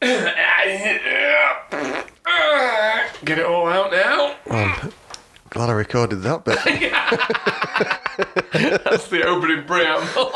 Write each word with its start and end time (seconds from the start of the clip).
Get 0.02 0.34
it 3.38 3.44
all 3.44 3.68
out 3.68 3.92
now. 3.92 4.34
Glad 5.50 5.68
I 5.68 5.72
recorded 5.72 6.22
that 6.22 6.42
bit. 6.42 6.56
That's 8.84 9.08
the 9.08 9.24
opening 9.26 9.66
preamble. 9.66 10.32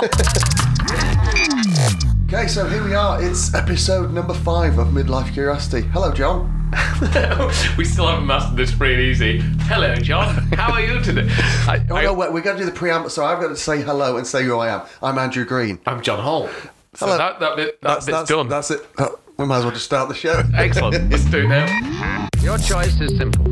okay, 2.27 2.46
so 2.46 2.69
here 2.69 2.85
we 2.85 2.95
are. 2.95 3.22
It's 3.22 3.54
episode 3.54 4.12
number 4.12 4.35
five 4.35 4.77
of 4.77 4.88
Midlife 4.88 5.32
Curiosity. 5.32 5.88
Hello, 5.94 6.12
John. 6.12 6.71
we 7.78 7.87
still 7.87 8.06
haven't 8.06 8.26
mastered 8.26 8.58
this 8.58 8.71
free 8.71 8.92
and 8.92 9.03
easy. 9.03 9.38
Hello, 9.62 9.94
John. 9.96 10.35
How 10.53 10.74
are 10.74 10.83
you 10.83 11.01
today? 11.01 11.26
I, 11.31 11.83
Oh, 11.88 12.03
no, 12.03 12.12
wait, 12.12 12.35
we're 12.35 12.42
going 12.42 12.58
to 12.58 12.65
do 12.65 12.71
the 12.71 12.76
preamble. 12.76 13.08
So 13.08 13.24
I've 13.24 13.40
got 13.40 13.49
to 13.49 13.56
say 13.56 13.81
hello 13.81 14.19
and 14.19 14.26
say 14.26 14.44
who 14.44 14.58
I 14.58 14.69
am. 14.74 14.83
I'm 15.03 15.17
Andrew 15.17 15.46
Green. 15.46 15.78
I'm 15.87 16.02
John 16.02 16.19
Hall. 16.23 16.51
So 16.96 17.06
Hello. 17.06 17.16
that, 17.16 17.41
that, 17.41 17.56
bit, 17.56 17.80
that 17.80 17.95
bit's 17.95 18.05
that's, 18.06 18.28
done. 18.28 18.48
That's 18.48 18.70
it. 18.70 18.87
Uh, 18.98 19.09
we 19.37 19.45
might 19.46 19.59
as 19.59 19.64
well 19.64 19.73
just 19.73 19.84
start 19.84 20.09
the 20.09 20.14
show. 20.14 20.42
Excellent. 20.55 21.10
Let's 21.10 21.24
do 21.24 21.45
it 21.45 21.48
now. 21.48 22.28
Your 22.40 22.59
choice 22.59 23.00
is 23.00 23.16
simple. 23.16 23.45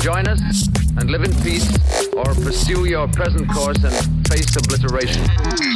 Join 0.00 0.26
us 0.28 0.68
and 0.98 1.10
live 1.10 1.24
in 1.24 1.34
peace, 1.42 1.68
or 2.12 2.24
pursue 2.24 2.84
your 2.84 3.08
present 3.08 3.50
course 3.50 3.82
and 3.82 4.28
face 4.28 4.54
obliteration. 4.56 5.26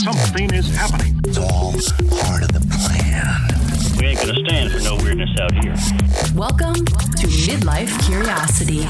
Something 0.01 0.55
is 0.55 0.75
happening. 0.75 1.21
It's 1.25 1.39
all 1.39 1.73
part 2.21 2.43
of 2.43 2.53
the 2.53 2.65
plan. 2.71 3.99
We 3.99 4.09
ain't 4.09 4.21
gonna 4.21 4.39
stand 4.47 4.73
for 4.73 4.81
no 4.81 4.97
weirdness 4.97 5.31
out 5.41 5.53
here. 5.53 5.75
Welcome 6.35 6.85
to 6.85 7.27
Midlife 7.27 7.91
Curiosity. 8.07 8.87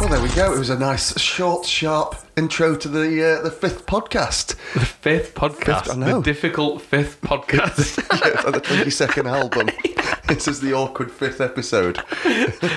Well, 0.00 0.08
there 0.10 0.22
we 0.22 0.28
go. 0.28 0.54
It 0.54 0.58
was 0.58 0.70
a 0.70 0.78
nice, 0.78 1.18
short, 1.18 1.66
sharp 1.66 2.14
intro 2.36 2.76
to 2.76 2.88
the 2.88 3.40
uh, 3.40 3.42
the 3.42 3.50
fifth 3.50 3.84
podcast. 3.84 4.54
The 4.74 4.80
fifth 4.86 5.34
podcast. 5.34 5.86
Fifth, 5.86 5.90
I 5.90 5.96
know. 5.96 6.20
The 6.20 6.32
difficult 6.32 6.82
fifth 6.82 7.20
podcast. 7.20 7.98
yeah, 8.44 8.48
the 8.48 8.60
twenty 8.60 8.90
second 8.90 9.26
album. 9.38 9.70
This 10.28 10.46
is 10.46 10.60
the 10.60 10.74
awkward 10.74 11.10
fifth 11.10 11.40
episode. 11.40 11.96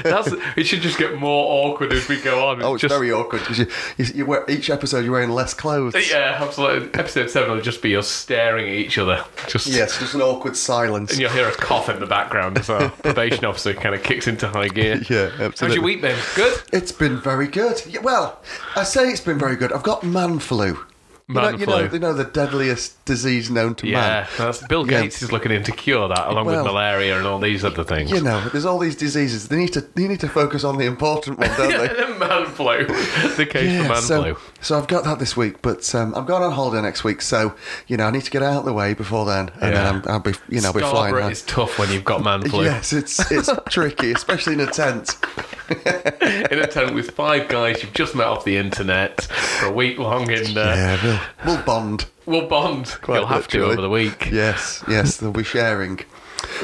That's, 0.03 0.33
it 0.55 0.63
should 0.65 0.81
just 0.81 0.97
get 0.97 1.17
more 1.17 1.67
awkward 1.67 1.91
as 1.91 2.07
we 2.07 2.19
go 2.21 2.47
on. 2.47 2.63
Oh, 2.63 2.75
it's 2.75 2.81
just, 2.81 2.93
very 2.93 3.11
awkward 3.11 3.39
because 3.39 3.59
you, 3.59 3.67
you, 3.97 4.05
you 4.15 4.25
wear, 4.25 4.45
each 4.49 4.69
episode 4.69 5.03
you're 5.03 5.11
wearing 5.11 5.31
less 5.31 5.53
clothes. 5.53 5.95
Yeah, 6.09 6.37
absolutely. 6.39 6.97
Episode 6.99 7.29
seven 7.29 7.51
will 7.51 7.61
just 7.61 7.81
be 7.81 7.95
us 7.95 8.07
staring 8.07 8.67
at 8.67 8.75
each 8.75 8.97
other. 8.97 9.23
Just 9.47 9.67
Yes, 9.67 9.99
just 9.99 10.15
an 10.15 10.21
awkward 10.21 10.55
silence. 10.55 11.11
And 11.11 11.19
you'll 11.19 11.31
hear 11.31 11.47
a 11.47 11.53
cough 11.53 11.89
in 11.89 11.99
the 11.99 12.07
background 12.07 12.57
as 12.57 12.69
our 12.69 12.89
probation 13.03 13.45
officer 13.45 13.73
kind 13.73 13.95
of 13.95 14.03
kicks 14.03 14.27
into 14.27 14.47
high 14.47 14.69
gear. 14.69 15.01
Yeah, 15.09 15.31
absolutely. 15.39 15.67
How's 15.67 15.75
your 15.75 15.83
week 15.83 16.01
been? 16.01 16.17
Good? 16.35 16.61
It's 16.71 16.91
been 16.91 17.19
very 17.19 17.47
good. 17.47 17.81
Well, 18.01 18.41
I 18.75 18.83
say 18.83 19.09
it's 19.09 19.21
been 19.21 19.39
very 19.39 19.55
good. 19.55 19.73
I've 19.73 19.83
got 19.83 20.03
man 20.03 20.39
flu. 20.39 20.77
You 21.31 21.35
know- 21.35 21.41
Man 21.51 21.59
you 21.59 21.65
know, 21.65 21.79
you 21.93 21.99
know 21.99 22.13
the 22.13 22.23
deadliest 22.25 23.03
disease 23.05 23.49
known 23.49 23.75
to 23.75 23.87
Yeah, 23.87 23.99
man. 24.01 24.27
that's, 24.37 24.65
Bill 24.67 24.85
Yeah. 24.89 25.01
Gates 25.01 25.21
is 25.21 25.31
looking 25.31 25.51
in 25.51 25.63
to 25.63 25.71
cure 25.71 26.07
that, 26.09 26.27
along 26.27 26.45
Well, 26.45 26.63
with 26.63 26.73
malaria 26.73 27.17
and 27.17 27.25
all 27.25 27.39
these 27.39 27.63
other 27.63 27.83
things. 27.83 28.11
You 28.11 28.21
know, 28.21 28.41
there's 28.49 28.65
all 28.65 28.79
these 28.79 28.95
diseases. 28.95 29.47
They 29.47 29.57
need 29.57 29.73
to 29.73 29.81
they 29.81 30.07
need 30.07 30.19
to 30.21 30.27
focus 30.29 30.63
on 30.63 30.77
the 30.77 30.85
important 30.85 31.39
one, 31.39 31.49
don't 31.57 31.69
they? 31.69 31.87
the 32.05 32.15
man 32.19 32.45
flu. 32.47 32.85
The 33.37 33.45
case 33.49 33.81
for 33.81 33.87
man 33.89 34.01
so, 34.01 34.21
flu. 34.23 34.37
so 34.61 34.77
I've 34.77 34.87
got 34.87 35.03
that 35.05 35.19
this 35.19 35.37
week, 35.37 35.61
but 35.61 35.93
um, 35.95 36.13
I'm 36.15 36.25
going 36.25 36.43
on 36.43 36.51
holiday 36.51 36.81
next 36.81 37.03
week, 37.03 37.21
so 37.21 37.53
you 37.87 37.97
know 37.97 38.05
I 38.05 38.11
need 38.11 38.23
to 38.25 38.31
get 38.31 38.43
out 38.43 38.57
of 38.59 38.65
the 38.65 38.73
way 38.73 38.93
before 38.93 39.25
then, 39.25 39.49
and 39.61 39.73
Yeah. 39.73 39.83
then 39.83 39.85
I'm, 39.95 40.03
I'll 40.07 40.19
be 40.19 40.33
you 40.49 40.61
know 40.61 40.73
be 40.73 40.81
flying. 40.81 41.15
It's 41.31 41.41
tough 41.43 41.79
when 41.79 41.91
you've 41.91 42.03
got 42.05 42.23
man 42.23 42.41
flu. 42.41 42.63
Yes, 42.71 42.93
it's 42.93 43.31
it's 43.31 43.49
tricky, 43.69 44.11
especially 44.11 44.53
in 44.53 44.59
a 44.59 44.67
tent. 44.67 45.15
In 45.71 46.59
a 46.59 46.67
tent 46.67 46.93
with 46.93 47.11
five 47.11 47.47
guys 47.47 47.81
you've 47.81 47.93
just 47.93 48.15
met 48.15 48.27
off 48.27 48.43
the 48.45 48.57
internet 48.57 49.21
for 49.23 49.67
a 49.67 49.71
week 49.71 49.97
long, 49.97 50.29
In 50.29 50.57
uh, 50.57 50.61
Yeah, 50.75 51.19
we'll, 51.45 51.55
we'll 51.55 51.63
bond. 51.65 52.05
we'll 52.25 52.47
bond. 52.47 52.87
Quite 53.01 53.17
You'll 53.19 53.27
have 53.27 53.47
to 53.49 53.63
over 53.65 53.81
the 53.81 53.89
week. 53.89 54.29
Yes, 54.31 54.83
yes, 54.87 55.17
they'll 55.17 55.31
be 55.31 55.43
sharing, 55.43 55.99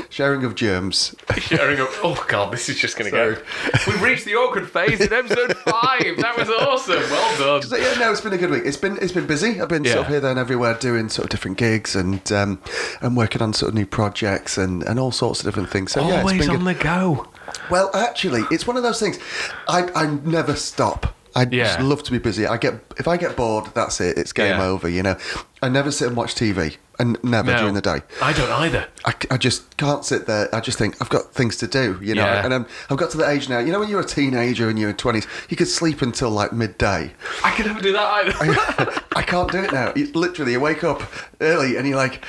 sharing 0.10 0.44
of 0.44 0.56
germs. 0.56 1.16
Sharing 1.38 1.80
of. 1.80 1.88
Oh 2.04 2.26
god, 2.28 2.52
this 2.52 2.68
is 2.68 2.78
just 2.80 2.98
going 2.98 3.12
to 3.12 3.16
go. 3.16 3.42
We've 3.86 4.02
reached 4.02 4.26
the 4.26 4.34
awkward 4.36 4.70
phase 4.70 5.00
in 5.00 5.14
episode 5.14 5.56
five. 5.58 6.18
That 6.18 6.34
was 6.38 6.50
awesome. 6.50 6.96
Well 7.12 7.60
done. 7.62 7.70
yeah, 7.80 7.94
no, 8.00 8.12
it's 8.12 8.22
been 8.22 8.34
a 8.34 8.38
good 8.38 8.50
week. 8.50 8.64
It's 8.66 8.76
been 8.78 8.98
it's 9.02 9.12
been 9.14 9.28
busy. 9.28 9.62
I've 9.62 9.70
been 9.70 9.86
sort 9.86 10.00
of 10.00 10.08
here, 10.08 10.20
there, 10.20 10.32
and 10.32 10.40
everywhere, 10.40 10.74
doing 10.74 11.10
sort 11.10 11.26
of 11.26 11.30
different 11.30 11.58
gigs, 11.58 11.96
and 11.96 12.30
um, 12.32 12.60
and 13.02 13.16
working 13.16 13.42
on 13.42 13.54
sort 13.54 13.70
of 13.70 13.76
new 13.76 13.86
projects 13.86 14.58
and, 14.58 14.82
and 14.84 15.00
all 15.00 15.12
sorts 15.12 15.40
of 15.42 15.46
different 15.46 15.70
things. 15.70 15.92
So 15.92 16.02
yeah, 16.02 16.08
it's 16.16 16.20
Always 16.22 16.42
been 16.42 16.50
on 16.50 16.64
good. 16.66 16.76
the 16.78 16.84
go. 16.84 17.28
Well, 17.70 17.90
actually, 17.96 18.44
it's 18.52 18.66
one 18.68 18.78
of 18.78 18.84
those 18.84 19.00
things. 19.00 19.20
I 19.68 19.90
I 19.96 20.06
never 20.26 20.56
stop. 20.56 21.16
I 21.36 21.46
just 21.46 21.80
love 21.80 22.02
to 22.04 22.12
be 22.12 22.18
busy. 22.18 22.48
I 22.48 22.58
get 22.58 22.74
if 22.98 23.08
I 23.08 23.16
get 23.18 23.36
bored, 23.36 23.66
that's 23.76 24.02
it. 24.02 24.18
It's 24.18 24.34
game 24.34 24.58
Yeah. 24.58 24.66
over. 24.66 24.90
You 24.90 25.04
know, 25.04 25.18
I 25.62 25.70
never 25.70 25.92
sit 25.92 26.08
and 26.08 26.18
watch 26.18 26.34
TV, 26.36 26.78
and 27.00 27.18
never 27.24 27.52
No, 27.52 27.58
during 27.60 27.74
the 27.76 27.82
day. 27.82 28.02
I 28.22 28.34
don't 28.34 28.52
either. 28.52 28.88
I, 29.06 29.14
I 29.32 29.38
just 29.38 29.78
can't 29.78 30.04
sit 30.04 30.26
there. 30.28 30.54
I 30.54 30.60
just 30.60 30.78
think 30.78 30.96
I've 31.02 31.10
got 31.10 31.34
things 31.34 31.58
to 31.58 31.68
do, 31.68 32.00
you 32.02 32.16
know. 32.16 32.26
Yeah. 32.26 32.44
And 32.44 32.54
I'm, 32.54 32.66
I've 32.90 32.98
got 32.98 33.12
to 33.12 33.18
the 33.18 33.30
age 33.30 33.50
now. 33.50 33.60
You 33.60 33.72
know, 33.72 33.80
when 33.80 33.90
you're 33.90 34.02
a 34.02 34.06
teenager 34.06 34.70
and 34.70 34.78
you're 34.80 34.90
in 34.90 34.98
twenties, 34.98 35.28
you 35.50 35.56
could 35.58 35.68
sleep 35.68 36.02
until 36.02 36.30
like 36.32 36.52
midday. 36.54 37.14
I 37.44 37.52
can 37.52 37.68
never 37.68 37.82
do 37.82 37.94
that 37.94 38.26
either. 38.36 39.04
I 39.16 39.22
can't 39.22 39.52
do 39.52 39.64
it 39.64 39.72
now. 39.72 39.94
You, 39.96 40.12
literally, 40.14 40.52
you 40.54 40.60
wake 40.60 40.84
up 40.84 41.02
early 41.42 41.78
and 41.78 41.88
you're 41.88 41.98
like, 41.98 42.24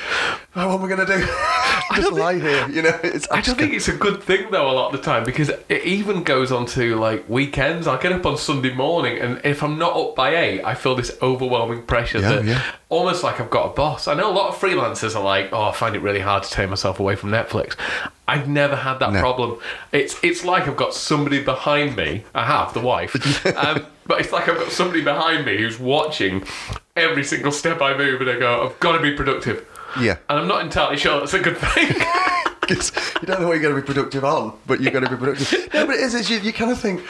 oh, 0.57 0.69
"What 0.69 0.79
am 0.81 0.85
I 0.85 0.97
going 0.97 1.07
to 1.07 1.19
do? 1.19 1.27
just 1.97 2.13
lie 2.13 2.39
here." 2.39 2.69
You 2.69 2.83
know. 2.83 2.99
It's, 3.03 3.27
I 3.31 3.41
don't 3.41 3.57
think 3.59 3.73
it's 3.75 3.89
a 3.89 3.97
good 3.97 4.23
thing 4.23 4.51
though 4.51 4.71
a 4.71 4.73
lot 4.73 4.93
of 4.95 5.01
the 5.01 5.05
time 5.05 5.25
because 5.25 5.49
it 5.49 5.85
even 5.85 6.23
goes 6.23 6.53
on 6.53 6.67
to 6.67 6.95
like 6.97 7.29
weekends. 7.29 7.87
I'll 7.87 7.99
get 7.99 8.13
up 8.13 8.27
on 8.27 8.37
Sunday 8.37 8.73
morning 8.75 9.19
and 9.19 9.41
if 9.45 9.63
I'm 9.63 9.79
not 9.79 9.97
up 9.97 10.15
by 10.15 10.35
eight, 10.37 10.63
I 10.63 10.75
feel 10.75 10.95
this 10.95 11.17
overwhelming 11.23 11.83
pressure 11.85 12.19
Yeah, 12.21 12.29
that 12.31 12.45
yeah. 12.45 12.63
almost 12.89 13.23
like 13.25 13.41
I've 13.41 13.51
got 13.51 13.67
a 13.71 13.75
boss. 13.75 14.09
I 14.09 14.15
know 14.15 14.31
a 14.31 14.35
lot 14.35 14.49
of 14.49 14.58
freelancers 14.59 15.15
are 15.17 15.23
like, 15.23 15.53
oh, 15.53 15.63
I 15.63 15.73
find 15.73 15.95
it 15.97 16.01
really 16.03 16.21
hard 16.21 16.43
to 16.43 16.51
take 16.51 16.69
myself 16.69 17.01
away 17.01 17.17
from 17.17 17.31
Netflix. 17.31 17.77
I've 18.27 18.49
never 18.49 18.77
had 18.77 18.99
that 18.99 19.13
No. 19.13 19.21
problem. 19.21 19.59
It's 19.93 20.17
it's 20.23 20.45
like 20.45 20.69
I've 20.69 20.77
got 20.77 20.95
somebody 20.95 21.43
behind 21.43 21.97
me. 21.97 22.25
I 22.35 22.45
have 22.45 22.75
the 22.75 22.81
wife, 22.81 23.15
um, 23.57 23.87
but 24.07 24.21
it's 24.21 24.33
like 24.33 24.49
I've 24.49 24.59
got 24.59 24.71
somebody 24.71 25.03
behind 25.03 25.47
me 25.47 25.57
who's 25.59 25.79
watching 25.79 26.45
every 26.97 27.25
single 27.25 27.53
step 27.53 27.81
I 27.81 27.97
move, 27.97 28.21
and 28.21 28.29
I 28.31 28.39
go, 28.39 28.67
I've 28.67 28.79
got 28.81 28.93
to 28.97 29.03
be 29.03 29.13
productive. 29.15 29.67
Yeah. 29.99 30.19
And 30.29 30.39
I'm 30.41 30.49
not 30.49 30.63
entirely 30.63 30.99
sure 30.99 31.19
that's 31.21 31.33
a 31.35 31.39
good 31.41 31.57
thing. 31.57 31.89
you 32.69 33.27
don't 33.27 33.41
know 33.41 33.49
what 33.49 33.55
you're 33.55 33.63
going 33.63 33.75
to 33.75 33.81
be 33.81 33.87
productive 33.87 34.23
on, 34.25 34.53
but 34.67 34.79
you're 34.83 34.93
going 34.93 35.05
to 35.05 35.11
be 35.11 35.17
productive. 35.17 35.73
no, 35.73 35.87
but 35.87 35.95
it 35.95 36.01
is. 36.03 36.15
It's, 36.15 36.29
you, 36.29 36.39
you 36.41 36.53
kind 36.53 36.71
of 36.71 36.79
think, 36.79 37.01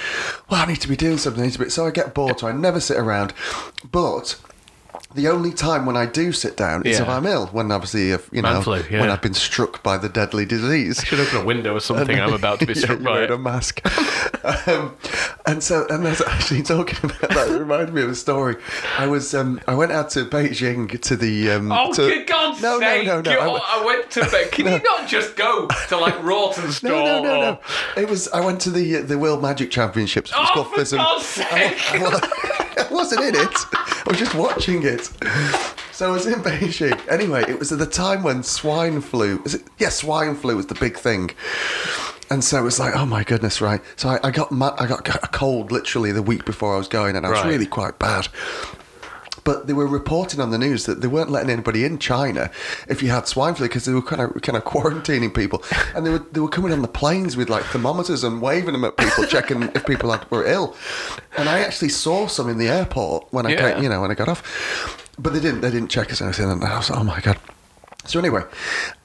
well, 0.49 0.63
I 0.63 0.67
need 0.67 0.81
to 0.83 0.89
be 0.89 0.95
doing 0.95 1.19
something. 1.19 1.43
I 1.43 1.47
need 1.47 1.55
to 1.55 1.59
be. 1.59 1.69
So 1.71 1.85
I 1.85 1.91
get 1.91 2.15
bored. 2.15 2.39
So 2.39 2.47
I 2.47 2.53
never 2.53 2.79
sit 2.79 2.97
around. 2.97 3.35
But 3.91 4.39
the 5.15 5.29
only 5.29 5.53
time 5.53 5.87
when 5.87 5.97
I 5.97 6.05
do 6.07 6.33
sit 6.33 6.57
down 6.57 6.87
is 6.87 6.99
Yeah. 6.99 7.05
if 7.05 7.09
I'm 7.09 7.27
ill. 7.27 7.47
When 7.49 7.73
obviously, 7.73 8.11
if 8.11 8.29
you 8.31 8.43
know, 8.43 8.61
flu, 8.61 8.83
yeah. 8.91 9.01
when 9.01 9.11
I've 9.11 9.23
been 9.23 9.35
struck 9.35 9.83
by 9.83 9.97
the 9.97 10.09
deadly 10.09 10.45
disease. 10.45 11.01
I 11.01 11.05
should 11.05 11.21
open 11.21 11.39
a 11.39 11.45
window 11.45 11.75
or 11.77 11.81
something. 11.81 12.21
I'm 12.21 12.35
about 12.35 12.61
to 12.61 12.67
be 12.67 12.75
struck 12.83 12.99
you're 13.01 13.09
by 13.09 13.23
it. 13.23 13.31
a 13.31 13.39
mask. 13.39 13.81
um, 14.69 14.95
and 15.47 15.63
so, 15.63 15.87
and 15.89 16.05
that's 16.05 16.21
actually 16.21 16.63
talking 16.63 16.99
about 17.11 17.31
that. 17.31 17.49
It 17.51 17.59
reminded 17.59 17.95
me 17.95 18.03
of 18.03 18.11
a 18.11 18.15
story. 18.15 18.57
I 18.99 19.07
was, 19.07 19.35
um, 19.35 19.61
I 19.67 19.75
went 19.75 19.93
out 19.93 20.11
to 20.11 20.25
Beijing 20.27 21.01
to 21.01 21.17
the. 21.17 21.53
Um, 21.53 21.73
Oh, 21.73 21.93
to, 21.95 22.09
for 22.19 22.25
God's 22.25 22.61
no, 22.63 22.79
sake! 22.79 23.07
no, 23.07 23.21
no, 23.23 23.31
no. 23.31 23.41
I 23.41 23.45
I, 23.81 23.85
went- 23.85 23.87
went 23.99 24.11
to 24.13 24.21
bed. 24.31 24.53
Can 24.53 24.67
you 24.67 24.81
not 24.85 25.09
just 25.09 25.37
go 25.37 25.69
to 25.89 25.97
like 25.97 26.15
Rawtenstall? 26.17 26.83
No, 26.83 27.05
no, 27.05 27.23
no, 27.23 27.35
or- 27.37 27.43
no. 27.43 27.61
It 27.97 28.09
was. 28.11 28.29
I 28.29 28.41
went 28.45 28.61
to 28.63 28.71
the 28.71 28.99
uh, 28.99 29.03
the 29.03 29.19
World 29.19 29.41
Magic 29.43 29.71
Championships. 29.71 30.31
It 30.33 30.37
was 30.39 30.49
Oh, 30.51 30.55
called 30.55 30.75
for 30.75 30.81
FISM. 30.83 30.97
God's 30.99 31.25
sake! 31.25 31.95
I, 31.95 31.99
wa- 32.03 32.21
I 32.23 32.89
wasn't 32.91 33.23
in 33.25 33.35
it. 33.37 33.55
I 33.73 34.05
was 34.07 34.19
just 34.19 34.35
watching 34.35 34.83
it. 34.83 34.98
So 35.93 36.09
I 36.09 36.13
was 36.13 36.27
in 36.27 36.41
Beijing. 36.41 36.97
Anyway, 37.09 37.45
it 37.49 37.59
was 37.59 37.73
at 37.73 37.79
the 37.81 37.87
time 37.87 38.23
when 38.23 38.43
swine 38.45 39.01
flu. 39.01 39.43
Is 39.45 39.55
it? 39.55 39.63
Yeah, 39.79 39.89
swine 39.89 40.37
flu 40.37 40.55
was 40.57 40.67
the 40.67 40.75
big 40.77 40.97
thing. 40.97 41.31
And 42.31 42.45
so 42.45 42.59
it 42.59 42.63
was 42.63 42.79
like, 42.79 42.95
oh 42.95 43.07
my 43.07 43.25
goodness, 43.25 43.61
right? 43.61 43.81
So 43.97 44.11
I, 44.11 44.21
I 44.23 44.31
got 44.31 44.53
ma- 44.53 44.77
I 44.79 44.87
got 44.87 45.09
a 45.09 45.29
cold 45.29 45.73
literally 45.73 46.13
the 46.13 46.23
week 46.23 46.45
before 46.45 46.75
I 46.75 46.79
was 46.79 46.87
going, 46.87 47.17
and 47.17 47.27
I 47.27 47.31
was 47.31 47.41
Right. 47.41 47.49
really 47.49 47.67
quite 47.67 47.99
bad. 47.99 48.29
But 49.45 49.67
they 49.67 49.73
were 49.73 49.87
reporting 49.87 50.41
on 50.41 50.51
the 50.51 50.59
news 50.59 50.87
that 50.87 51.01
they 51.01 51.09
weren't 51.09 51.31
letting 51.31 51.51
anybody 51.51 51.85
in 51.85 51.99
China 51.99 52.51
if 52.89 53.03
you 53.03 53.11
had 53.11 53.27
swine 53.29 53.55
flu 53.55 53.67
because 53.69 53.85
they 53.85 53.93
were 53.93 54.03
kind 54.03 54.21
of 54.21 54.41
kind 54.43 54.57
of 54.57 54.65
quarantining 54.65 55.35
people, 55.35 55.63
and 55.95 56.05
they 56.07 56.11
were 56.11 56.19
they 56.33 56.41
were 56.41 56.49
coming 56.49 56.73
on 56.73 56.83
the 56.83 56.89
planes 56.89 57.37
with 57.37 57.49
like 57.49 57.65
thermometers 57.65 58.25
and 58.25 58.43
waving 58.43 58.73
them 58.73 58.85
at 58.85 58.97
people, 58.97 59.25
checking 59.29 59.63
if 59.75 59.87
people 59.87 60.11
had, 60.11 60.31
were 60.31 60.45
ill. 60.47 60.77
And 61.37 61.49
I 61.49 61.61
actually 61.61 61.91
saw 61.91 62.27
some 62.27 62.49
in 62.49 62.59
the 62.59 62.69
airport 62.69 63.27
when 63.33 63.47
I 63.47 63.51
Yeah. 63.53 63.73
came, 63.75 63.83
you 63.83 63.89
know 63.89 64.01
when 64.01 64.11
I 64.11 64.15
got 64.15 64.29
off, 64.29 64.43
but 65.19 65.33
they 65.33 65.41
didn't 65.41 65.61
they 65.61 65.71
didn't 65.71 65.89
check 65.89 66.11
us 66.13 66.21
or 66.21 66.25
anything, 66.25 66.51
and 66.51 66.63
I 66.65 66.77
was 66.79 66.91
like, 66.91 66.99
oh 66.99 67.05
my 67.05 67.21
god. 67.21 67.39
So 68.05 68.19
anyway, 68.19 68.43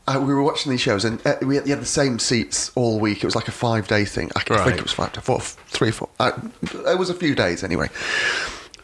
uh, 0.07 0.21
we 0.25 0.33
were 0.33 0.43
watching 0.43 0.71
these 0.71 0.79
shows, 0.79 1.03
and 1.03 1.19
uh, 1.27 1.35
we 1.41 1.55
had, 1.55 1.65
we 1.65 1.71
had 1.71 1.81
the 1.81 1.85
same 1.85 2.19
seats 2.19 2.71
all 2.75 2.99
week. 3.01 3.17
It 3.17 3.25
was 3.25 3.35
like 3.35 3.49
a 3.49 3.51
five 3.51 3.87
day 3.87 4.05
thing. 4.05 4.31
I, 4.35 4.39
I 4.49 4.53
Right. 4.55 4.63
think 4.65 4.77
it 4.77 4.83
was 4.83 4.93
five 4.93 5.11
to 5.13 5.21
four, 5.21 5.41
three, 5.41 5.91
four. 5.91 6.07
Uh, 6.19 6.31
it 6.87 6.97
was 6.97 7.09
a 7.09 7.13
few 7.13 7.35
days 7.35 7.63
anyway. 7.63 7.89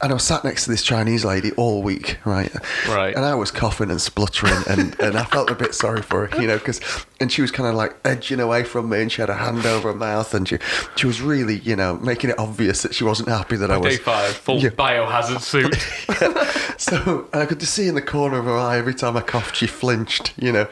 And 0.01 0.12
I 0.12 0.13
was 0.13 0.24
sat 0.24 0.44
next 0.44 0.66
to 0.66 0.72
this 0.72 0.84
Chinese 0.84 1.25
lady 1.25 1.51
all 1.54 1.81
week, 1.81 2.18
right? 2.25 2.51
Right. 2.88 3.16
And 3.16 3.25
I 3.25 3.36
was 3.36 3.51
coughing 3.51 3.92
and 3.92 4.01
spluttering, 4.01 4.63
and, 4.69 5.00
and 5.00 5.18
I 5.18 5.24
felt 5.25 5.50
a 5.50 5.56
bit 5.56 5.75
sorry 5.75 6.01
for 6.01 6.28
her, 6.28 6.42
you 6.42 6.48
know, 6.48 6.57
because 6.57 6.80
and 7.19 7.31
she 7.31 7.42
was 7.42 7.51
kind 7.51 7.68
of 7.69 7.75
like 7.75 7.95
edging 8.06 8.39
away 8.39 8.63
from 8.63 8.89
me, 8.89 9.01
and 9.01 9.12
she 9.12 9.21
had 9.21 9.30
a 9.30 9.36
hand 9.36 9.66
over 9.66 9.89
her 9.92 9.98
mouth, 9.98 10.33
and 10.33 10.48
she 10.48 10.57
she 10.95 11.06
was 11.07 11.21
really, 11.21 11.60
you 11.60 11.75
know, 11.75 11.98
making 11.98 12.30
it 12.30 12.39
obvious 12.39 12.81
that 12.83 12.94
she 12.95 13.04
wasn't 13.04 13.30
happy 13.30 13.56
that 13.57 13.69
I 13.71 13.77
was. 13.77 13.98
Day 13.98 14.01
five, 14.04 14.31
full 14.36 14.60
Yeah. 14.60 14.69
biohazard 14.69 15.42
suit. 15.42 15.75
So 16.80 17.27
I 17.33 17.45
could 17.45 17.60
just 17.60 17.74
see 17.74 17.89
in 17.89 17.95
the 17.95 18.01
corner 18.01 18.39
of 18.39 18.45
her 18.45 18.56
eye 18.56 18.77
every 18.77 18.94
time 18.94 19.18
I 19.18 19.21
coughed, 19.21 19.57
she 19.57 19.68
flinched, 19.68 20.33
you 20.38 20.50
know. 20.54 20.66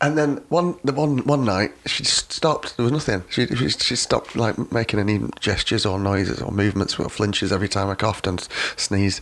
And 0.00 0.16
then 0.16 0.36
one 0.50 0.76
the 0.84 0.92
one 0.92 1.18
one 1.24 1.44
night 1.44 1.72
she 1.84 2.04
just 2.04 2.32
stopped. 2.32 2.76
There 2.76 2.84
was 2.84 2.92
nothing. 2.92 3.24
She 3.28 3.46
she, 3.48 3.68
she 3.70 3.96
stopped 3.96 4.36
like 4.36 4.70
making 4.70 5.00
any 5.00 5.20
gestures 5.40 5.84
or 5.84 5.98
noises 5.98 6.40
or 6.40 6.52
movements 6.52 6.96
or 6.96 7.08
flinches 7.08 7.50
every 7.50 7.68
time 7.68 7.88
I 7.90 7.96
coughed 7.96 8.28
and 8.28 8.40
sneezed. 8.76 9.20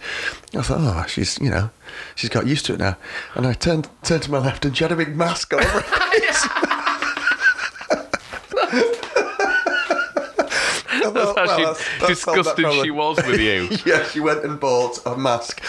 I 0.54 0.60
thought, 0.60 0.80
oh, 0.80 1.06
she's 1.08 1.38
you 1.40 1.48
know, 1.48 1.70
she's 2.14 2.30
got 2.30 2.46
used 2.46 2.66
to 2.66 2.74
it 2.74 2.78
now. 2.80 2.96
And 3.34 3.46
I 3.46 3.52
turned 3.52 3.88
turned 4.02 4.22
to 4.24 4.30
my 4.30 4.38
left 4.38 4.64
and 4.64 4.76
she 4.76 4.84
had 4.84 4.92
a 4.92 4.96
big 4.96 5.16
mask 5.16 5.52
on 5.54 5.62
her 5.62 5.80
face. 5.80 6.46
I 10.92 11.00
thought, 11.02 11.14
That's 11.14 11.29
how 11.46 11.56
well, 11.58 11.74
she- 11.74 11.84
that's- 12.00 12.08
disgusted 12.24 12.72
she 12.82 12.90
was 12.90 13.16
with 13.18 13.40
you. 13.40 13.68
yeah, 13.86 14.04
she 14.04 14.20
went 14.20 14.44
and 14.44 14.58
bought 14.60 14.98
a 15.06 15.16
mask. 15.16 15.62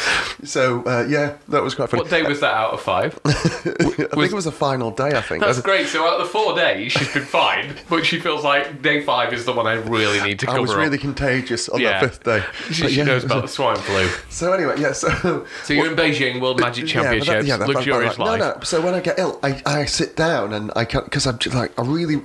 So 0.44 0.84
uh, 0.86 1.06
yeah, 1.08 1.38
that 1.50 1.64
was 1.64 1.76
quite 1.76 1.90
funny. 1.90 2.04
What 2.04 2.10
day 2.12 2.24
was 2.24 2.40
that 2.42 2.54
out 2.54 2.74
of 2.74 2.82
five? 2.82 3.20
I 3.26 3.32
think 3.32 4.00
it 4.10 4.34
was 4.34 4.46
the 4.46 4.52
final 4.52 4.92
day. 4.92 5.10
I 5.18 5.22
think. 5.22 5.44
That's 5.44 5.60
I- 5.60 5.62
great. 5.62 5.88
So 5.88 6.06
out 6.08 6.20
of 6.20 6.28
the 6.28 6.32
four 6.32 6.56
days, 6.56 6.92
she's 6.92 7.14
been 7.14 7.24
fine, 7.24 7.76
but 7.90 8.06
she 8.06 8.20
feels 8.20 8.44
like 8.44 8.82
day 8.82 9.02
five 9.04 9.34
is 9.34 9.46
the 9.46 9.54
one 9.54 9.68
I 9.68 9.74
really 9.74 10.22
need 10.22 10.40
to 10.40 10.46
I 10.48 10.52
cover 10.52 10.62
was 10.62 10.72
up. 10.72 10.78
really 10.78 10.98
contagious 10.98 11.70
on 11.70 11.80
Yeah. 11.82 12.00
that 12.00 12.02
fifth 12.02 12.24
day. 12.24 12.44
She, 12.68 12.88
she 12.88 12.98
yeah, 12.98 13.04
knows 13.06 13.24
about 13.24 13.42
the 13.44 13.48
swine 13.48 13.78
flu. 13.78 14.08
So 14.30 14.54
anyway, 14.54 14.76
yeah. 14.80 14.92
So 14.94 15.46
So 15.64 15.74
you're 15.74 15.88
in 15.92 15.96
Beijing 15.96 16.42
World 16.42 16.60
Magic 16.60 16.92
Yeah, 16.94 17.02
but 17.02 17.04
that- 17.04 17.24
Championships, 17.26 17.48
yeah, 17.48 17.58
that- 17.58 17.68
luxurious 17.68 18.18
life. 18.20 18.40
No, 18.40 18.52
no. 18.54 18.60
So 18.64 18.82
when 18.82 18.94
I 18.94 19.00
get 19.00 19.20
ill, 19.20 19.40
I, 19.44 19.62
I 19.66 19.86
sit 19.86 20.16
down 20.16 20.54
and 20.54 20.72
I 20.76 20.86
can't 20.86 21.06
because 21.06 21.26
I'm 21.28 21.38
just 21.38 21.56
like 21.56 21.78
I 21.80 21.84
really, 21.84 22.22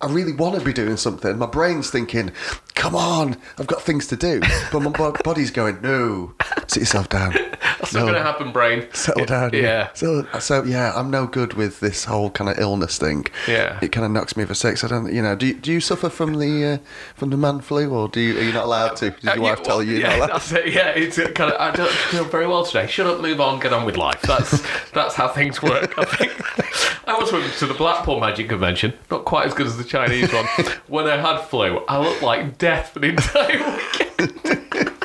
I 0.00 0.06
really 0.10 0.32
want 0.32 0.58
to 0.58 0.64
be 0.64 0.72
doing 0.72 0.96
something. 0.96 1.38
My 1.38 1.46
brain's 1.46 1.90
thinking, 1.90 2.32
"Come 2.80 2.96
on, 2.96 3.36
I've 3.58 3.66
got 3.66 3.82
things 3.82 4.06
to 4.06 4.16
do," 4.16 4.40
but 4.72 4.80
my 4.80 4.90
body's 5.22 5.50
going, 5.50 5.82
"No, 5.82 6.32
sit 6.66 6.80
yourself 6.80 7.10
down." 7.10 7.36
That's 7.92 8.04
not 8.04 8.10
going 8.12 8.14
to 8.14 8.22
happen, 8.22 8.52
brain. 8.52 8.86
Settle 8.92 9.24
down. 9.26 9.50
Yeah. 9.52 9.88
So, 9.94 10.26
so 10.38 10.62
yeah, 10.64 10.92
I'm 10.94 11.10
no 11.10 11.26
good 11.26 11.54
with 11.54 11.80
this 11.80 12.04
whole 12.04 12.30
kind 12.30 12.50
of 12.50 12.58
illness 12.58 12.98
thing. 12.98 13.26
Yeah. 13.48 13.78
It 13.82 13.92
kind 13.92 14.04
of 14.04 14.12
knocks 14.12 14.36
me 14.36 14.44
for 14.44 14.54
six. 14.54 14.84
I 14.84 14.88
don't, 14.88 15.12
you 15.12 15.22
know. 15.22 15.34
Do 15.36 15.46
you, 15.46 15.54
do 15.54 15.72
you 15.72 15.80
suffer 15.80 16.08
from 16.08 16.38
the 16.38 16.64
uh, 16.64 16.78
from 17.14 17.30
the 17.30 17.36
man 17.36 17.60
flu, 17.60 17.90
or 17.90 18.08
do 18.08 18.20
you 18.20 18.38
are 18.38 18.42
you 18.42 18.52
not 18.52 18.64
allowed 18.64 18.96
to? 18.96 19.10
Did 19.10 19.22
your 19.24 19.32
Uh, 19.38 19.40
wife 19.40 19.58
yeah, 19.58 19.64
tell 19.64 19.76
well, 19.78 19.86
you 19.86 19.92
you're 19.92 20.00
yeah, 20.02 20.08
not 20.08 20.16
allowed? 20.18 20.30
that's 20.40 20.52
it. 20.52 20.72
Yeah, 20.72 20.88
it's 20.90 21.18
uh, 21.18 21.30
kind 21.32 21.52
of. 21.52 21.60
I 21.60 21.70
don't 21.72 21.90
feel 21.90 22.24
very 22.24 22.46
well 22.46 22.64
today. 22.64 22.86
Shut 22.86 23.06
up, 23.06 23.20
move 23.20 23.40
on, 23.40 23.58
get 23.60 23.72
on 23.72 23.84
with 23.84 23.96
life. 23.96 24.22
That's 24.22 24.62
that's 24.92 25.14
how 25.14 25.28
things 25.28 25.62
work. 25.62 25.98
I 25.98 26.04
think. 26.04 27.08
I 27.08 27.18
was 27.18 27.32
went 27.32 27.52
to 27.54 27.66
the 27.66 27.74
Blackpool 27.74 28.20
Magic 28.20 28.48
Convention, 28.48 28.92
not 29.10 29.24
quite 29.24 29.46
as 29.46 29.54
good 29.54 29.66
as 29.66 29.76
the 29.76 29.82
Chinese 29.84 30.32
one. 30.32 30.46
When 30.86 31.06
I 31.08 31.16
had 31.16 31.40
flu, 31.46 31.78
I 31.88 31.98
looked 31.98 32.22
like 32.22 32.56
death 32.58 32.90
for 32.92 33.00
the 33.00 33.08
entire 33.08 33.58
weekend. 34.18 34.99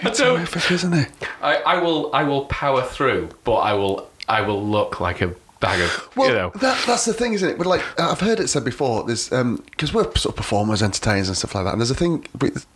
It's 0.00 0.18
don't. 0.18 0.36
horrific, 0.36 0.70
isn't 0.70 0.92
it? 0.92 1.08
I, 1.42 1.56
I 1.56 1.80
will. 1.82 2.14
I 2.14 2.22
will 2.24 2.44
power 2.46 2.82
through, 2.82 3.30
but 3.44 3.56
I 3.56 3.72
will. 3.74 4.08
I 4.28 4.42
will 4.42 4.64
look 4.64 5.00
like 5.00 5.22
a 5.22 5.34
bag 5.60 5.80
of. 5.80 6.08
Well, 6.16 6.28
you 6.28 6.34
know. 6.34 6.50
that, 6.56 6.82
that's 6.86 7.04
the 7.04 7.12
thing, 7.12 7.32
isn't 7.34 7.48
it? 7.48 7.58
But 7.58 7.66
like 7.66 7.82
I've 7.98 8.20
heard 8.20 8.40
it 8.40 8.48
said 8.48 8.64
before, 8.64 9.04
there's 9.04 9.28
because 9.28 9.92
we're 9.92 10.04
sort 10.14 10.26
of 10.26 10.36
performers, 10.36 10.82
entertainers, 10.82 11.28
and 11.28 11.36
stuff 11.36 11.54
like 11.54 11.64
that. 11.64 11.72
And 11.72 11.80
there's 11.80 11.90
a 11.90 11.94
thing 11.94 12.26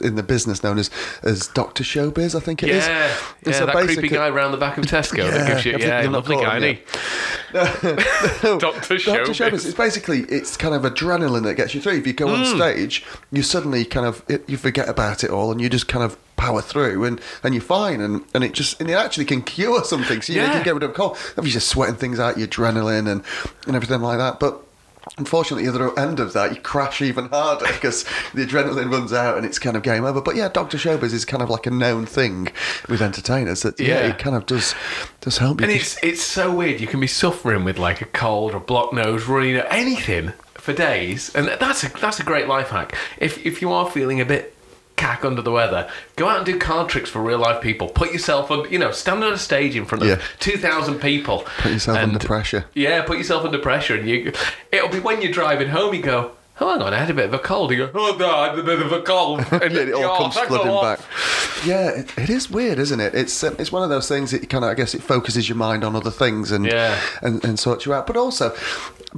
in 0.00 0.17
the 0.17 0.23
business 0.23 0.62
known 0.62 0.79
as 0.79 0.90
as 1.23 1.49
Doctor 1.49 1.84
Showbiz, 1.84 2.34
I 2.34 2.40
think 2.40 2.62
it 2.62 2.70
is. 2.70 2.87
Yeah, 2.87 3.05
And 3.44 3.52
yeah, 3.55 3.58
so 3.61 3.67
that 3.67 3.76
creepy 3.76 4.08
guy 4.08 4.29
around 4.29 4.52
the 4.52 4.58
back 4.58 4.79
of 4.79 4.84
Tesco 4.87 5.31
that 5.31 5.46
gives 5.49 5.64
you, 5.64 5.76
yeah, 5.79 6.08
lovely 6.08 6.37
guy, 6.37 6.58
him, 6.58 6.62
isn't 6.64 6.76
he? 6.76 6.82
No, 7.52 8.58
Dr. 8.58 8.58
Dr. 8.58 8.94
Showbiz. 8.96 9.26
Showbiz. 9.35 9.67
It's 9.67 9.75
basically 9.75 10.20
it's 10.23 10.56
kind 10.56 10.75
of 10.75 10.82
adrenaline 10.82 11.43
that 11.44 11.55
gets 11.55 11.75
you 11.75 11.81
through. 11.81 11.99
If 11.99 12.06
you 12.06 12.12
go 12.12 12.28
on 12.28 12.40
Hmm. 12.44 12.56
stage, 12.56 13.05
you 13.31 13.43
suddenly 13.43 13.85
kind 13.85 14.06
of 14.06 14.23
it, 14.28 14.49
you 14.49 14.56
forget 14.56 14.88
about 14.88 15.23
it 15.23 15.31
all, 15.31 15.52
and 15.52 15.61
you 15.61 15.69
just 15.69 15.87
kind 15.88 16.05
of 16.05 16.17
power 16.43 16.61
through, 16.61 17.05
and, 17.05 17.21
and 17.44 17.55
you're 17.55 17.62
fine, 17.62 18.00
and, 18.00 18.25
and 18.35 18.43
it 18.44 18.53
just 18.53 18.81
and 18.81 18.91
it 18.91 18.94
actually 18.94 19.25
can 19.25 19.43
cure 19.43 19.85
something. 19.85 20.21
So 20.23 20.33
you, 20.33 20.41
know, 20.41 20.47
you 20.47 20.53
can 20.53 20.65
get 20.65 20.75
rid 20.75 20.83
of 20.83 20.91
a 20.91 20.94
cold. 20.94 21.17
If 21.17 21.37
you're 21.37 21.44
just 21.61 21.69
sweating 21.69 21.97
things 21.97 22.19
out, 22.19 22.37
your 22.39 22.49
adrenaline 22.49 23.06
and 23.11 23.23
and 23.67 23.77
everything 23.77 24.00
like 24.00 24.19
that, 24.19 24.41
but. 24.41 24.61
Unfortunately, 25.19 25.69
the 25.69 25.75
other 25.75 25.99
end 25.99 26.21
of 26.21 26.33
that, 26.33 26.55
you 26.55 26.61
crash 26.61 27.03
even 27.03 27.27
harder 27.27 27.67
because 27.73 28.05
the 28.35 28.47
adrenaline 28.47 28.89
runs 28.93 29.12
out 29.12 29.37
and 29.37 29.44
it's 29.44 29.59
kind 29.59 29.77
of 29.77 29.83
game 29.83 30.05
over. 30.05 30.21
But 30.21 30.37
yeah, 30.37 30.49
Doctor 30.49 30.79
Showbiz 30.79 31.12
is 31.12 31.25
kind 31.25 31.43
of 31.43 31.50
like 31.50 31.67
a 31.67 31.73
known 31.73 32.06
thing 32.06 32.49
with 32.88 33.03
entertainers. 33.03 33.62
That 33.62 33.81
yeah, 33.81 33.87
Yeah. 33.99 34.06
it 34.11 34.19
kind 34.21 34.37
of 34.37 34.47
does 34.47 34.77
does 35.21 35.38
help 35.38 35.61
you. 35.61 35.65
And 35.67 35.73
it's 35.75 35.99
it's 36.05 36.23
so 36.23 36.55
weird. 36.55 36.81
You 36.81 36.87
can 36.87 37.00
be 37.00 37.09
suffering 37.09 37.65
with 37.65 37.79
like 37.79 38.00
a 38.00 38.05
cold 38.05 38.55
or 38.55 38.61
blocked 38.61 38.95
nose, 38.95 39.27
running 39.27 39.56
anything 39.56 40.35
for 40.55 40.73
days, 40.73 41.35
and 41.35 41.49
that's 41.49 41.83
a 41.83 41.88
that's 42.00 42.21
a 42.21 42.25
great 42.25 42.47
life 42.47 42.69
hack. 42.69 42.95
If 43.19 43.45
if 43.45 43.61
you 43.61 43.73
are 43.73 43.91
feeling 43.91 44.21
a 44.21 44.25
bit 44.25 44.55
cack 44.97 45.25
under 45.25 45.43
the 45.43 45.50
weather, 45.50 45.89
go 46.17 46.29
out 46.29 46.37
and 46.39 46.47
do 46.47 46.59
card 46.59 46.89
tricks 46.89 47.11
for 47.11 47.23
real 47.23 47.39
life 47.39 47.61
people. 47.62 47.89
Put 47.89 48.12
yourself 48.12 48.50
on, 48.50 48.71
you 48.73 48.79
know, 48.79 48.91
stand 48.93 49.23
on 49.25 49.33
a 49.33 49.39
stage 49.39 49.75
in 49.77 49.85
front 49.85 50.03
of 50.03 50.09
Yeah. 50.09 50.21
two 50.39 50.56
thousand 50.56 51.00
people. 51.00 51.44
Put 51.59 51.73
yourself 51.73 51.99
and- 51.99 52.12
under 52.12 52.27
pressure. 52.27 52.65
Yeah, 52.75 53.03
put 53.03 53.19
yourself 53.19 53.44
under 53.44 53.59
pressure, 53.59 53.94
and 53.97 54.09
you. 54.09 54.33
It'll 54.71 54.89
be 54.89 55.00
when 55.00 55.23
you're 55.23 55.33
driving 55.33 55.69
home. 55.69 55.94
You 55.94 56.03
go. 56.03 56.33
Oh, 56.62 56.70
hang 56.73 56.82
on, 56.82 56.94
I 56.94 56.99
had 56.99 57.11
a 57.11 57.14
bit 57.14 57.25
of 57.26 57.35
a 57.35 57.38
cold. 57.38 57.70
You 57.73 57.87
go, 57.87 57.91
oh, 57.94 58.17
no, 58.19 58.31
I 58.31 58.50
had 58.50 58.59
a 58.59 58.62
bit 58.62 58.81
of 58.81 58.93
a 58.93 59.03
cold. 59.03 59.41
And 59.53 59.62
and 59.62 59.76
it 59.76 59.93
all 59.94 60.17
comes 60.31 60.37
flooding 60.38 60.81
back. 60.81 61.00
Yeah, 61.67 61.91
it, 61.91 62.19
it 62.19 62.31
is 62.31 62.50
weird, 62.50 62.79
isn't 62.79 63.00
it? 63.00 63.14
It's 63.14 63.43
um, 63.44 63.56
it's 63.59 63.70
one 63.73 63.82
of 63.82 63.91
those 63.91 64.09
things 64.09 64.31
that 64.32 64.49
kind 64.49 64.64
of 64.64 64.70
I 64.70 64.75
guess 64.75 64.94
it 64.94 65.03
focuses 65.03 65.49
your 65.49 65.56
mind 65.56 65.85
on 65.85 65.94
other 65.97 66.11
things 66.11 66.50
and 66.53 66.64
Yeah. 66.67 66.99
and, 67.23 67.44
and 67.44 67.59
sorts 67.59 67.85
you 67.87 67.94
out. 67.94 68.06
But 68.06 68.17
also 68.17 68.55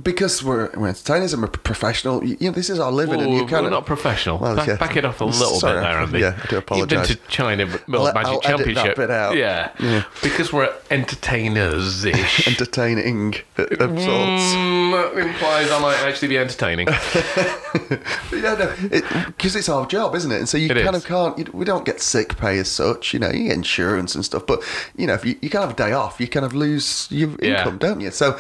because 0.03 0.43
we're, 0.43 0.71
we're 0.75 0.89
entertainers 0.89 1.33
and 1.33 1.41
we're 1.41 1.49
professional, 1.49 2.25
you, 2.25 2.37
know, 2.41 2.51
this 2.51 2.69
is 2.69 2.81
our 2.81 2.91
living, 2.91 3.21
and 3.21 3.31
Ooh, 3.33 3.37
you 3.37 3.41
kind 3.47 3.63
we're 3.63 3.67
of 3.67 3.71
not 3.71 3.87
professional. 3.87 4.39
Well, 4.39 4.57
back, 4.57 4.67
yeah. 4.67 4.77
back 4.77 4.97
it 4.97 5.05
off 5.05 5.21
a 5.21 5.25
little 5.25 5.61
Sorry, 5.61 5.75
bit 5.75 5.83
there, 5.83 5.99
Andy. 5.99 6.19
yeah, 6.19 6.41
I 6.43 6.47
do 6.49 6.77
You've 6.79 6.89
been 6.89 7.05
to 7.05 7.15
China 7.29 7.67
World 7.87 8.09
I'll- 8.09 8.15
Magic 8.15 8.27
I'll 8.33 8.41
Championship. 8.41 8.99
Yeah. 8.99 9.71
Yeah. 9.79 10.05
because 10.21 10.53
we're 10.53 10.73
entertainers 10.91 12.05
ish. 12.05 12.47
entertaining 12.49 13.35
of 13.57 13.69
sorts. 13.79 14.03
Mm, 14.03 14.91
that 15.15 15.27
implies 15.27 15.71
I 15.71 15.79
might 15.81 15.99
actually 16.01 16.29
be 16.29 16.39
entertaining. 16.39 16.89
Yeah, 18.33 18.55
no, 18.55 19.25
because 19.27 19.57
it's 19.57 19.69
our 19.69 19.87
job, 19.87 20.15
isn't 20.15 20.31
it? 20.31 20.39
And 20.39 20.49
so 20.49 20.59
you 20.59 20.67
It 20.71 20.83
kind 20.85 20.97
is. 20.97 21.03
of 21.03 21.09
can't. 21.09 21.39
You, 21.39 21.47
we 21.53 21.65
don't 21.65 21.85
get 21.85 22.01
sick 22.01 22.37
pay 22.37 22.59
as 22.59 22.71
such. 22.71 23.13
You 23.15 23.21
know, 23.21 23.31
you 23.31 23.45
get 23.45 23.53
insurance 23.57 24.15
and 24.15 24.25
stuff, 24.25 24.47
but 24.47 24.63
you 24.97 25.07
know, 25.07 25.15
if 25.15 25.25
you, 25.25 25.37
you 25.41 25.49
can't 25.51 25.63
have 25.65 25.73
a 25.73 25.77
day 25.77 25.93
off, 25.93 26.21
you 26.21 26.29
kind 26.29 26.45
of 26.45 26.53
lose 26.55 27.07
your 27.11 27.31
Yeah. 27.41 27.59
income, 27.59 27.79
don't 27.79 28.01
you? 28.01 28.11
So, 28.11 28.39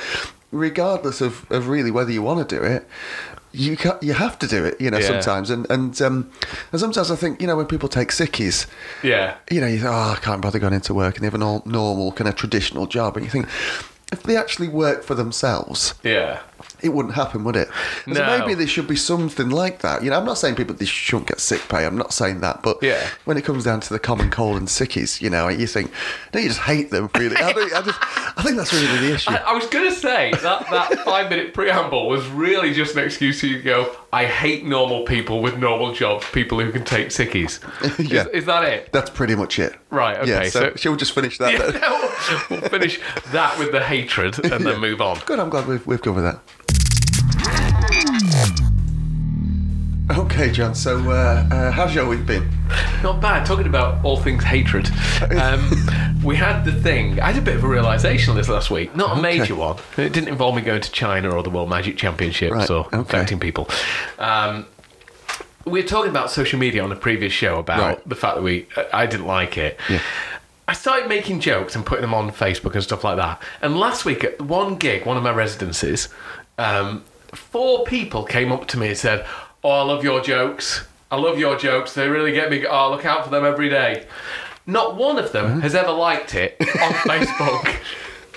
regardless 0.51 1.21
of, 1.21 1.51
of 1.51 1.69
really 1.69 1.91
whether 1.91 2.11
you 2.13 2.23
want 2.23 2.47
to 2.49 2.57
do 2.57 2.63
it. 2.63 2.87
You 3.57 3.77
ca 3.77 3.97
you 4.03 4.15
have 4.15 4.37
to 4.41 4.49
do 4.49 4.65
it, 4.65 4.81
you 4.81 4.91
know. 4.91 4.99
Yeah. 4.99 5.07
Sometimes, 5.07 5.49
and 5.49 5.71
and 5.71 6.03
um, 6.03 6.29
and 6.73 6.81
sometimes 6.81 7.13
I 7.13 7.15
think, 7.15 7.41
you 7.41 7.47
know, 7.47 7.55
when 7.57 7.67
people 7.67 7.89
take 7.89 8.09
sickies, 8.09 8.67
yeah. 9.05 9.37
you 9.49 9.61
know, 9.61 9.69
you 9.69 9.79
think, 9.79 9.91
oh, 9.93 10.15
I 10.17 10.19
can't 10.21 10.43
bother 10.43 10.59
going 10.59 10.73
into 10.73 10.93
work, 10.93 11.15
and 11.15 11.23
they 11.23 11.27
have 11.29 11.35
a 11.35 11.39
normal 11.65 12.11
kind 12.11 12.27
of 12.29 12.35
traditional 12.35 12.89
job, 12.89 13.17
and 13.17 13.25
you 13.25 13.31
think, 13.31 13.47
if 14.11 14.25
they 14.25 14.37
actually 14.37 14.67
work 14.67 15.05
for 15.05 15.15
themselves, 15.15 15.95
Yeah. 16.03 16.41
It 16.85 16.93
wouldn't 16.93 17.15
happen, 17.15 17.43
would 17.45 17.57
it? 17.57 17.69
And 18.07 18.15
So 18.17 18.25
maybe 18.27 18.55
there 18.55 18.67
should 18.67 18.87
be 18.87 18.97
something 18.97 19.49
like 19.51 19.81
that. 19.81 20.05
You 20.05 20.11
know, 20.11 20.19
I'm 20.19 20.25
not 20.27 20.39
saying 20.39 20.55
people 20.57 20.75
they 20.75 20.85
shouldn't 20.85 21.27
get 21.29 21.41
sick 21.41 21.67
pay. 21.69 21.85
I'm 21.87 21.97
not 21.97 22.13
saying 22.13 22.41
that, 22.41 22.63
but 22.63 22.79
Yeah. 22.83 23.09
when 23.25 23.37
it 23.37 23.45
comes 23.45 23.65
down 23.65 23.81
to 23.81 23.93
the 23.93 23.99
common 23.99 24.31
cold 24.31 24.57
and 24.59 24.69
sickies, 24.69 25.21
you 25.21 25.31
know, 25.31 25.49
you 25.49 25.67
think, 25.67 25.91
no, 26.33 26.41
you 26.41 26.49
just 26.49 26.61
hate 26.61 26.91
them. 26.91 27.11
Really, 27.17 27.37
I, 27.37 27.53
don't, 27.53 27.73
I 27.73 27.83
just, 27.83 27.99
I 28.39 28.43
think 28.43 28.57
that's 28.57 28.73
really 28.73 29.09
the 29.09 29.15
issue. 29.15 29.31
I, 29.35 29.37
I 29.37 29.53
was 29.55 29.67
going 29.67 29.89
to 29.89 29.95
say 29.97 30.31
that 30.33 30.71
that 30.71 30.99
five 31.05 31.31
minute 31.31 31.55
preamble 31.55 32.09
was 32.09 32.27
really 32.29 32.73
just 32.75 32.95
an 32.97 33.05
excuse 33.05 33.41
to 33.41 33.63
go, 33.63 33.95
I 34.13 34.27
hate 34.27 34.65
normal 34.65 35.05
people 35.05 35.41
with 35.43 35.57
normal 35.59 35.93
jobs, 35.95 36.25
people 36.33 36.61
who 36.61 36.71
can 36.71 36.85
take 36.85 37.09
sickies. 37.09 37.61
Yeah. 38.05 38.23
Is, 38.23 38.41
is 38.43 38.45
that 38.47 38.65
it? 38.65 38.91
that's 38.93 39.09
pretty 39.11 39.35
much 39.35 39.59
it. 39.59 39.75
Right, 39.91 40.19
okay, 40.19 40.29
Yeah. 40.31 40.43
So, 40.51 40.61
so- 40.61 40.73
she'll 40.77 40.97
just 40.97 41.13
finish 41.15 41.39
that. 41.39 41.53
Yeah, 41.53 41.71
then? 41.71 41.81
no, 41.81 42.11
we'll 42.51 42.61
finish 42.69 43.01
that 43.33 43.59
with 43.59 43.73
the 43.73 43.83
hatred 43.83 44.39
and 44.45 44.65
then 44.67 44.75
Yeah. 44.75 44.79
move 44.79 45.01
on. 45.01 45.19
Good. 45.27 45.39
I'm 45.39 45.49
glad 45.49 45.67
we've 45.67 45.85
we've 45.87 46.03
covered 46.03 46.23
that. 46.23 46.41
Okay, 50.11 50.51
John. 50.51 50.75
So, 50.75 50.99
uh, 51.11 51.47
uh, 51.51 51.71
how's 51.71 51.95
your 51.95 52.07
week 52.07 52.27
been? 52.27 52.47
Not 53.03 53.23
bad. 53.23 53.47
Talking 53.47 53.67
about 53.67 54.05
all 54.05 54.19
things 54.19 54.45
hatred, 54.45 54.91
um, 55.41 55.71
we 56.23 56.37
had 56.37 56.63
the 56.65 56.73
thing. 56.73 57.19
I 57.21 57.33
had 57.33 57.43
a 57.43 57.45
bit 57.45 57.57
of 57.57 57.65
a 57.65 57.69
realization 57.69 58.35
this 58.37 58.49
last 58.51 58.71
week. 58.71 58.95
Not 58.95 59.19
a 59.19 59.23
major 59.23 59.55
one. 59.55 59.79
It 59.97 60.13
didn't 60.13 60.29
involve 60.29 60.57
me 60.57 60.63
going 60.63 60.83
to 60.83 60.93
China 60.93 61.31
or 61.31 61.43
the 61.43 61.49
World 61.51 61.71
Magic 61.71 61.97
Championships 61.97 62.53
Right, 62.53 62.71
or 62.71 62.87
okay. 62.87 62.99
infecting 62.99 63.41
people. 63.41 63.69
Um, 64.19 64.67
we 65.65 65.81
were 65.81 65.89
talking 65.89 66.11
about 66.11 66.31
social 66.31 66.59
media 66.59 66.85
on 66.85 66.93
a 66.93 66.97
previous 66.97 67.33
show 67.33 67.59
about 67.59 67.81
Right. 67.81 68.09
the 68.09 68.15
fact 68.15 68.37
that 68.37 68.43
we 68.43 68.67
I 68.93 69.07
didn't 69.07 69.27
like 69.27 69.57
it. 69.57 69.81
Yeah. 69.89 70.01
I 70.69 70.75
started 70.75 71.09
making 71.09 71.41
jokes 71.41 71.75
and 71.77 71.85
putting 71.85 72.03
them 72.03 72.13
on 72.15 72.31
Facebook 72.31 72.75
and 72.75 72.83
stuff 72.83 73.05
like 73.05 73.17
that. 73.17 73.41
And 73.63 73.79
last 73.79 74.05
week 74.05 74.23
at 74.25 74.41
one 74.41 74.77
gig, 74.77 75.07
one 75.07 75.17
of 75.17 75.23
my 75.23 75.33
residencies, 75.33 76.09
um, 76.59 77.05
four 77.33 77.85
people 77.85 78.25
came 78.25 78.53
up 78.53 78.67
to 78.69 78.79
me 78.79 78.89
and 78.89 78.97
said, 78.97 79.27
"Oh, 79.65 79.71
I 79.71 79.83
love 79.83 80.05
your 80.05 80.21
jokes. 80.21 80.87
I 81.11 81.17
love 81.17 81.39
your 81.39 81.57
jokes. 81.57 81.95
They 81.95 82.09
really 82.09 82.33
get 82.33 82.51
me. 82.51 82.65
Oh, 82.67 82.71
I 82.71 82.87
look 82.89 83.05
out 83.05 83.25
for 83.25 83.31
them 83.31 83.45
every 83.45 83.69
day." 83.69 84.07
Not 84.67 84.97
one 84.97 85.19
of 85.19 85.33
them 85.33 85.45
uh-huh. 85.47 85.61
has 85.61 85.75
ever 85.75 85.91
liked 85.91 86.35
it 86.35 86.57
on 86.61 86.93
Facebook. 87.11 87.77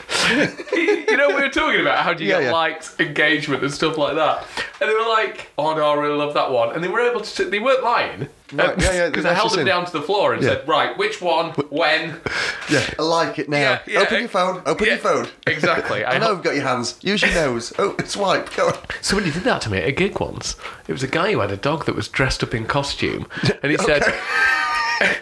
you 0.73 1.17
know, 1.17 1.27
we 1.29 1.35
were 1.41 1.49
talking 1.49 1.81
about 1.81 1.99
how 1.99 2.13
do 2.13 2.23
you 2.23 2.29
Yeah, 2.31 2.39
get 2.39 2.45
yeah. 2.45 2.51
likes, 2.51 2.97
engagement, 2.99 3.61
and 3.63 3.71
stuff 3.73 3.97
like 3.97 4.15
that. 4.15 4.45
And 4.79 4.89
they 4.89 4.93
were 4.93 5.07
like, 5.07 5.49
"Oh 5.57 5.73
no, 5.75 5.85
I 5.89 5.93
really 5.95 6.17
love 6.17 6.33
that 6.35 6.51
one," 6.51 6.73
and 6.73 6.83
they 6.83 6.87
were 6.87 6.99
able 7.01 7.21
to. 7.21 7.45
They 7.45 7.59
weren't 7.59 7.83
lying. 7.83 8.27
Right, 8.53 8.81
yeah, 8.81 8.93
yeah, 8.93 9.05
Because 9.09 9.25
I 9.25 9.33
held 9.33 9.51
them 9.53 9.65
down 9.65 9.85
to 9.85 9.91
the 9.91 10.01
floor 10.01 10.33
and 10.33 10.41
Yeah. 10.41 10.49
said, 10.49 10.67
"Right, 10.67 10.97
which 10.97 11.21
one, 11.21 11.51
when?" 11.69 12.19
Yeah, 12.69 12.85
I 12.99 13.01
like 13.03 13.39
it 13.39 13.47
now. 13.49 13.57
Yeah, 13.57 13.79
yeah, 13.87 13.99
open 14.01 14.19
your 14.19 14.27
phone. 14.29 14.61
Open 14.65 14.85
yeah, 14.87 14.93
your 14.93 15.01
phone. 15.01 15.27
Exactly. 15.45 16.03
I 16.05 16.17
know 16.17 16.31
you've 16.31 16.43
got 16.43 16.55
your 16.55 16.63
hands. 16.65 16.97
Use 17.01 17.21
your 17.21 17.31
nose. 17.33 17.71
Oh, 17.79 17.95
swipe. 18.05 18.53
Go 18.55 18.67
on. 18.67 18.77
Somebody 19.01 19.31
did 19.31 19.43
that 19.43 19.61
to 19.61 19.69
me 19.69 19.77
at 19.77 19.87
a 19.87 19.91
gig 19.93 20.19
once. 20.19 20.55
It 20.87 20.91
was 20.91 21.03
a 21.03 21.07
guy 21.07 21.31
who 21.31 21.39
had 21.39 21.51
a 21.51 21.55
dog 21.57 21.85
that 21.85 21.95
was 21.95 22.07
dressed 22.09 22.43
up 22.43 22.53
in 22.53 22.65
costume, 22.65 23.27
and 23.63 23.71
he 23.71 23.77
said, 23.77 24.03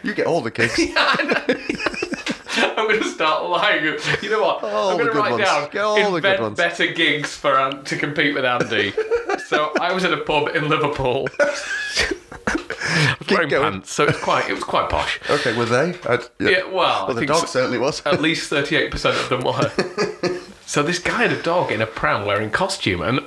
You 0.03 0.13
get 0.15 0.25
all 0.25 0.41
the 0.41 0.49
kicks. 0.51 0.79
"I'm 2.77 2.87
going 2.87 3.01
to 3.01 3.07
start 3.09 3.49
lying." 3.49 3.83
You 4.21 4.29
know 4.29 4.41
what? 4.41 4.63
All 4.63 4.89
I'm 4.91 4.97
going 4.97 5.11
to 5.11 5.17
write 5.17 5.31
ones. 5.31 5.43
down 5.43 5.69
Get 5.71 5.83
all 5.83 6.15
invent 6.15 6.55
better 6.57 6.87
gigs 6.87 7.35
for 7.35 7.57
An- 7.57 7.83
to 7.85 7.97
compete 7.97 8.33
with 8.35 8.45
Andy. 8.45 8.93
so 9.47 9.71
I 9.79 9.93
was 9.93 10.03
at 10.03 10.13
a 10.13 10.17
pub 10.17 10.49
in 10.55 10.69
Liverpool. 10.69 11.27
Wearing 13.29 13.49
going. 13.49 13.71
pants, 13.73 13.91
so 13.91 14.03
it's 14.05 14.19
quite 14.21 14.49
it 14.49 14.53
was 14.53 14.63
quite 14.63 14.89
posh. 14.89 15.19
Okay, 15.29 15.57
were 15.57 15.65
they? 15.65 15.97
Uh, 16.01 16.13
I'd, 16.13 16.19
Yeah, 16.39 16.63
well, 16.71 17.03
I 17.03 17.07
well, 17.07 17.13
the 17.15 17.25
dog 17.25 17.39
so- 17.41 17.45
certainly 17.47 17.77
was. 17.79 18.01
At 18.05 18.21
least 18.21 18.49
thirty-eight 18.49 18.91
percent 18.91 19.17
of 19.17 19.29
them 19.29 19.41
were. 19.41 19.71
So 20.67 20.81
this 20.83 20.99
guy 20.99 21.23
had 21.23 21.31
a 21.31 21.41
dog 21.41 21.71
in 21.71 21.81
a 21.81 21.85
pram 21.87 22.25
wearing 22.25 22.49
costume, 22.51 23.01
and 23.01 23.19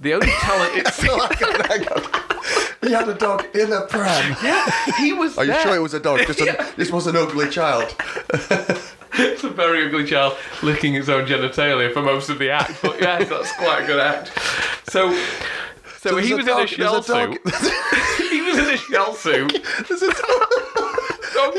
the 0.00 0.14
only 0.14 0.26
talent 0.28 0.76
it's 0.76 1.00
hang 1.00 1.10
on, 1.20 1.60
hang 1.66 1.88
on. 1.88 2.02
He 2.82 2.92
had 2.92 3.08
a 3.08 3.14
dog 3.14 3.46
in 3.54 3.72
a 3.72 3.82
pram. 3.86 4.36
yeah, 4.42 4.70
he 4.98 5.12
was. 5.12 5.38
Are 5.38 5.44
you 5.44 5.54
sure 5.60 5.74
it 5.74 5.78
was 5.80 5.94
a 5.94 6.00
dog? 6.00 6.20
Just 6.26 6.40
a, 6.40 6.44
Yeah. 6.46 6.70
This 6.76 6.90
was 6.92 7.06
an 7.06 7.16
ugly 7.16 7.48
child. 7.48 7.94
It's 9.16 9.44
a 9.44 9.48
very 9.48 9.86
ugly 9.86 10.04
child 10.04 10.36
licking 10.62 10.92
his 10.92 11.08
own 11.08 11.24
genitalia 11.26 11.92
for 11.92 12.02
most 12.02 12.28
of 12.30 12.38
the 12.38 12.50
act, 12.50 12.82
but 12.82 13.00
yes, 13.00 13.28
that's 13.28 13.52
quite 13.56 13.84
a 13.84 13.86
good 13.86 14.00
act. 14.00 14.32
So, 14.88 15.12
so, 15.98 16.10
So 16.10 16.16
he 16.16 16.34
was 16.34 16.44
a 16.44 16.48
dog- 16.48 16.58
in 16.58 16.64
a 16.64 16.66
shell 16.66 16.92
there's 17.00 17.08
a 17.08 17.12
dog- 17.12 17.38
suit. 17.48 18.30
he 18.30 18.42
was 18.42 18.58
in 18.58 18.74
a 18.74 18.76
shell 18.76 19.14
suit. 19.14 19.64
There's 19.88 20.02
a 20.02 20.08
dog. 20.12 20.42
Dog- 21.34 21.54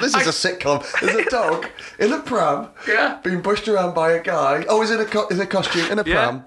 This 0.00 0.14
is 0.14 0.26
a 0.26 0.48
sitcom. 0.48 1.00
There's 1.00 1.26
a 1.26 1.30
dog 1.30 1.66
in 1.98 2.12
a 2.12 2.18
pram 2.20 2.68
Yeah. 2.88 3.18
being 3.22 3.42
pushed 3.42 3.68
around 3.68 3.94
by 3.94 4.12
a 4.12 4.22
guy. 4.22 4.64
Oh, 4.68 4.80
he's 4.80 4.90
in 4.90 5.00
a, 5.00 5.04
co- 5.04 5.26
in 5.28 5.38
a 5.40 5.46
costume, 5.46 5.90
in 5.90 5.98
a 5.98 6.02
Yeah. 6.04 6.14
pram. 6.14 6.44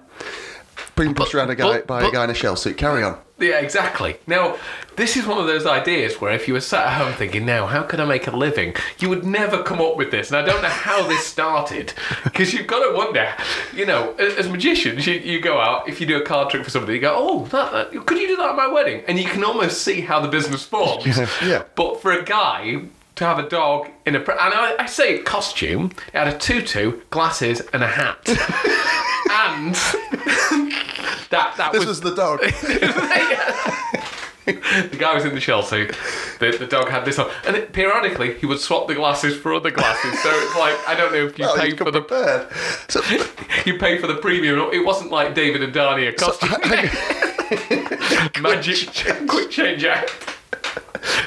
Being 0.96 1.14
pushed 1.14 1.34
around 1.34 1.50
a 1.50 1.54
guy, 1.54 1.78
but- 1.78 1.86
by 1.86 2.00
but- 2.02 2.08
a 2.08 2.12
guy 2.12 2.24
in 2.24 2.30
a 2.30 2.34
shell 2.34 2.56
suit. 2.56 2.76
Carry 2.76 3.02
on. 3.02 3.18
Yeah, 3.38 3.58
exactly. 3.58 4.18
Now, 4.28 4.56
this 4.94 5.16
is 5.16 5.26
one 5.26 5.38
of 5.38 5.48
those 5.48 5.66
ideas 5.66 6.20
where 6.20 6.32
if 6.32 6.46
you 6.46 6.54
were 6.54 6.60
sat 6.60 6.86
at 6.86 6.92
home 6.92 7.12
thinking, 7.14 7.44
now, 7.44 7.66
how 7.66 7.82
can 7.82 7.98
I 7.98 8.04
make 8.04 8.28
a 8.28 8.30
living? 8.30 8.74
You 9.00 9.08
would 9.08 9.24
never 9.24 9.64
come 9.64 9.80
up 9.80 9.96
with 9.96 10.12
this. 10.12 10.30
And 10.30 10.36
I 10.36 10.44
don't 10.44 10.62
know 10.62 10.68
how 10.68 11.08
this 11.08 11.26
started. 11.26 11.92
Because 12.24 12.54
you've 12.54 12.66
got 12.68 12.88
to 12.88 12.96
wonder, 12.96 13.32
you 13.74 13.84
know, 13.84 14.12
as 14.14 14.48
magicians, 14.48 15.06
you, 15.06 15.14
you 15.14 15.40
go 15.40 15.60
out, 15.60 15.88
if 15.88 16.00
you 16.00 16.06
do 16.06 16.16
a 16.20 16.24
card 16.24 16.50
trick 16.50 16.62
for 16.64 16.70
somebody, 16.70 16.94
you 16.94 17.00
go, 17.00 17.14
oh, 17.16 17.44
that, 17.46 17.72
that, 17.72 18.06
could 18.06 18.18
you 18.18 18.28
do 18.28 18.36
that 18.36 18.50
at 18.50 18.56
my 18.56 18.68
wedding? 18.68 19.02
And 19.08 19.18
you 19.18 19.24
can 19.24 19.42
almost 19.42 19.82
see 19.82 20.00
how 20.02 20.20
the 20.20 20.28
business 20.28 20.64
forms. 20.64 21.04
Yeah. 21.42 21.64
But 21.74 22.00
for 22.00 22.12
a 22.12 22.24
guy 22.24 22.82
to 23.16 23.24
have 23.24 23.38
a 23.38 23.48
dog 23.48 23.88
in 24.06 24.14
a, 24.14 24.18
and 24.20 24.28
I, 24.30 24.76
I 24.78 24.86
say 24.86 25.18
costume, 25.18 25.92
it 26.08 26.14
had 26.18 26.28
a 26.28 26.38
tutu, 26.38 27.00
glasses, 27.10 27.60
and 27.72 27.82
a 27.82 27.88
hat. 27.88 28.18
and 29.32 29.74
that, 31.30 31.54
that 31.56 31.70
This 31.72 31.80
was 31.80 31.88
was 31.88 32.00
the 32.00 32.14
dog. 32.14 32.40
the 34.44 34.96
guy 34.98 35.14
was 35.14 35.24
in 35.24 35.34
the 35.34 35.40
shell 35.40 35.62
suit. 35.62 35.94
The, 36.40 36.56
the 36.58 36.66
dog 36.66 36.88
had 36.88 37.04
this 37.04 37.18
on, 37.18 37.30
and 37.46 37.56
it, 37.56 37.72
periodically 37.72 38.38
he 38.38 38.46
would 38.46 38.60
swap 38.60 38.88
the 38.88 38.94
glasses 38.94 39.36
for 39.36 39.54
other 39.54 39.70
glasses. 39.70 40.20
So 40.22 40.30
it's 40.30 40.56
like 40.56 40.76
I 40.88 40.94
don't 40.96 41.12
know 41.12 41.26
if 41.26 41.38
you 41.38 41.46
Well, 41.46 41.56
pay 41.56 41.76
for 41.76 41.90
the 41.90 42.02
prepared. 42.02 42.48
So, 42.88 43.00
you 43.66 43.78
pay 43.78 43.98
for 43.98 44.06
the 44.06 44.16
premium. 44.16 44.58
It 44.72 44.84
wasn't 44.84 45.10
like 45.10 45.34
David 45.34 45.62
and 45.62 45.72
Dania 45.72 46.16
costume 46.16 46.50
magic 48.42 49.28
quick 49.28 49.50
change 49.50 49.84
out. 49.84 50.10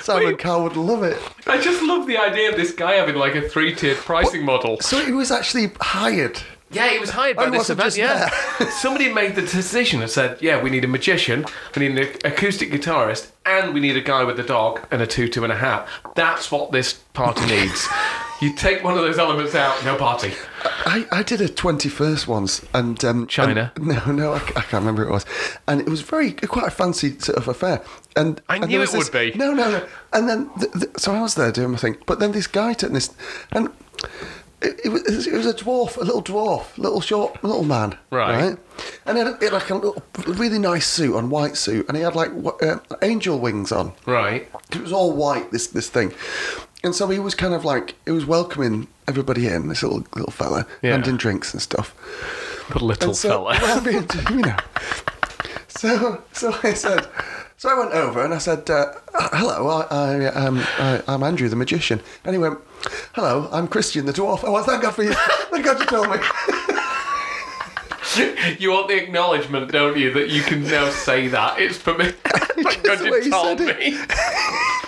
Simon 0.02 0.38
Cowell 0.38 0.64
would 0.64 0.78
love 0.78 1.04
it. 1.04 1.18
I 1.48 1.60
just 1.60 1.82
love 1.84 2.08
the 2.08 2.18
idea 2.18 2.50
of 2.50 2.56
this 2.56 2.72
guy 2.72 2.94
having 2.94 3.16
like 3.16 3.36
a 3.36 3.48
three 3.48 3.74
tiered 3.74 3.98
pricing 3.98 4.44
model. 4.44 4.80
So 4.80 5.04
he 5.04 5.12
was 5.12 5.32
actually 5.32 5.72
hired. 5.82 6.42
Yeah, 6.76 6.90
he 6.90 7.00
was 7.00 7.10
hired 7.12 7.38
by 7.38 7.46
Oh, 7.46 7.50
this 7.52 7.70
event. 7.70 7.98
Yeah, 7.98 8.30
somebody 8.82 9.12
made 9.12 9.36
the 9.36 9.42
decision 9.42 10.02
and 10.02 10.10
said, 10.12 10.38
"Yeah, 10.42 10.62
we 10.62 10.70
need 10.70 10.84
a 10.84 10.88
magician, 10.88 11.46
we 11.76 11.88
need 11.88 11.98
an 12.00 12.16
acoustic 12.24 12.72
guitarist, 12.72 13.32
and 13.46 13.74
we 13.74 13.80
need 13.80 13.96
a 13.98 14.02
guy 14.02 14.24
with 14.24 14.40
a 14.40 14.44
dog 14.44 14.86
and 14.92 15.02
a 15.02 15.08
tutu 15.08 15.44
and 15.44 15.52
a 15.52 15.56
hat. 15.58 15.88
That's 16.16 16.52
what 16.52 16.72
this 16.72 16.94
party 17.14 17.46
needs." 17.56 17.88
You 18.42 18.54
take 18.54 18.84
one 18.84 18.96
of 18.98 19.00
those 19.00 19.18
elements 19.18 19.56
out, 19.56 19.84
no 19.86 19.96
party. 19.96 20.34
I, 20.86 21.08
I 21.10 21.24
did 21.24 21.40
a 21.40 21.48
21st 21.48 22.28
once 22.28 22.66
and 22.74 23.02
um, 23.06 23.28
China? 23.28 23.72
and- 23.78 23.88
no, 23.88 24.12
no, 24.12 24.34
I, 24.34 24.38
I 24.40 24.42
can't 24.62 24.74
remember 24.74 25.04
who 25.06 25.10
it 25.10 25.14
was, 25.14 25.26
and 25.70 25.80
it 25.80 25.88
was 25.88 26.02
very 26.02 26.34
quite 26.34 26.68
a 26.68 26.72
fancy 26.72 27.18
sort 27.18 27.38
of 27.38 27.48
affair. 27.48 27.82
And 28.18 28.42
I 28.50 28.58
and 28.58 28.68
knew 28.68 28.82
it 28.82 28.92
would 28.92 29.10
be. 29.12 29.32
No, 29.36 29.54
no, 29.54 29.72
no. 29.72 29.88
And 30.12 30.28
then 30.28 30.50
th- 30.60 30.72
th- 30.74 30.98
so 30.98 31.14
I 31.14 31.22
was 31.22 31.36
there 31.36 31.50
doing 31.54 31.72
my 31.72 31.78
thing, 31.78 31.96
but 32.06 32.20
then 32.20 32.34
this 32.34 32.46
guy 32.48 32.74
took 32.74 32.92
this, 32.92 33.14
and 33.54 33.70
it, 34.66 34.80
it, 34.86 34.90
was, 34.90 35.28
it 35.28 35.34
was 35.34 35.46
a 35.46 35.54
dwarf, 35.54 35.98
a 35.98 36.02
little 36.02 36.24
dwarf, 36.24 36.78
little 36.78 37.02
short, 37.02 37.44
little 37.44 37.64
man, 37.64 37.98
Right. 38.12 38.58
And 39.06 39.18
he 39.18 39.24
had, 39.24 39.38
he 39.40 39.46
had 39.46 39.54
like 39.54 39.70
a 39.70 39.76
little, 39.76 40.04
really 40.28 40.60
nice 40.60 40.88
suit 40.88 41.16
on, 41.16 41.30
white 41.30 41.56
suit, 41.58 41.88
and 41.88 41.96
he 41.98 42.04
had 42.04 42.16
like 42.16 42.32
uh, 42.62 42.78
angel 43.02 43.40
wings 43.40 43.72
on. 43.72 43.94
Right. 44.06 44.50
It 44.72 44.82
was 44.82 44.92
all 44.92 45.14
white, 45.14 45.52
this 45.52 45.68
this 45.68 45.90
thing. 45.90 46.14
And 46.84 46.94
so 46.94 47.08
he 47.10 47.20
was 47.20 47.34
kind 47.36 47.54
of 47.54 47.66
like, 47.66 47.96
he 48.06 48.12
was 48.12 48.26
welcoming 48.26 48.88
everybody 49.08 49.48
in, 49.48 49.70
this 49.70 49.82
little 49.84 50.06
little 50.16 50.32
fella, 50.32 50.66
Yeah. 50.82 50.92
handing 50.92 51.18
drinks 51.18 51.54
and 51.54 51.62
stuff. 51.62 51.94
The 52.74 52.84
little 52.84 53.14
so, 53.14 53.30
fella. 53.30 53.58
well, 53.62 53.80
I 53.80 53.84
mean, 53.84 54.08
you 54.32 54.42
know. 54.46 54.58
So, 55.68 56.24
so 56.32 56.56
I 56.64 56.74
said, 56.74 57.08
so 57.58 57.70
I 57.70 57.78
went 57.78 57.92
over 57.94 58.24
and 58.24 58.34
I 58.34 58.38
said, 58.40 58.70
uh, 58.70 58.94
hello, 59.14 59.68
I, 59.68 59.88
I, 59.90 60.26
um, 60.28 60.60
I, 60.80 61.02
I'm 61.08 61.22
Andrew 61.24 61.50
the 61.50 61.56
magician. 61.56 62.02
And 62.24 62.34
he 62.34 62.40
went, 62.40 62.60
hello, 63.14 63.50
I'm 63.52 63.68
Christian 63.68 64.06
the 64.06 64.14
dwarf. 64.14 64.42
Oh, 64.44 64.52
well, 64.52 64.64
thank 64.64 64.82
God 64.84 64.96
for 64.96 65.04
you. 65.04 65.14
Thank 65.14 65.66
God 65.66 65.80
you 65.80 65.86
told 65.86 66.10
me. 66.10 66.18
you 68.60 68.72
want 68.72 68.88
the 68.88 69.02
acknowledgement, 69.02 69.72
don't 69.72 69.98
you, 69.98 70.14
that 70.14 70.30
you 70.30 70.42
can 70.42 70.64
now 70.64 70.90
say 70.90 71.28
that? 71.30 71.60
It's 71.60 71.78
for 71.78 71.98
me. 71.98 72.12
Thank 72.24 72.84
God 72.84 73.00
you 73.02 73.30
told 73.32 73.60
me. 73.60 73.98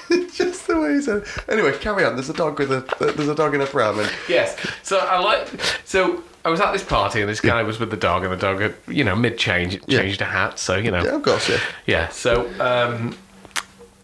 Just 0.33 0.67
the 0.67 0.79
way 0.79 0.93
he 0.93 1.01
said 1.01 1.17
it. 1.23 1.27
Anyway, 1.49 1.77
carry 1.79 2.05
on. 2.05 2.15
There's 2.15 2.29
a 2.29 2.33
dog 2.33 2.59
with 2.59 2.71
a, 2.71 2.85
there's 2.99 3.27
a 3.27 3.35
dog 3.35 3.53
in 3.55 3.61
a 3.61 3.65
pram. 3.65 3.99
And 3.99 4.09
Yes. 4.29 4.57
So 4.83 4.99
I 4.99 5.19
like. 5.19 5.49
So 5.83 6.23
I 6.45 6.49
was 6.49 6.61
at 6.61 6.71
this 6.71 6.83
party 6.83 7.19
and 7.19 7.29
this 7.29 7.41
guy 7.41 7.63
was 7.63 7.79
with 7.79 7.91
the 7.91 7.97
dog, 7.97 8.23
and 8.23 8.31
the 8.31 8.37
dog 8.37 8.61
had, 8.61 8.75
you 8.87 9.03
know, 9.03 9.15
mid 9.15 9.37
change, 9.37 9.79
Yeah. 9.87 10.01
changed 10.01 10.21
a 10.21 10.25
hat. 10.25 10.59
So 10.59 10.77
you 10.77 10.91
know. 10.91 11.03
yeah, 11.03 11.15
of 11.15 11.23
course, 11.23 11.49
yeah. 11.49 11.59
Yeah. 11.85 12.07
So, 12.09 12.49
um, 12.61 13.17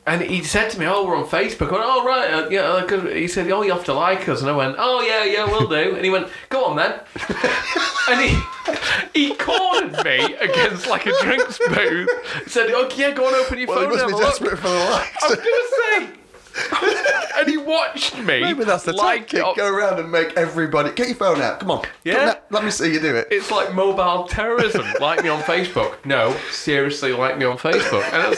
and 0.06 0.22
he 0.22 0.44
said 0.44 0.70
to 0.72 0.80
me, 0.80 0.86
"Oh, 0.86 1.06
we're 1.06 1.16
on 1.16 1.26
Facebook." 1.26 1.70
I 1.70 1.74
went, 1.74 1.84
"Oh, 1.86 2.06
right." 2.06 2.34
Uh, 2.34 2.50
yeah. 2.50 2.62
uh, 2.62 2.86
'cause 2.86 3.04
he 3.04 3.28
said, 3.28 3.50
"Oh, 3.52 3.62
you 3.62 3.72
have 3.72 3.86
to 3.86 3.94
like 3.94 4.28
us," 4.28 4.42
and 4.42 4.50
I 4.50 4.54
went, 4.54 4.76
"Oh, 4.78 5.02
yeah, 5.02 5.24
yeah, 5.24 5.46
we'll 5.46 5.68
do." 5.68 5.96
And 5.96 6.04
he 6.04 6.10
went, 6.12 6.28
"Go 6.50 6.66
on 6.66 6.76
then." 6.76 7.00
and 8.10 8.20
he 8.22 8.38
he 9.14 9.36
cornered 9.36 10.04
me 10.04 10.36
against 10.36 10.88
like 10.88 11.06
a 11.06 11.14
drinks 11.22 11.58
booth. 11.58 12.10
Said, 12.48 12.70
"Oh, 12.72 12.90
yeah, 12.96 13.12
go 13.12 13.28
on, 13.28 13.34
open 13.36 13.58
your 13.60 13.68
Well, 13.70 13.80
he 13.80 13.86
phone." 13.86 13.92
must 13.94 14.04
and 14.04 14.12
be 14.12 14.12
have 14.12 14.22
a 14.22 14.26
look." 14.26 14.40
desperate 14.40 14.60
for 14.60 14.70
the 14.70 14.76
likes. 14.92 15.24
I 15.24 15.28
was 15.30 15.38
gonna 15.38 16.08
say. 16.10 16.20
and 17.40 17.50
he 17.50 17.58
watched 17.58 18.16
me. 18.18 18.42
Maybe 18.42 18.64
that's 18.64 18.84
the 18.84 18.94
like 18.94 19.28
tactic. 19.28 19.56
Go 19.56 19.68
around 19.74 20.00
and 20.00 20.12
make 20.12 20.34
everybody 20.38 20.92
get 20.92 21.08
your 21.08 21.16
phone 21.16 21.42
out. 21.42 21.60
Come 21.60 21.72
on. 21.72 21.84
Yeah. 22.04 22.26
Let, 22.26 22.46
let 22.52 22.64
me 22.64 22.70
see 22.70 22.94
you 22.94 23.00
do 23.00 23.16
it. 23.16 23.28
It's 23.32 23.50
like 23.50 23.74
mobile 23.74 24.28
terrorism. 24.28 24.86
like 25.00 25.24
me 25.24 25.30
on 25.30 25.42
Facebook. 25.42 25.96
No, 26.06 26.38
seriously, 26.52 27.12
like 27.14 27.40
me 27.40 27.46
on 27.46 27.58
Facebook. 27.58 28.04
And 28.14 28.38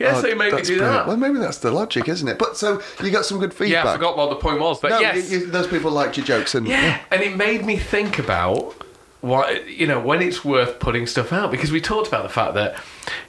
yeah, 0.00 0.14
Oh, 0.16 0.20
so 0.22 0.28
he 0.28 0.34
made 0.34 0.52
me 0.52 0.62
do 0.62 0.76
brilliant. 0.78 0.80
that. 0.80 1.06
Well, 1.06 1.16
maybe 1.16 1.38
that's 1.38 1.58
the 1.58 1.70
logic, 1.70 2.08
isn't 2.08 2.26
it? 2.26 2.38
But 2.38 2.56
so 2.56 2.80
you 3.02 3.10
got 3.10 3.24
some 3.24 3.38
good 3.38 3.54
feedback. 3.54 3.84
yeah, 3.84 3.90
I 3.90 3.94
forgot 3.94 4.16
what 4.16 4.30
the 4.30 4.36
point 4.36 4.58
was, 4.60 4.80
but 4.80 4.88
No, 4.90 5.00
yes. 5.00 5.30
you- 5.30 5.38
you- 5.40 5.46
those 5.46 5.66
people 5.68 5.90
liked 5.90 6.16
your 6.16 6.26
jokes, 6.26 6.54
and 6.54 6.66
yeah, 6.66 6.98
and 7.10 7.22
it 7.22 7.36
made 7.36 7.64
me 7.64 7.76
think 7.76 8.18
about 8.18 8.74
what 9.20 9.68
you 9.68 9.86
know 9.86 10.00
when 10.00 10.22
it's 10.22 10.42
worth 10.44 10.78
putting 10.78 11.06
stuff 11.06 11.30
out 11.30 11.50
because 11.50 11.70
we 11.70 11.78
talked 11.80 12.08
about 12.08 12.22
the 12.22 12.28
fact 12.30 12.54
that 12.54 12.76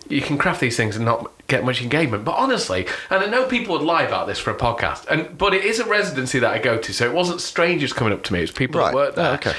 you 0.07 0.21
can 0.21 0.37
craft 0.37 0.61
these 0.61 0.77
things 0.77 0.95
and 0.95 1.03
not 1.03 1.29
get 1.47 1.65
much 1.65 1.81
engagement. 1.81 2.23
But 2.23 2.35
honestly, 2.37 2.87
and 3.09 3.21
I 3.21 3.27
know 3.27 3.45
people 3.45 3.77
would 3.77 3.83
lie 3.85 4.03
about 4.03 4.25
this 4.27 4.39
for 4.39 4.51
a 4.51 4.55
podcast, 4.55 5.05
and 5.09 5.37
but 5.37 5.53
it 5.53 5.65
is 5.65 5.79
a 5.81 5.85
residency 5.85 6.39
that 6.39 6.49
I 6.51 6.59
go 6.59 6.77
to, 6.77 6.93
so 6.93 7.05
it 7.05 7.13
wasn't 7.13 7.41
strangers 7.41 7.91
coming 7.91 8.13
up 8.13 8.23
to 8.23 8.33
me; 8.33 8.39
it 8.39 8.43
was 8.43 8.51
people 8.51 8.79
Right. 8.79 8.91
that 8.91 8.95
worked 8.95 9.15
there. 9.17 9.31
Oh, 9.31 9.33
okay. 9.33 9.53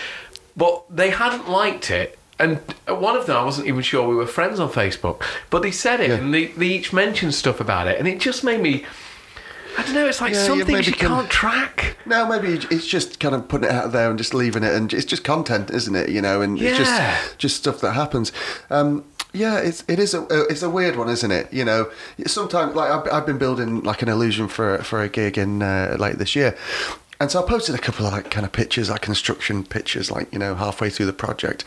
But 0.57 0.85
they 0.88 1.11
hadn't 1.11 1.50
liked 1.50 1.90
it. 1.90 2.19
And 2.39 2.59
one 2.89 3.17
of 3.17 3.27
them, 3.27 3.37
I 3.37 3.45
wasn't 3.45 3.69
even 3.69 3.83
sure 3.83 4.09
we 4.09 4.15
were 4.15 4.27
friends 4.27 4.59
on 4.59 4.69
Facebook, 4.71 5.23
but 5.51 5.62
they 5.62 5.71
said 5.71 6.01
it 6.01 6.09
Yeah. 6.09 6.17
and 6.17 6.35
they, 6.35 6.47
they 6.47 6.67
each 6.67 6.93
mentioned 6.93 7.35
stuff 7.35 7.61
about 7.61 7.87
it, 7.89 7.99
and 7.99 8.09
it 8.09 8.19
just 8.21 8.43
made 8.43 8.61
me. 8.61 8.85
I 9.79 9.83
don't 9.85 9.95
know. 9.95 10.07
It's 10.07 10.21
like 10.21 10.35
Yeah, 10.35 10.45
some 10.47 10.59
you 10.59 10.65
things 10.67 10.87
you 10.87 10.93
can- 10.93 11.09
can't 11.09 11.31
track. 11.31 11.97
No, 12.05 12.27
maybe 12.27 12.59
it's 12.71 12.87
just 12.87 13.19
kind 13.21 13.35
of 13.35 13.49
putting 13.49 13.69
it 13.71 13.73
out 13.73 13.93
there 13.93 14.11
and 14.11 14.19
just 14.19 14.35
leaving 14.35 14.65
it, 14.65 14.75
and 14.75 14.93
it's 14.93 15.05
just 15.07 15.25
content, 15.25 15.71
isn't 15.71 15.95
it? 15.95 16.09
You 16.11 16.21
know, 16.21 16.43
and 16.43 16.61
it's 16.61 16.79
Yeah. 16.79 17.15
just 17.23 17.39
just 17.39 17.57
stuff 17.57 17.81
that 17.81 17.93
happens. 17.93 18.33
Um, 18.71 19.05
Yeah, 19.35 19.57
it's 19.59 19.83
it 19.89 19.99
is 19.99 20.12
a 20.12 20.27
it's 20.51 20.62
a 20.62 20.69
weird 20.69 20.97
one, 20.97 21.09
isn't 21.09 21.31
it? 21.31 21.49
You 21.51 21.65
know, 21.65 21.89
sometimes 22.27 22.75
like 22.75 22.91
I've, 22.91 23.11
I've 23.11 23.25
been 23.27 23.39
building 23.39 23.83
like 23.83 24.03
an 24.03 24.11
illusion 24.11 24.47
for 24.49 24.77
for 24.83 25.01
a 25.01 25.09
gig 25.09 25.39
in 25.39 25.62
uh, 25.62 25.97
like 25.99 26.19
this 26.19 26.37
year, 26.37 26.55
and 27.19 27.31
so 27.31 27.43
I 27.43 27.49
posted 27.49 27.75
a 27.75 27.79
couple 27.79 28.05
of 28.07 28.12
like 28.12 28.31
kind 28.31 28.45
of 28.45 28.53
pictures, 28.53 28.91
like 28.91 29.01
construction 29.01 29.65
pictures, 29.65 30.11
like 30.11 30.31
you 30.35 30.39
know 30.39 30.55
halfway 30.55 30.91
through 30.91 31.07
the 31.07 31.15
project. 31.15 31.65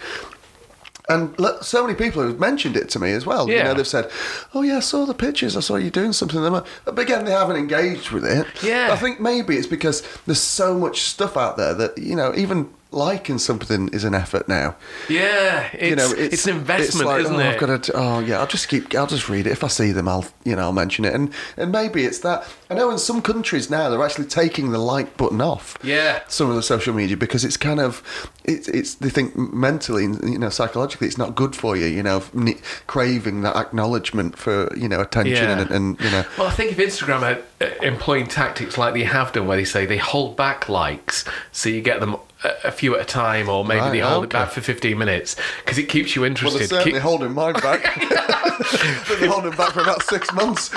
And 1.08 1.36
so 1.62 1.86
many 1.86 1.96
people 1.96 2.24
have 2.24 2.40
mentioned 2.40 2.76
it 2.76 2.90
to 2.90 3.00
me 3.00 3.12
as 3.12 3.26
well. 3.26 3.48
You 3.48 3.64
know, 3.64 3.74
they've 3.74 3.88
said, 3.88 4.10
"Oh 4.54 4.62
yeah, 4.64 4.78
I 4.78 4.80
saw 4.80 5.06
the 5.06 5.14
pictures. 5.14 5.56
I 5.56 5.60
saw 5.60 5.76
you 5.76 5.92
doing 5.92 6.14
something." 6.14 6.42
But 6.42 7.00
again, 7.00 7.26
they 7.26 7.32
haven't 7.32 7.58
engaged 7.58 8.12
with 8.12 8.26
it. 8.26 8.48
Yeah. 8.64 8.90
I 8.92 8.96
think 8.96 9.20
maybe 9.20 9.56
it's 9.56 9.68
because 9.68 10.02
there's 10.26 10.42
so 10.42 10.74
much 10.78 11.02
stuff 11.02 11.38
out 11.38 11.58
there 11.58 11.74
that 11.76 11.98
you 11.98 12.16
know, 12.16 12.34
even 12.36 12.74
liking 12.92 13.38
something 13.38 13.90
is 13.90 14.04
an 14.04 14.16
effort 14.16 14.48
now. 14.48 14.76
Yeah, 15.10 15.70
it's, 15.74 15.90
you 15.90 15.96
know, 15.96 16.12
it's, 16.16 16.48
an 16.48 16.56
investment, 16.56 16.88
it's 16.88 17.04
like, 17.06 17.22
isn't 17.22 17.36
oh, 17.36 17.40
it? 17.40 17.46
I've 17.46 17.60
got 17.60 17.84
to. 17.84 17.92
Oh, 17.94 18.20
yeah. 18.20 18.40
I'll 18.40 18.48
just 18.48 18.68
keep. 18.68 18.96
I'll 18.96 19.08
just 19.08 19.30
read 19.30 19.48
it. 19.48 19.52
If 19.52 19.64
I 19.64 19.68
see 19.68 19.92
them, 19.92 20.08
I'll 20.08 20.26
you 20.44 20.56
know 20.56 20.64
I'll 20.64 20.74
mention 20.74 21.06
it. 21.06 21.14
And 21.14 21.34
and 21.58 21.72
maybe 21.72 22.06
it's 22.06 22.20
that. 22.20 22.48
I 22.70 22.74
know 22.74 22.90
in 22.90 22.98
some 22.98 23.22
countries 23.22 23.70
now 23.70 23.90
they're 23.90 24.04
actually 24.04 24.26
taking 24.26 24.72
the 24.72 24.78
like 24.80 25.18
button 25.18 25.42
off. 25.42 25.78
Yeah. 25.84 26.22
Some 26.28 26.50
of 26.50 26.56
the 26.56 26.64
social 26.64 26.94
media 26.94 27.18
because 27.18 27.44
it's 27.46 27.58
kind 27.58 27.80
of 27.80 28.02
it's 28.44 28.68
it's 28.70 28.96
they 28.96 29.10
think 29.10 29.36
mentally 29.36 30.04
you 30.04 30.40
know 30.40 30.50
psychologically 30.50 31.08
it's 31.08 31.18
not 31.18 31.36
good 31.36 31.56
for 31.56 31.76
you. 31.76 31.86
You 31.86 32.04
know, 32.04 32.24
craving 32.88 33.42
that 33.42 33.56
acknowledgement 33.56 34.38
for 34.38 34.76
you 34.76 34.88
know 34.88 35.02
attention 35.02 35.34
Yeah. 35.36 35.62
and, 35.62 35.72
and 35.72 36.00
you 36.00 36.12
know. 36.12 36.26
Well, 36.38 36.48
I 36.48 36.52
think 36.52 36.72
if 36.72 36.78
Instagram 36.78 37.22
are 37.22 37.42
uh, 37.66 37.70
employing 37.82 38.28
tactics 38.28 38.78
like 38.78 38.94
they 38.94 39.04
have 39.04 39.34
done, 39.34 39.48
where 39.48 39.58
they 39.58 39.66
say 39.66 39.86
they 39.86 39.98
hold 39.98 40.36
back 40.36 40.70
likes, 40.70 41.26
so 41.52 41.70
you 41.70 41.82
get 41.82 42.00
them 42.00 42.18
a, 42.64 42.72
few 42.72 42.96
at 42.96 43.02
a 43.02 43.06
time, 43.06 43.50
or 43.50 43.64
maybe 43.66 43.80
Right, 43.82 43.92
they 43.92 44.00
hold 44.00 44.24
it 44.26 44.30
back 44.32 44.50
for 44.52 44.62
15 44.62 44.98
minutes 44.98 45.36
because 45.64 45.78
it 45.78 45.90
keeps 45.90 46.16
you 46.16 46.26
interested. 46.26 46.60
Well, 46.60 46.60
they're 46.60 46.68
certainly 46.80 46.94
Keep- 46.94 47.02
holding 47.02 47.34
mine 47.34 47.54
back. 47.54 47.84
they're 49.20 49.30
holding 49.30 49.52
back 49.52 49.74
for 49.74 49.82
about 49.82 50.04
six 50.04 50.32
months. 50.34 50.72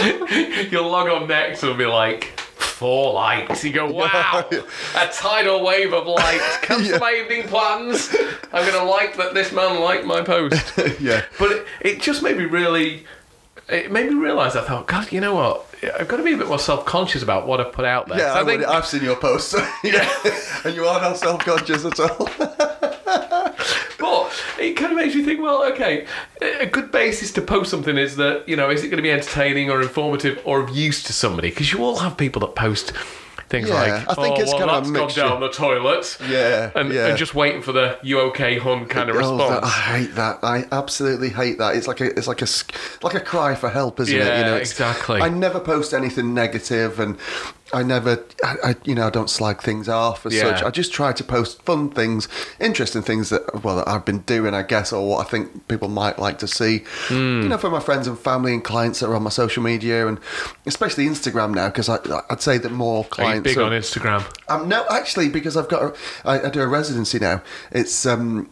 You'll 0.70 0.90
log 0.90 1.08
on 1.08 1.28
next 1.28 1.62
and 1.62 1.76
be 1.78 1.86
like 1.86 2.38
four 2.40 3.12
likes. 3.14 3.64
You 3.64 3.72
go, 3.72 3.90
wow, 3.90 4.46
a 4.50 5.08
tidal 5.12 5.64
wave 5.64 5.92
of 5.94 6.06
likes. 6.06 6.58
Cancel 6.58 6.92
Yeah. 6.92 6.98
my 6.98 7.12
evening 7.12 7.44
plans. 7.48 8.14
I'm 8.52 8.66
going 8.70 8.72
to 8.84 8.90
like 8.90 9.16
that 9.16 9.32
this 9.34 9.52
man 9.52 9.80
liked 9.80 10.04
my 10.04 10.20
post. 10.22 10.72
yeah. 11.00 11.24
But 11.38 11.52
it, 11.52 11.66
it 11.80 12.00
just 12.02 12.22
made 12.22 12.36
me 12.36 12.44
really. 12.44 13.04
It 13.68 13.90
made 13.90 14.08
me 14.10 14.14
realise. 14.14 14.54
I 14.54 14.62
thought, 14.62 14.86
God, 14.86 15.10
you 15.10 15.20
know 15.20 15.34
what? 15.34 15.65
I've 15.82 16.08
got 16.08 16.16
to 16.16 16.22
be 16.22 16.32
a 16.32 16.36
bit 16.36 16.48
more 16.48 16.58
self-conscious 16.58 17.22
about 17.22 17.46
what 17.46 17.60
I 17.60 17.64
put 17.64 17.84
out 17.84 18.08
there. 18.08 18.18
Yeah, 18.18 18.32
I 18.34 18.40
I 18.40 18.44
think, 18.44 18.62
have 18.64 18.86
seen 18.86 19.02
your 19.02 19.16
posts. 19.16 19.54
yeah. 19.84 20.08
and 20.64 20.74
you 20.74 20.86
are 20.86 21.00
not 21.00 21.16
self 21.16 21.40
conscious 21.44 21.84
at 21.84 21.98
all. 22.00 22.28
but 23.98 24.32
it 24.58 24.76
kind 24.76 24.92
of 24.92 24.96
makes 24.96 25.14
you 25.14 25.24
think. 25.24 25.40
Well, 25.40 25.64
okay, 25.72 26.06
a 26.40 26.66
good 26.66 26.90
basis 26.90 27.32
to 27.32 27.42
post 27.42 27.70
something 27.70 27.96
is 27.96 28.16
that 28.16 28.48
you 28.48 28.56
know, 28.56 28.70
is 28.70 28.82
it 28.84 28.88
going 28.88 28.98
to 28.98 29.02
be 29.02 29.12
entertaining 29.12 29.70
or 29.70 29.82
informative 29.82 30.40
or 30.44 30.60
of 30.60 30.70
use 30.70 31.02
to 31.04 31.12
somebody? 31.12 31.50
Because 31.50 31.72
you 31.72 31.84
all 31.84 31.98
have 31.98 32.16
people 32.16 32.40
that 32.40 32.54
post 32.54 32.92
things 33.48 33.68
Yeah, 33.68 33.74
like, 33.74 33.92
I 34.10 34.14
think 34.22 34.38
oh, 34.38 34.40
it's 34.40 34.50
well, 34.52 34.58
kind 34.66 34.70
of 34.70 34.88
a 34.88 34.92
gone 34.92 35.10
down 35.10 35.40
the 35.40 35.48
toilet. 35.50 36.18
Yeah, 36.28 36.70
and, 36.74 36.92
yeah. 36.92 37.06
and 37.08 37.16
just 37.18 37.34
waiting 37.34 37.62
for 37.62 37.72
the 37.72 37.98
"you 38.02 38.18
okay, 38.20 38.58
hun" 38.58 38.86
kind 38.86 39.08
of 39.10 39.16
Oh, 39.16 39.36
that- 39.36 39.44
response. 39.44 39.64
I 39.66 39.68
hate 39.98 40.14
that. 40.16 40.38
I 40.42 40.64
absolutely 40.72 41.28
hate 41.30 41.58
that. 41.58 41.76
It's 41.76 41.86
like 41.88 42.00
a 42.00 42.06
it's 42.18 42.26
like 42.28 42.42
a 42.42 42.46
like 43.02 43.14
a 43.14 43.20
cry 43.20 43.54
for 43.54 43.68
help, 43.68 44.00
isn't 44.00 44.14
it? 44.14 44.18
Yeah, 44.18 44.38
You 44.40 44.44
know, 44.46 44.56
exactly. 44.56 45.20
I 45.20 45.28
never 45.28 45.60
post 45.60 45.94
anything 45.94 46.34
negative, 46.34 46.98
and 47.00 47.18
I 47.72 47.82
never, 47.82 48.24
I, 48.44 48.54
I 48.64 48.74
you 48.84 48.94
know, 48.94 49.06
I 49.08 49.10
don't 49.10 49.28
slag 49.28 49.60
things 49.60 49.88
off 49.88 50.24
as 50.24 50.32
Yeah. 50.34 50.42
such. 50.56 50.62
I 50.62 50.70
just 50.70 50.92
try 50.92 51.12
to 51.12 51.24
post 51.24 51.62
fun 51.62 51.90
things, 51.90 52.28
interesting 52.60 53.02
things 53.02 53.30
that 53.30 53.64
well 53.64 53.76
that 53.76 53.88
I've 53.88 54.04
been 54.04 54.20
doing, 54.20 54.54
I 54.54 54.62
guess, 54.62 54.92
or 54.92 55.06
what 55.08 55.26
I 55.26 55.28
think 55.28 55.66
people 55.66 55.88
might 55.88 56.18
like 56.18 56.38
to 56.38 56.46
see. 56.46 56.84
Hmm. 57.08 57.42
You 57.42 57.48
know, 57.48 57.58
for 57.58 57.68
my 57.70 57.80
friends 57.80 58.06
and 58.06 58.16
family 58.16 58.54
and 58.54 58.62
clients 58.62 59.00
that 59.00 59.06
are 59.08 59.16
on 59.16 59.24
my 59.24 59.30
social 59.30 59.62
media, 59.64 60.06
and 60.06 60.18
especially 60.64 61.06
Instagram 61.06 61.54
now, 61.54 61.66
because 61.68 61.88
I'd 61.88 62.40
say 62.40 62.58
that 62.58 62.70
more 62.70 62.98
Are 62.98 63.04
you 63.04 63.10
clients 63.10 63.42
big 63.44 63.58
are- 63.58 63.64
on 63.64 63.72
Instagram? 63.72 64.24
um, 64.48 64.68
no, 64.68 64.86
actually, 64.88 65.28
because 65.28 65.56
I've 65.56 65.68
got, 65.68 65.82
a, 65.82 65.94
I, 66.24 66.46
I 66.46 66.50
do 66.50 66.60
a 66.62 66.66
residency 66.68 67.18
now. 67.18 67.42
It's 67.72 68.06
um, 68.06 68.48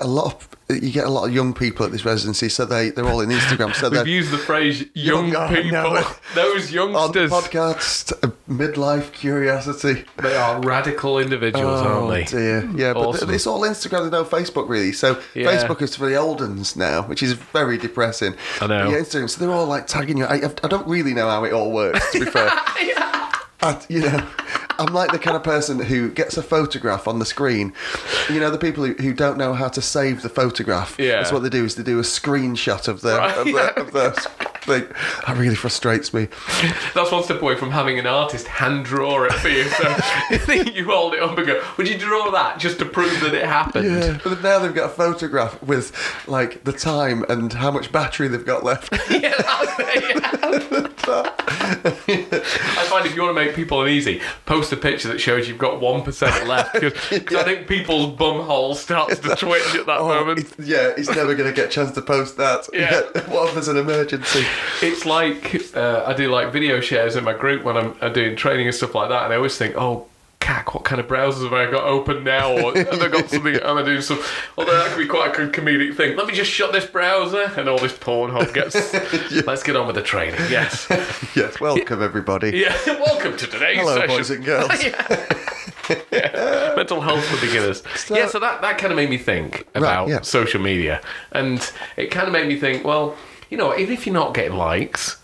a 0.00 0.06
lot 0.06 0.26
of 0.34 0.48
you 0.82 0.92
get 0.92 1.04
a 1.04 1.10
lot 1.10 1.26
of 1.28 1.34
young 1.34 1.52
people 1.52 1.84
at 1.84 1.90
this 1.90 2.04
residency, 2.04 2.48
so 2.48 2.64
they 2.64 2.90
they're 2.90 3.06
all 3.08 3.20
in 3.22 3.30
Instagram. 3.30 3.74
So 3.74 3.88
they're 3.90 4.04
We've 4.04 4.14
used 4.14 4.30
the 4.30 4.38
phrase 4.38 4.84
"young 4.94 5.28
Young, 5.32 5.48
people." 5.54 5.70
know. 5.72 6.06
Those 6.36 6.68
on 6.76 6.92
youngsters, 6.92 7.30
podcast, 7.30 8.12
uh, 8.22 8.30
midlife 8.48 9.12
curiosity. 9.12 10.04
they 10.18 10.36
are 10.36 10.60
radical 10.60 11.18
individuals, 11.18 11.80
aren't 11.80 12.10
they? 12.10 12.22
Oh, 12.22 12.40
dear. 12.40 12.70
Yeah, 12.76 12.92
but 12.92 13.00
Awesome. 13.08 13.28
th- 13.28 13.36
it's 13.36 13.46
all 13.48 13.62
Instagram. 13.62 14.08
There's 14.08 14.12
no 14.12 14.24
Facebook 14.24 14.68
really. 14.68 14.92
So 14.92 15.20
Yeah. 15.34 15.46
Facebook 15.50 15.82
is 15.82 15.96
for 15.96 16.06
the 16.06 16.14
old 16.16 16.40
uns 16.40 16.76
now, 16.76 17.02
which 17.02 17.22
is 17.22 17.32
very 17.32 17.76
depressing. 17.76 18.34
I 18.60 18.66
know. 18.68 18.90
Yeah, 18.90 18.98
Instagram. 18.98 19.28
So 19.28 19.40
they're 19.44 19.54
all 19.54 19.66
like 19.66 19.86
tagging 19.88 20.18
you. 20.18 20.24
I, 20.26 20.36
I 20.62 20.68
don't 20.68 20.86
really 20.86 21.14
know 21.14 21.28
how 21.28 21.42
it 21.44 21.52
all 21.52 21.72
works. 21.72 22.12
To 22.12 22.20
be 22.20 22.26
fair, 22.26 22.48
I, 23.62 23.78
you 23.88 24.00
know, 24.00 24.26
I'm 24.80 24.92
like 24.94 25.12
the 25.12 25.18
kind 25.18 25.36
of 25.36 25.42
person 25.44 25.78
who 25.78 26.10
gets 26.10 26.36
a 26.36 26.42
photograph 26.42 27.06
on 27.06 27.18
the 27.18 27.24
screen. 27.26 27.72
You 28.30 28.40
know, 28.40 28.50
the 28.50 28.58
people 28.58 28.84
who, 28.84 28.94
who 28.94 29.12
don't 29.12 29.36
know 29.38 29.52
how 29.54 29.68
to 29.68 29.82
save 29.82 30.22
the 30.22 30.28
photograph. 30.28 30.96
Yeah. 30.98 31.16
That's 31.18 31.30
what 31.32 31.42
they 31.42 31.48
do 31.50 31.64
is 31.64 31.74
they 31.76 31.82
do 31.82 31.98
a 31.98 32.02
screenshot 32.02 32.88
of 32.88 33.02
the 33.02 33.16
Right. 33.18 33.36
of 33.36 33.44
the, 33.46 33.80
of 33.80 33.92
the 33.92 34.49
thing. 34.78 34.88
That 35.26 35.36
really 35.36 35.54
frustrates 35.54 36.12
me. 36.14 36.28
That's 36.94 37.10
one 37.12 37.22
step 37.24 37.42
away 37.42 37.56
from 37.56 37.70
having 37.70 37.98
an 37.98 38.06
artist 38.06 38.46
hand 38.46 38.84
draw 38.84 39.24
it 39.24 39.32
for 39.34 39.48
you. 39.48 39.64
So 39.64 39.88
you 40.72 40.84
hold 40.86 41.14
it 41.14 41.22
up 41.22 41.36
and 41.36 41.46
go, 41.46 41.62
"Would 41.76 41.88
you 41.88 41.98
draw 41.98 42.30
that 42.30 42.58
just 42.58 42.78
to 42.78 42.84
prove 42.84 43.20
that 43.20 43.34
it 43.34 43.44
happened?" 43.44 43.86
Yeah, 43.90 44.18
but 44.22 44.42
now 44.42 44.58
they've 44.58 44.74
got 44.74 44.86
a 44.86 44.92
photograph 44.94 45.62
with 45.62 45.92
like 46.26 46.64
the 46.64 46.72
time 46.72 47.24
and 47.28 47.52
how 47.52 47.70
much 47.70 47.92
battery 47.92 48.28
they've 48.28 48.44
got 48.46 48.64
left. 48.64 48.92
Yeah, 49.10 49.34
that's 49.36 49.80
it, 49.80 50.04
yeah. 51.08 51.40
I 51.52 52.86
find 52.88 53.06
if 53.06 53.14
you 53.14 53.22
want 53.22 53.36
to 53.36 53.44
make 53.44 53.54
people 53.54 53.82
uneasy, 53.82 54.20
post 54.46 54.72
a 54.72 54.76
picture 54.76 55.08
that 55.08 55.18
shows 55.20 55.48
you've 55.48 55.58
got 55.58 55.80
one 55.80 56.02
percent 56.02 56.46
left 56.46 56.74
because 56.74 57.36
I 57.36 57.42
think 57.44 57.66
people's 57.66 58.16
bum 58.16 58.40
hole 58.46 58.74
starts 58.74 59.18
to 59.20 59.34
twitch 59.36 59.74
at 59.74 59.86
that 59.86 59.98
Oh, 60.00 60.08
moment. 60.08 60.40
it's- 60.40 60.66
yeah, 60.66 60.92
he's 60.96 61.08
never 61.08 61.34
going 61.34 61.48
to 61.48 61.54
get 61.54 61.66
a 61.66 61.70
chance 61.70 61.92
to 61.92 62.02
post 62.02 62.36
that. 62.36 62.68
Yeah. 62.72 63.00
what 63.28 63.48
if 63.48 63.54
there's 63.54 63.68
an 63.68 63.76
emergency? 63.76 64.44
It's 64.82 65.04
like 65.04 65.76
uh, 65.76 66.04
I 66.06 66.14
do 66.14 66.30
like 66.30 66.52
video 66.52 66.80
shares 66.80 67.16
in 67.16 67.24
my 67.24 67.34
group 67.34 67.64
when 67.64 67.76
I'm, 67.76 67.94
I'm 68.00 68.12
doing 68.12 68.36
training 68.36 68.66
and 68.66 68.74
stuff 68.74 68.94
like 68.94 69.08
that, 69.10 69.24
and 69.24 69.32
I 69.32 69.36
always 69.36 69.56
think, 69.56 69.76
oh. 69.76 70.06
Cack, 70.40 70.72
what 70.72 70.84
kind 70.84 70.98
of 70.98 71.06
browsers 71.06 71.44
have 71.44 71.52
I 71.52 71.70
got 71.70 71.84
open 71.84 72.24
now? 72.24 72.50
Or 72.50 72.74
have 72.76 73.02
I 73.02 73.08
got 73.08 73.28
something? 73.28 73.56
Am 73.56 73.76
I 73.76 73.82
doing 73.82 74.00
some? 74.00 74.18
Although 74.56 74.72
that 74.72 74.88
could 74.88 74.98
be 74.98 75.06
quite 75.06 75.34
a 75.34 75.36
good 75.36 75.52
comedic 75.52 75.94
thing. 75.94 76.16
Let 76.16 76.26
me 76.26 76.32
just 76.32 76.50
shut 76.50 76.72
this 76.72 76.86
browser, 76.86 77.52
and 77.58 77.68
all 77.68 77.76
this 77.76 77.96
porn 77.96 78.30
Pornhub 78.30 78.54
gets. 78.54 78.94
Let's 79.46 79.62
get 79.62 79.76
on 79.76 79.86
with 79.86 79.96
the 79.96 80.02
training. 80.02 80.40
Yes. 80.50 80.86
Yes, 81.36 81.60
welcome 81.60 82.02
everybody. 82.02 82.56
Yeah. 82.56 82.74
Welcome 82.86 83.36
to 83.36 83.46
today's 83.46 83.80
Hello, 83.80 83.94
session. 83.94 84.16
boys 84.16 84.30
and 84.30 84.44
girls. 84.44 84.82
Yeah. 84.82 86.74
Mental 86.76 87.00
health 87.00 87.24
for 87.26 87.46
beginners. 87.46 87.82
yeah, 88.10 88.26
so 88.26 88.38
that, 88.38 88.62
that 88.62 88.78
kind 88.78 88.92
of 88.92 88.96
made 88.96 89.10
me 89.10 89.18
think 89.18 89.66
about 89.74 90.08
yeah. 90.08 90.20
social 90.22 90.60
media. 90.60 91.00
And 91.32 91.70
it 91.96 92.10
kind 92.10 92.26
of 92.26 92.32
made 92.32 92.48
me 92.48 92.58
think, 92.58 92.84
well, 92.84 93.16
you 93.50 93.56
know, 93.58 93.76
even 93.76 93.92
if 93.92 94.06
you're 94.06 94.14
not 94.14 94.32
getting 94.34 94.56
likes, 94.56 95.16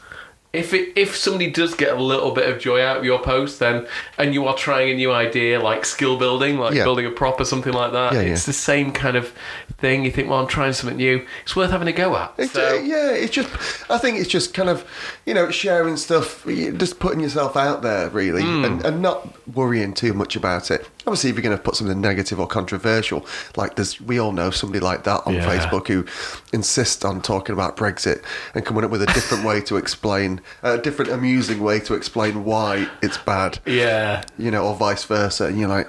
if 0.52 0.72
it, 0.72 0.96
if 0.96 1.14
somebody 1.14 1.50
does 1.50 1.74
get 1.74 1.92
a 1.96 2.00
little 2.02 2.30
bit 2.30 2.48
of 2.48 2.58
joy 2.58 2.80
out 2.82 2.96
of 2.96 3.04
your 3.04 3.18
post, 3.20 3.58
then 3.58 3.86
and 4.16 4.32
you 4.32 4.46
are 4.46 4.54
trying 4.56 4.88
a 4.90 4.94
new 4.94 5.12
idea 5.12 5.60
like 5.60 5.84
skill 5.84 6.16
building, 6.16 6.58
like 6.58 6.72
Yeah. 6.74 6.84
building 6.84 7.04
a 7.04 7.10
prop 7.10 7.38
or 7.40 7.44
something 7.44 7.74
like 7.74 7.92
that, 7.92 8.14
Yeah, 8.14 8.20
it's 8.20 8.42
yeah. 8.44 8.46
the 8.46 8.52
same 8.54 8.92
kind 8.92 9.16
of 9.18 9.34
thing. 9.78 10.04
You 10.04 10.10
think, 10.10 10.30
well, 10.30 10.40
I'm 10.40 10.46
trying 10.46 10.72
something 10.72 10.96
new. 10.96 11.26
It's 11.42 11.54
worth 11.54 11.70
having 11.70 11.88
a 11.88 11.92
go 11.92 12.16
at. 12.16 12.32
It's, 12.38 12.52
So- 12.52 12.76
uh, 12.76 12.80
yeah, 12.80 13.10
it's 13.10 13.32
just. 13.34 13.50
I 13.90 13.98
think 13.98 14.18
it's 14.18 14.30
just 14.30 14.54
kind 14.54 14.70
of, 14.70 14.84
you 15.26 15.34
know, 15.34 15.50
sharing 15.50 15.98
stuff, 15.98 16.46
just 16.46 16.98
putting 17.00 17.20
yourself 17.20 17.54
out 17.56 17.82
there, 17.82 18.08
really, 18.08 18.42
Hmm. 18.42 18.64
and, 18.64 18.84
and 18.86 19.02
not 19.02 19.28
worrying 19.54 19.92
too 19.92 20.14
much 20.14 20.36
about 20.36 20.70
it. 20.70 20.86
Obviously, 21.06 21.30
if 21.30 21.36
you're 21.36 21.42
going 21.42 21.56
to 21.56 21.62
put 21.62 21.76
something 21.76 22.00
negative 22.00 22.40
or 22.40 22.46
controversial, 22.48 23.24
like 23.56 23.76
there's, 23.76 24.00
we 24.00 24.18
all 24.18 24.32
know 24.32 24.50
somebody 24.50 24.80
like 24.80 25.04
that 25.04 25.22
on 25.26 25.34
Yeah. 25.34 25.46
Facebook 25.46 25.86
who 25.86 26.04
insists 26.52 27.04
on 27.04 27.20
talking 27.22 27.52
about 27.52 27.76
Brexit 27.76 28.24
and 28.54 28.64
coming 28.66 28.84
up 28.84 28.90
with 28.90 29.02
a 29.02 29.06
different 29.06 29.44
way 29.44 29.60
to 29.62 29.76
explain, 29.76 30.40
a 30.64 30.78
different 30.78 31.12
amusing 31.12 31.60
way 31.62 31.78
to 31.80 31.94
explain 31.94 32.44
why 32.44 32.88
it's 33.02 33.18
bad. 33.18 33.58
yeah. 33.66 34.24
you 34.36 34.50
know, 34.50 34.66
or 34.66 34.74
vice 34.74 35.04
versa. 35.04 35.44
And 35.46 35.60
you're 35.60 35.68
like, 35.68 35.88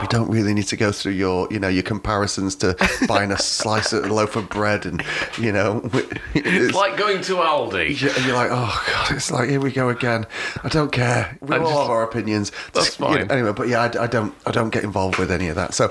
we 0.00 0.06
don't 0.08 0.28
really 0.30 0.52
need 0.52 0.66
to 0.68 0.76
go 0.76 0.92
through 0.92 1.12
your, 1.12 1.46
you 1.50 1.58
know, 1.58 1.68
your 1.68 1.82
comparisons 1.82 2.54
to 2.56 2.76
buying 3.06 3.30
a 3.32 3.38
slice 3.42 3.92
of 3.92 4.04
a 4.04 4.12
loaf 4.12 4.36
of 4.36 4.48
bread, 4.48 4.84
and 4.86 5.02
you 5.38 5.52
know, 5.52 5.80
It's 5.94 6.10
it's 6.34 6.74
like 6.74 6.96
going 6.96 7.20
to 7.22 7.34
Aldi. 7.36 8.00
yeah, 8.00 8.12
and 8.16 8.24
you're 8.26 8.34
like, 8.36 8.50
oh 8.52 8.84
god, 8.92 9.12
it's 9.12 9.30
like 9.30 9.48
here 9.48 9.60
we 9.60 9.70
go 9.72 9.88
again. 9.88 10.26
I 10.64 10.68
don't 10.68 10.90
care. 10.92 11.38
We 11.40 11.54
I 11.54 11.58
all 11.58 11.66
just- 11.66 11.80
have 11.80 11.90
our 11.90 12.02
opinions. 12.02 12.52
That's 12.72 12.98
You 12.98 13.06
know, 13.06 13.12
fine. 13.14 13.30
anyway, 13.30 13.52
but 13.52 13.68
yeah, 13.68 13.82
I, 13.82 14.04
I 14.04 14.06
don't, 14.06 14.34
I 14.46 14.50
don't 14.50 14.70
get 14.70 14.84
involved 14.84 15.18
with 15.18 15.30
any 15.30 15.48
of 15.48 15.56
that. 15.56 15.74
So. 15.74 15.90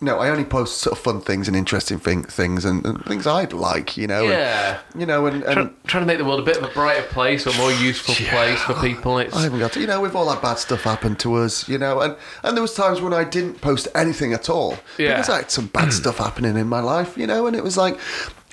No, 0.00 0.18
I 0.18 0.28
only 0.28 0.44
post 0.44 0.78
sort 0.78 0.96
of 0.98 1.02
fun 1.02 1.20
things 1.22 1.48
and 1.48 1.56
interesting 1.56 1.98
thing, 1.98 2.22
things 2.24 2.66
and, 2.66 2.84
and 2.84 3.02
things 3.06 3.26
I'd 3.26 3.54
like, 3.54 3.96
you 3.96 4.06
know. 4.06 4.22
and- 4.24 4.30
Yeah. 4.30 4.78
you 4.94 5.06
know, 5.06 5.24
and, 5.26 5.42
and 5.44 5.54
Try, 5.54 5.70
trying 5.86 6.02
to 6.02 6.06
make 6.06 6.18
the 6.18 6.24
world 6.26 6.40
a 6.40 6.42
bit 6.42 6.58
of 6.58 6.64
a 6.64 6.68
brighter 6.74 7.02
place 7.04 7.46
or 7.46 7.54
more 7.56 7.72
useful 7.72 8.14
place 8.14 8.60
for 8.60 8.74
people. 8.74 9.18
It's 9.18 9.34
I 9.34 9.42
haven't 9.44 9.58
got 9.58 9.72
to. 9.72 9.80
You 9.80 9.86
know, 9.86 10.00
we've 10.02 10.14
all 10.14 10.28
had 10.30 10.42
bad 10.42 10.58
stuff 10.58 10.82
happen 10.82 11.16
to 11.16 11.36
us. 11.36 11.66
You 11.68 11.78
know, 11.78 12.00
and 12.00 12.14
and 12.42 12.56
there 12.56 12.62
was 12.62 12.74
times 12.74 13.00
when 13.00 13.14
I 13.14 13.24
didn't 13.24 13.62
post 13.62 13.88
anything 13.94 14.34
at 14.34 14.50
all 14.50 14.78
Yeah. 14.98 15.14
because 15.14 15.30
I 15.30 15.36
had 15.38 15.50
some 15.50 15.68
bad 15.68 15.92
stuff 16.00 16.18
happening 16.18 16.56
in 16.58 16.68
my 16.68 16.80
life. 16.80 17.16
You 17.16 17.26
know, 17.26 17.46
and 17.46 17.56
it 17.56 17.64
was 17.64 17.76
like. 17.78 17.98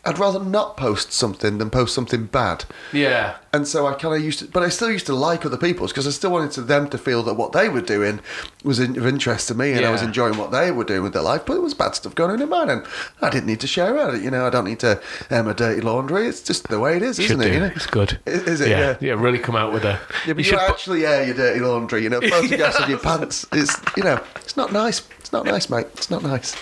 I'd 0.05 0.19
rather 0.19 0.39
not 0.43 0.75
post 0.75 1.13
something 1.13 1.59
than 1.59 1.69
post 1.69 1.95
something 1.95 2.25
bad. 2.25 2.65
Yeah. 2.91 3.37
And 3.53 3.65
so 3.65 3.87
I 3.87 3.93
kind 3.93 4.15
of 4.15 4.21
used 4.21 4.39
to, 4.39 4.47
but 4.47 4.61
I 4.61 4.67
still 4.67 4.91
used 4.91 5.05
to 5.05 5.13
like 5.13 5.45
other 5.45 5.57
people's 5.57 5.91
because 5.93 6.07
I 6.07 6.09
still 6.09 6.31
wanted 6.31 6.51
to 6.53 6.61
them 6.61 6.89
to 6.89 6.97
feel 6.97 7.23
that 7.23 7.35
what 7.35 7.53
they 7.53 7.69
were 7.69 7.81
doing 7.81 8.19
was 8.65 8.79
in, 8.79 8.97
of 8.97 9.07
interest 9.07 9.47
to 9.47 9.55
me, 9.55 9.71
and 9.71 9.85
I 9.85 9.91
was 9.91 10.01
enjoying 10.01 10.37
what 10.37 10.51
they 10.51 10.71
were 10.71 10.83
doing 10.83 11.03
with 11.03 11.13
their 11.13 11.21
life. 11.21 11.45
But 11.45 11.55
it 11.55 11.61
was 11.61 11.73
bad 11.73 11.95
stuff 11.95 12.15
going 12.15 12.31
on 12.31 12.41
in 12.41 12.49
mine, 12.49 12.69
and 12.69 12.85
I 13.21 13.29
didn't 13.29 13.45
need 13.45 13.61
to 13.61 13.67
share 13.67 13.95
it. 14.13 14.21
You 14.21 14.31
know, 14.31 14.45
I 14.45 14.49
don't 14.49 14.65
need 14.65 14.79
to 14.81 14.97
um, 14.97 15.01
air 15.29 15.43
my 15.43 15.53
dirty 15.53 15.81
laundry. 15.81 16.27
It's 16.27 16.41
just 16.41 16.67
the 16.67 16.79
way 16.79 16.97
it 16.97 17.03
is, 17.03 17.19
isn't 17.19 17.39
do. 17.39 17.45
it? 17.47 17.53
You 17.53 17.59
know? 17.61 17.71
It's 17.75 17.85
good. 17.85 18.19
Is- 18.25 18.43
is 18.43 18.61
it? 18.61 18.69
Yeah. 18.69 18.79
Yeah. 18.79 18.97
Yeah. 18.99 19.13
Really 19.13 19.39
come 19.39 19.55
out 19.55 19.71
with 19.71 19.85
a. 19.85 19.99
Yeah, 20.25 20.33
but 20.33 20.37
you, 20.39 20.43
should 20.43 20.59
put- 20.59 20.69
actually 20.69 21.05
air 21.05 21.23
your 21.23 21.35
dirty 21.35 21.59
laundry. 21.61 22.03
You 22.03 22.09
know, 22.09 22.21
photographs 22.29 22.79
of 22.79 22.89
your 22.89 22.99
pants. 22.99 23.45
It's 23.53 23.79
you 23.95 24.03
know, 24.03 24.19
it's 24.37 24.57
not 24.57 24.73
nice. 24.73 25.07
It's 25.19 25.31
not 25.31 25.45
nice, 25.45 25.69
mate. 25.69 25.87
It's 25.93 26.09
not 26.09 26.23
nice. 26.23 26.55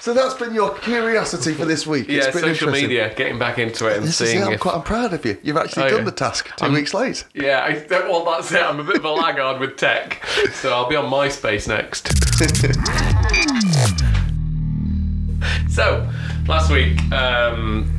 So 0.00 0.12
that's 0.12 0.34
been 0.34 0.52
your 0.52 0.74
curiosity 0.74 1.54
for 1.54 1.64
this 1.64 1.86
week. 1.86 2.08
yeah, 2.08 2.24
it's 2.24 2.26
been 2.38 2.42
social 2.54 2.70
media, 2.70 3.14
getting 3.14 3.38
back 3.38 3.58
into 3.58 3.86
it 3.88 3.96
and 3.96 4.04
This 4.06 4.20
is 4.20 4.28
seeing 4.28 4.42
it. 4.42 4.46
I'm 4.46 4.52
if 4.52 4.60
quite. 4.60 4.74
I'm 4.74 4.82
proud 4.82 5.14
of 5.14 5.24
you. 5.24 5.38
You've 5.42 5.56
actually 5.56 5.84
Oh, 5.84 5.88
done 5.88 5.98
yeah. 6.00 6.04
the 6.04 6.10
task 6.12 6.54
2 6.56 6.64
I'm- 6.66 6.74
weeks 6.74 6.92
late. 6.92 7.24
Yeah, 7.32 7.60
I, 7.64 7.86
well, 7.88 8.22
that's 8.26 8.52
it. 8.52 8.60
I'm 8.62 8.80
a 8.80 8.84
bit 8.84 8.96
of 8.96 9.04
a 9.06 9.10
laggard 9.22 9.60
with 9.60 9.78
tech, 9.78 10.22
so 10.52 10.74
I'll 10.74 10.88
be 10.90 10.96
on 10.96 11.10
MySpace 11.10 11.66
next. 11.68 12.08
so, 15.70 16.06
last 16.46 16.70
week, 16.70 17.00
um, 17.10 17.90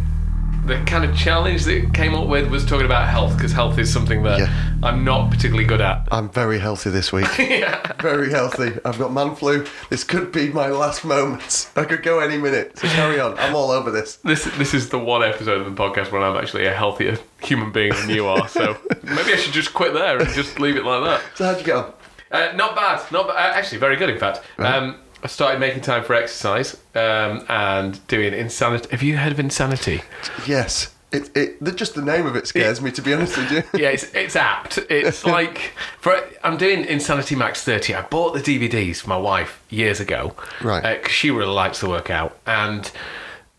the 0.65 0.83
kind 0.85 1.05
of 1.05 1.15
challenge 1.15 1.63
that 1.65 1.93
came 1.93 2.15
up 2.15 2.27
with 2.27 2.49
was 2.49 2.65
talking 2.65 2.85
about 2.85 3.07
health 3.07 3.35
because 3.37 3.51
health 3.51 3.77
is 3.77 3.91
something 3.91 4.23
that 4.23 4.39
Yeah. 4.39 4.77
I'm 4.83 5.03
not 5.03 5.29
particularly 5.31 5.65
good 5.65 5.81
at. 5.81 6.07
I'm 6.11 6.29
very 6.29 6.59
healthy 6.59 6.89
this 6.89 7.11
week. 7.13 7.27
yeah. 7.39 7.93
Very 8.01 8.29
healthy. 8.31 8.77
I've 8.83 8.97
got 8.97 9.13
man 9.13 9.35
flu. 9.35 9.65
This 9.89 10.03
could 10.03 10.31
be 10.31 10.49
my 10.49 10.67
last 10.67 11.05
moments. 11.05 11.69
I 11.75 11.85
could 11.85 12.03
go 12.03 12.19
any 12.19 12.37
minute. 12.37 12.77
So 12.79 12.87
carry 12.87 13.19
on. 13.19 13.37
I'm 13.37 13.55
all 13.55 13.71
over 13.71 13.91
this. 13.91 14.17
This 14.17 14.45
this 14.57 14.73
is 14.73 14.89
the 14.89 14.99
one 14.99 15.23
episode 15.23 15.61
of 15.61 15.75
the 15.75 15.81
podcast 15.83 16.11
where 16.11 16.21
I'm 16.21 16.35
actually 16.35 16.65
a 16.65 16.73
healthier 16.73 17.17
human 17.41 17.71
being 17.71 17.93
than 17.93 18.09
you 18.09 18.25
are. 18.27 18.47
So 18.47 18.77
maybe 19.03 19.33
I 19.33 19.37
should 19.37 19.53
just 19.53 19.73
quit 19.73 19.93
there 19.93 20.17
and 20.19 20.29
just 20.29 20.59
leave 20.59 20.75
it 20.77 20.85
like 20.85 21.03
that. 21.03 21.21
So 21.35 21.45
how'd 21.45 21.57
you 21.59 21.63
get 21.65 21.75
on? 21.75 21.93
Uh, 22.31 22.51
not 22.55 22.75
bad. 22.75 23.11
Not 23.11 23.29
uh, 23.29 23.33
actually 23.37 23.77
very 23.77 23.95
good. 23.95 24.09
In 24.09 24.17
fact, 24.19 24.41
um, 24.57 24.97
I 25.23 25.27
started 25.27 25.59
making 25.59 25.81
time 25.81 26.03
for 26.03 26.13
exercise 26.13 26.75
um, 26.93 27.45
and 27.49 28.05
doing 28.07 28.33
insanity. 28.33 28.89
Have 28.91 29.01
you 29.03 29.17
heard 29.17 29.31
of 29.31 29.39
insanity? 29.39 30.01
Yes. 30.45 30.93
It, 31.11 31.35
it, 31.35 31.75
just 31.75 31.95
the 31.95 32.01
name 32.01 32.25
of 32.25 32.35
it 32.35 32.45
scares 32.47 32.81
me, 32.81 32.91
to 32.91 33.01
be 33.01 33.13
honest 33.13 33.37
with 33.37 33.51
you. 33.51 33.63
Yeah, 33.79 33.89
it's 33.89 34.03
it's 34.13 34.35
apt. 34.35 34.79
It's 34.89 35.23
like 35.37 35.71
for 35.99 36.19
I'm 36.43 36.57
doing 36.57 36.83
Insanity 36.83 37.35
Max 37.35 37.63
30. 37.63 37.93
I 37.93 38.01
bought 38.01 38.33
the 38.33 38.41
DVDs 38.41 39.01
for 39.01 39.09
my 39.09 39.17
wife 39.17 39.63
years 39.69 39.99
ago, 39.99 40.35
Right. 40.61 40.97
Because 40.97 41.13
she 41.13 41.31
really 41.31 41.53
likes 41.53 41.79
to 41.79 41.87
work 41.87 42.09
out, 42.09 42.37
and 42.45 42.91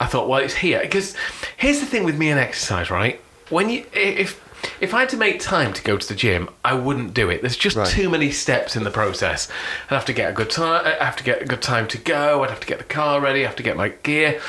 I 0.01 0.07
thought, 0.07 0.29
well, 0.29 0.41
it's 0.41 0.55
here. 0.55 0.81
Because 0.83 1.17
here's 1.57 1.81
the 1.81 1.87
thing 1.87 2.05
with 2.05 2.19
me 2.19 2.29
and 2.31 2.39
exercise, 2.39 2.91
right? 2.91 3.21
When 3.49 3.71
you 3.71 3.87
if 3.95 4.39
if 4.81 4.95
I 4.95 5.01
had 5.01 5.09
to 5.11 5.17
make 5.17 5.41
time 5.41 5.73
to 5.73 5.83
go 5.83 5.97
to 5.97 6.09
the 6.09 6.15
gym, 6.15 6.49
I 6.65 6.75
wouldn't 6.75 7.15
do 7.15 7.29
it. 7.31 7.41
There's 7.41 7.57
just 7.57 7.77
Right. 7.77 7.87
too 7.89 8.09
many 8.09 8.31
steps 8.31 8.77
in 8.77 8.85
the 8.85 8.91
process. 8.91 9.49
I'd 9.91 9.95
have 9.95 10.05
to 10.07 10.13
get 10.13 10.31
a 10.31 10.33
good 10.33 10.51
time. 10.51 10.87
Uh, 10.87 10.95
I 11.01 11.05
have 11.05 11.17
to 11.17 11.25
get 11.25 11.43
a 11.43 11.45
good 11.47 11.63
time 11.63 11.87
to 11.89 11.99
go. 11.99 12.43
I'd 12.45 12.51
have 12.51 12.61
to 12.61 12.67
get 12.67 12.79
the 12.79 12.85
car 12.85 13.21
ready. 13.21 13.43
I 13.43 13.47
have 13.47 13.57
to 13.57 13.63
get 13.63 13.77
my 13.77 13.89
gear. 13.91 14.41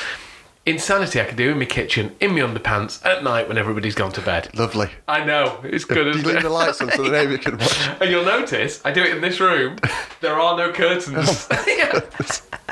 Insanity 0.65 1.21
I 1.21 1.23
can 1.23 1.37
do 1.37 1.51
in 1.51 1.59
my 1.59 1.63
kitchen, 1.65 2.13
in 2.19 2.31
my 2.33 2.41
underpants, 2.41 3.03
at 3.05 3.23
night 3.23 3.47
when 3.47 3.57
everybody's 3.57 3.95
gone 3.95 4.11
to 4.11 4.21
bed. 4.21 4.49
Lovely. 4.53 4.89
I 5.07 5.23
know 5.23 5.61
it's 5.63 5.85
good. 5.85 6.13
You 6.13 6.21
leave 6.21 6.41
the 6.41 6.49
lights 6.49 6.81
on 6.81 6.91
so 6.91 7.03
the 7.03 7.09
neighbour 7.09 7.37
can 7.37 7.57
watch? 7.57 7.87
And 8.01 8.09
you'll 8.11 8.25
notice 8.25 8.81
I 8.83 8.91
do 8.91 9.01
it 9.01 9.11
in 9.15 9.21
this 9.21 9.39
room. 9.39 9.77
There 10.19 10.37
are 10.37 10.57
no 10.57 10.73
curtains. 10.73 11.47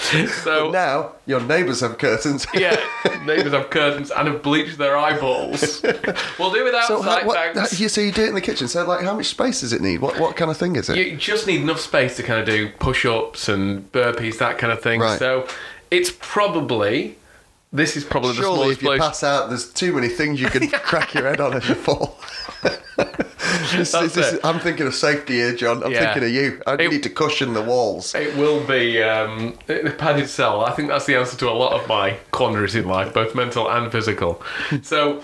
So 0.44 0.70
Now, 0.70 1.12
your 1.26 1.40
neighbours 1.40 1.80
have 1.80 1.98
curtains. 1.98 2.46
yeah, 2.54 2.76
neighbours 3.24 3.52
have 3.52 3.70
curtains 3.70 4.10
and 4.10 4.28
have 4.28 4.42
bleached 4.42 4.78
their 4.78 4.96
eyeballs. 4.96 5.82
We'll 6.38 6.52
do 6.52 6.64
without 6.64 6.86
So, 6.86 7.02
how, 7.02 7.24
what, 7.26 7.56
how- 7.56 7.66
you, 7.72 7.88
so 7.88 8.00
you 8.00 8.12
do 8.12 8.24
it 8.24 8.28
in 8.28 8.34
the 8.34 8.40
kitchen. 8.40 8.68
So, 8.68 8.86
like, 8.86 9.04
how 9.04 9.14
much 9.14 9.26
space 9.26 9.60
does 9.60 9.72
it 9.72 9.80
need? 9.82 10.00
What 10.00 10.18
what 10.18 10.36
kind 10.36 10.50
of 10.50 10.56
thing 10.56 10.76
is 10.76 10.88
it? 10.88 10.96
You 10.96 11.16
just 11.16 11.46
need 11.46 11.60
enough 11.60 11.80
space 11.80 12.16
to 12.16 12.22
kind 12.22 12.40
of 12.40 12.46
do 12.46 12.70
push-ups 12.78 13.48
and 13.48 13.90
burpees, 13.92 14.38
that 14.38 14.58
kind 14.58 14.72
of 14.72 14.82
thing. 14.82 15.00
Right. 15.00 15.18
So 15.18 15.46
it's 15.90 16.10
probably 16.18 17.16
this 17.72 17.96
is 17.96 18.04
probably 18.04 18.30
the 18.32 18.42
Surely, 18.42 18.54
smallest 18.56 18.78
if 18.78 18.82
you 18.82 18.88
place. 18.88 19.00
pass 19.00 19.22
out, 19.22 19.48
there's 19.48 19.72
too 19.72 19.92
many 19.92 20.08
things 20.08 20.40
you 20.40 20.48
can 20.48 20.68
crack 20.70 21.14
your 21.14 21.28
head 21.28 21.40
on 21.40 21.56
if 21.56 21.68
you 21.68 21.74
fall. 21.74 22.18
This- 23.72 23.92
That's 23.92 24.14
this 24.14 24.32
it. 24.34 24.40
I'm 24.44 24.58
thinking 24.58 24.86
of 24.86 24.94
safety 24.94 25.34
here, 25.34 25.54
John. 25.54 25.82
I'm 25.82 25.90
Yeah. 25.92 26.12
thinking 26.12 26.24
of 26.24 26.30
you. 26.34 26.62
I 26.66 26.74
It- 26.74 26.90
need 26.90 27.02
to 27.04 27.08
cushion 27.10 27.52
the 27.54 27.62
walls. 27.62 28.14
It 28.14 28.36
will 28.36 28.60
be 28.64 29.02
um, 29.02 29.58
a 29.68 29.90
padded 29.90 30.28
cell. 30.28 30.64
I 30.64 30.72
think 30.72 30.88
that's 30.88 31.06
the 31.06 31.16
answer 31.16 31.36
to 31.38 31.48
a 31.48 31.52
lot 31.52 31.72
of 31.72 31.86
my 31.88 32.16
quandaries 32.30 32.74
in 32.74 32.86
life, 32.86 33.12
both 33.14 33.34
mental 33.34 33.68
and 33.70 33.90
physical. 33.90 34.42
so 34.82 35.22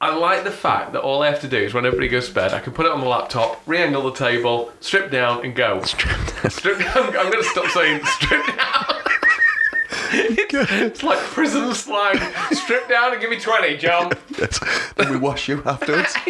I 0.00 0.14
like 0.14 0.44
the 0.44 0.50
fact 0.50 0.92
that 0.94 1.00
all 1.02 1.22
I 1.22 1.26
have 1.30 1.40
to 1.42 1.48
do 1.48 1.58
is 1.58 1.72
when 1.74 1.86
everybody 1.86 2.08
goes 2.08 2.28
to 2.28 2.34
bed, 2.34 2.52
I 2.54 2.60
can 2.60 2.72
put 2.72 2.86
it 2.86 2.92
on 2.92 3.00
the 3.00 3.06
laptop, 3.08 3.60
re-angle 3.66 4.02
the 4.10 4.12
table, 4.16 4.72
strip 4.80 5.10
down, 5.10 5.44
and 5.44 5.54
go. 5.54 5.82
Strip 5.82 6.78
down. 6.78 6.96
I'm 7.16 7.30
going 7.30 7.42
to 7.42 7.44
stop 7.44 7.66
saying 7.68 8.04
strip 8.04 8.46
down. 8.56 8.89
It's, 10.12 10.54
it's 10.72 11.02
like 11.02 11.18
prison 11.18 11.72
slang. 11.74 12.18
Strip 12.52 12.88
down 12.88 13.12
and 13.12 13.20
give 13.20 13.30
me 13.30 13.38
twenty, 13.40 13.76
John. 13.76 14.12
Yes. 14.38 14.60
then 14.96 15.10
we 15.10 15.16
wash 15.16 15.48
you 15.48 15.62
afterwards. 15.64 16.14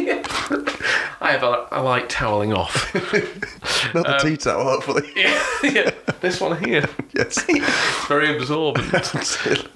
I 1.22 1.32
have 1.32 1.42
a, 1.42 1.68
I 1.70 1.80
like 1.80 2.08
toweling 2.08 2.52
off. 2.54 2.94
Not 3.94 4.08
Um, 4.08 4.18
tea 4.20 4.36
towel, 4.36 4.64
hopefully. 4.64 5.10
yeah, 5.14 5.42
yeah. 5.62 5.90
This 6.20 6.40
one 6.40 6.62
here. 6.64 6.88
Yes. 7.16 7.44
very 8.08 8.34
absorbent 8.36 8.90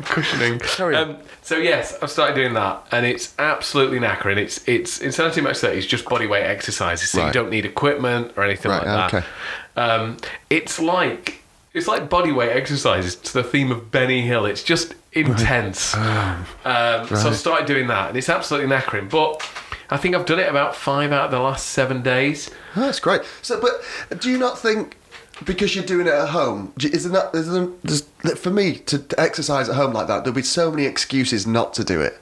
cushioning. 0.04 0.60
Um, 0.94 1.18
so 1.42 1.56
yes, 1.56 1.96
I've 2.02 2.10
started 2.10 2.34
doing 2.34 2.54
that, 2.54 2.86
and 2.92 3.04
it's 3.06 3.34
absolutely 3.38 3.98
knackering. 3.98 4.36
It's 4.38 4.66
it's 4.66 5.00
Insanity 5.00 5.40
Max 5.42 5.60
30 5.60 5.78
is 5.78 5.86
just 5.86 6.04
body 6.06 6.26
weight 6.26 6.44
exercises, 6.44 7.10
so 7.10 7.26
you 7.26 7.32
don't 7.32 7.50
need 7.50 7.64
equipment 7.66 8.32
or 8.36 8.44
anything 8.44 8.70
Right, 8.70 8.86
like 8.86 9.10
that. 9.12 9.24
Um, 9.76 10.16
it's 10.50 10.78
like 10.80 11.40
it's 11.74 11.88
like 11.88 12.08
body 12.08 12.32
weight 12.32 12.52
exercises 12.52 13.16
to 13.16 13.32
the 13.34 13.42
theme 13.44 13.70
of 13.70 13.90
Benny 13.90 14.22
Hill. 14.22 14.46
It's 14.46 14.62
just 14.62 14.94
intense. 15.12 15.94
um, 15.94 16.46
So 16.64 17.28
I 17.28 17.32
started 17.32 17.66
doing 17.66 17.88
that, 17.88 18.08
and 18.08 18.16
it's 18.16 18.28
absolutely 18.28 18.74
knackering. 18.74 19.10
But 19.10 19.42
I 19.90 19.96
think 19.96 20.14
I've 20.14 20.24
done 20.24 20.38
it 20.38 20.48
about 20.48 20.74
five 20.74 21.12
out 21.12 21.26
of 21.26 21.30
the 21.32 21.40
last 21.40 21.66
seven 21.66 22.00
days. 22.02 22.50
Oh, 22.76 22.80
that's 22.82 23.00
great. 23.00 23.22
So, 23.42 23.60
but 23.60 24.20
do 24.20 24.30
you 24.30 24.38
not 24.38 24.58
think 24.58 24.96
because 25.44 25.74
you're 25.74 25.84
doing 25.84 26.06
it 26.06 26.12
at 26.14 26.28
home, 26.28 26.72
isn't 26.80 26.94
Is 27.34 27.50
there, 27.50 27.68
there's, 27.82 28.02
for 28.38 28.50
me 28.50 28.76
to 28.76 29.04
exercise 29.18 29.68
at 29.68 29.74
home 29.74 29.92
like 29.92 30.06
that, 30.06 30.24
there'll 30.24 30.34
be 30.34 30.42
so 30.42 30.70
many 30.70 30.84
excuses 30.84 31.46
not 31.46 31.74
to 31.74 31.84
do 31.84 32.00
it. 32.00 32.18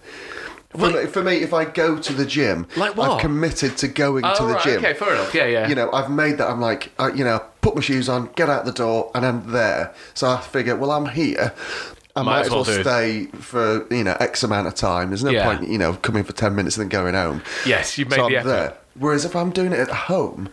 For, 0.76 0.90
me, 0.90 1.06
for 1.06 1.22
me, 1.22 1.36
if 1.36 1.52
I 1.52 1.64
go 1.66 1.98
to 1.98 2.12
the 2.14 2.24
gym, 2.24 2.66
Like 2.76 2.96
what? 2.96 3.10
I've 3.10 3.20
committed 3.20 3.76
to 3.78 3.88
going 3.88 4.22
to 4.22 4.36
Oh, 4.40 4.46
the 4.48 4.54
right, 4.54 4.64
gym. 4.64 4.78
okay, 4.78 4.94
fair 4.94 5.12
enough. 5.14 5.34
Yeah, 5.34 5.44
yeah. 5.46 5.68
You 5.68 5.74
know, 5.74 5.90
I've 5.92 6.10
made 6.10 6.38
that. 6.38 6.48
I'm 6.48 6.60
like, 6.60 6.90
I, 6.98 7.10
you 7.12 7.24
know, 7.24 7.44
put 7.60 7.74
my 7.74 7.82
shoes 7.82 8.08
on, 8.08 8.30
get 8.36 8.48
out 8.48 8.64
the 8.64 8.72
door, 8.72 9.10
and 9.14 9.24
I'm 9.26 9.50
there. 9.52 9.94
So 10.14 10.28
I 10.30 10.40
figure, 10.40 10.74
well, 10.76 10.90
I'm 10.90 11.06
here. 11.06 11.52
I 12.16 12.22
might, 12.22 12.40
as 12.46 12.50
well, 12.50 12.62
it. 12.62 12.82
stay 12.82 13.24
for 13.40 13.86
you 13.94 14.04
know 14.04 14.14
X 14.20 14.42
amount 14.42 14.66
of 14.66 14.74
time. 14.74 15.08
There's 15.08 15.24
no 15.24 15.30
Yeah. 15.30 15.44
point, 15.56 15.68
you 15.70 15.78
know, 15.78 15.94
coming 15.94 16.24
for 16.24 16.32
ten 16.34 16.54
minutes 16.54 16.76
and 16.76 16.90
then 16.90 17.00
going 17.00 17.14
home. 17.14 17.42
Yes, 17.64 17.96
you've 17.96 18.10
made 18.10 18.16
so 18.16 18.28
the 18.28 18.36
effort. 18.36 18.48
there. 18.48 18.74
Whereas 18.98 19.24
if 19.24 19.34
I'm 19.34 19.50
doing 19.50 19.72
it 19.72 19.78
at 19.78 19.88
home, 19.88 20.50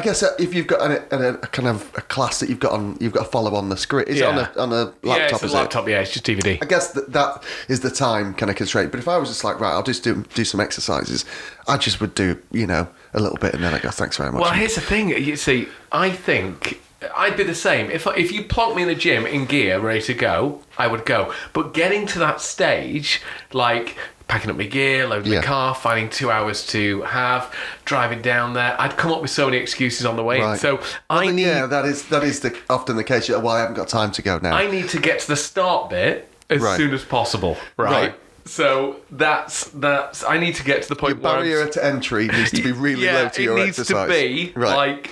I 0.00 0.02
guess 0.04 0.22
uh, 0.22 0.34
if 0.38 0.54
you've 0.54 0.66
got 0.66 0.90
an, 0.90 1.02
a, 1.10 1.28
a 1.34 1.46
kind 1.48 1.68
of 1.68 1.90
a 1.96 2.00
class 2.00 2.40
that 2.40 2.48
you've 2.48 2.58
got 2.60 2.72
on, 2.72 2.96
you've 3.00 3.12
got 3.12 3.24
to 3.24 3.30
follow 3.30 3.54
on 3.54 3.68
the 3.68 3.76
screen. 3.76 4.06
Is 4.06 4.18
Yeah. 4.18 4.48
it 4.50 4.56
on 4.56 4.72
a 4.72 4.72
on 4.72 4.72
a 4.72 4.84
laptop? 4.84 5.04
yeah, 5.04 5.16
it's 5.28 5.42
a 5.42 5.46
is 5.46 5.52
it? 5.52 5.56
laptop. 5.56 5.88
Yeah, 5.88 6.00
it's 6.00 6.10
just 6.12 6.24
DVD. 6.24 6.58
I 6.62 6.66
guess 6.66 6.92
that 6.92 7.12
that 7.12 7.44
is 7.68 7.80
the 7.80 7.90
time 7.90 8.32
kind 8.34 8.48
of 8.50 8.56
constraint. 8.56 8.90
But 8.90 9.00
if 9.00 9.08
I 9.08 9.18
was 9.18 9.28
just 9.28 9.44
like, 9.44 9.60
right, 9.60 9.72
I'll 9.72 9.82
just 9.82 10.02
do 10.02 10.24
do 10.34 10.44
some 10.44 10.60
exercises, 10.60 11.24
I 11.68 11.76
just 11.76 12.00
would 12.00 12.14
do 12.14 12.40
you 12.50 12.66
know 12.66 12.88
a 13.14 13.20
little 13.20 13.38
bit 13.38 13.54
and 13.54 13.62
then 13.62 13.74
I 13.74 13.78
go, 13.78 13.90
thanks 13.90 14.16
very 14.16 14.32
much. 14.32 14.40
Well, 14.40 14.52
here's 14.52 14.74
the 14.74 14.80
thing. 14.80 15.10
You 15.10 15.36
see, 15.36 15.68
I 15.92 16.10
think 16.10 16.80
I'd 17.16 17.36
be 17.36 17.44
the 17.44 17.54
same. 17.54 17.90
If 17.90 18.06
if 18.16 18.32
you 18.32 18.44
plonk 18.44 18.76
me 18.76 18.82
in 18.82 18.88
the 18.88 18.94
gym 18.94 19.26
in 19.26 19.44
gear, 19.46 19.78
ready 19.80 20.02
to 20.02 20.14
go, 20.14 20.62
I 20.78 20.86
would 20.86 21.04
go. 21.04 21.32
But 21.52 21.74
getting 21.74 22.06
to 22.08 22.18
that 22.20 22.40
stage, 22.40 23.20
like 23.52 23.96
packing 24.30 24.50
up 24.50 24.56
my 24.56 24.64
gear, 24.64 25.06
loading 25.08 25.32
Yeah. 25.32 25.40
the 25.40 25.46
car, 25.46 25.74
finding 25.74 26.08
two 26.08 26.30
hours 26.30 26.64
to 26.68 27.02
have, 27.02 27.52
driving 27.84 28.22
down 28.22 28.54
there, 28.54 28.76
I'd 28.78 28.96
come 28.96 29.10
up 29.12 29.20
with 29.22 29.30
so 29.30 29.46
many 29.46 29.58
excuses 29.58 30.06
on 30.06 30.14
the 30.16 30.22
way. 30.22 30.40
Right. 30.40 30.58
So 30.58 30.80
I 31.10 31.24
And 31.24 31.36
need 31.36 31.42
yeah, 31.42 31.66
that 31.66 31.84
is 31.84 32.04
that 32.08 32.22
is 32.22 32.40
the, 32.40 32.56
often 32.70 32.96
the 32.96 33.04
case. 33.04 33.28
Well, 33.28 33.48
I 33.48 33.60
haven't 33.60 33.74
got 33.74 33.88
time 33.88 34.12
to 34.12 34.22
go 34.22 34.38
now. 34.38 34.54
I 34.54 34.70
need 34.70 34.88
to 34.90 35.00
get 35.00 35.18
to 35.20 35.28
the 35.28 35.36
start 35.36 35.90
bit 35.90 36.28
as 36.48 36.62
Right. 36.62 36.76
soon 36.76 36.94
as 36.94 37.04
possible. 37.04 37.56
Right. 37.76 37.90
Right. 37.90 38.14
So 38.46 38.96
that's 39.10 39.64
that's. 39.74 40.24
I 40.24 40.38
need 40.38 40.54
to 40.56 40.64
get 40.64 40.82
to 40.82 40.88
the 40.88 40.96
point 40.96 41.14
Your 41.20 41.22
barrier 41.22 41.66
to 41.68 41.84
entry 41.84 42.26
needs 42.28 42.50
to 42.52 42.62
be 42.62 42.72
really 42.86 43.04
yeah, 43.04 43.22
low 43.22 43.28
to 43.30 43.42
it 43.56 43.64
needs 43.66 43.86
to 43.86 44.06
be 44.08 44.52
right. 44.56 44.76
like 44.76 45.10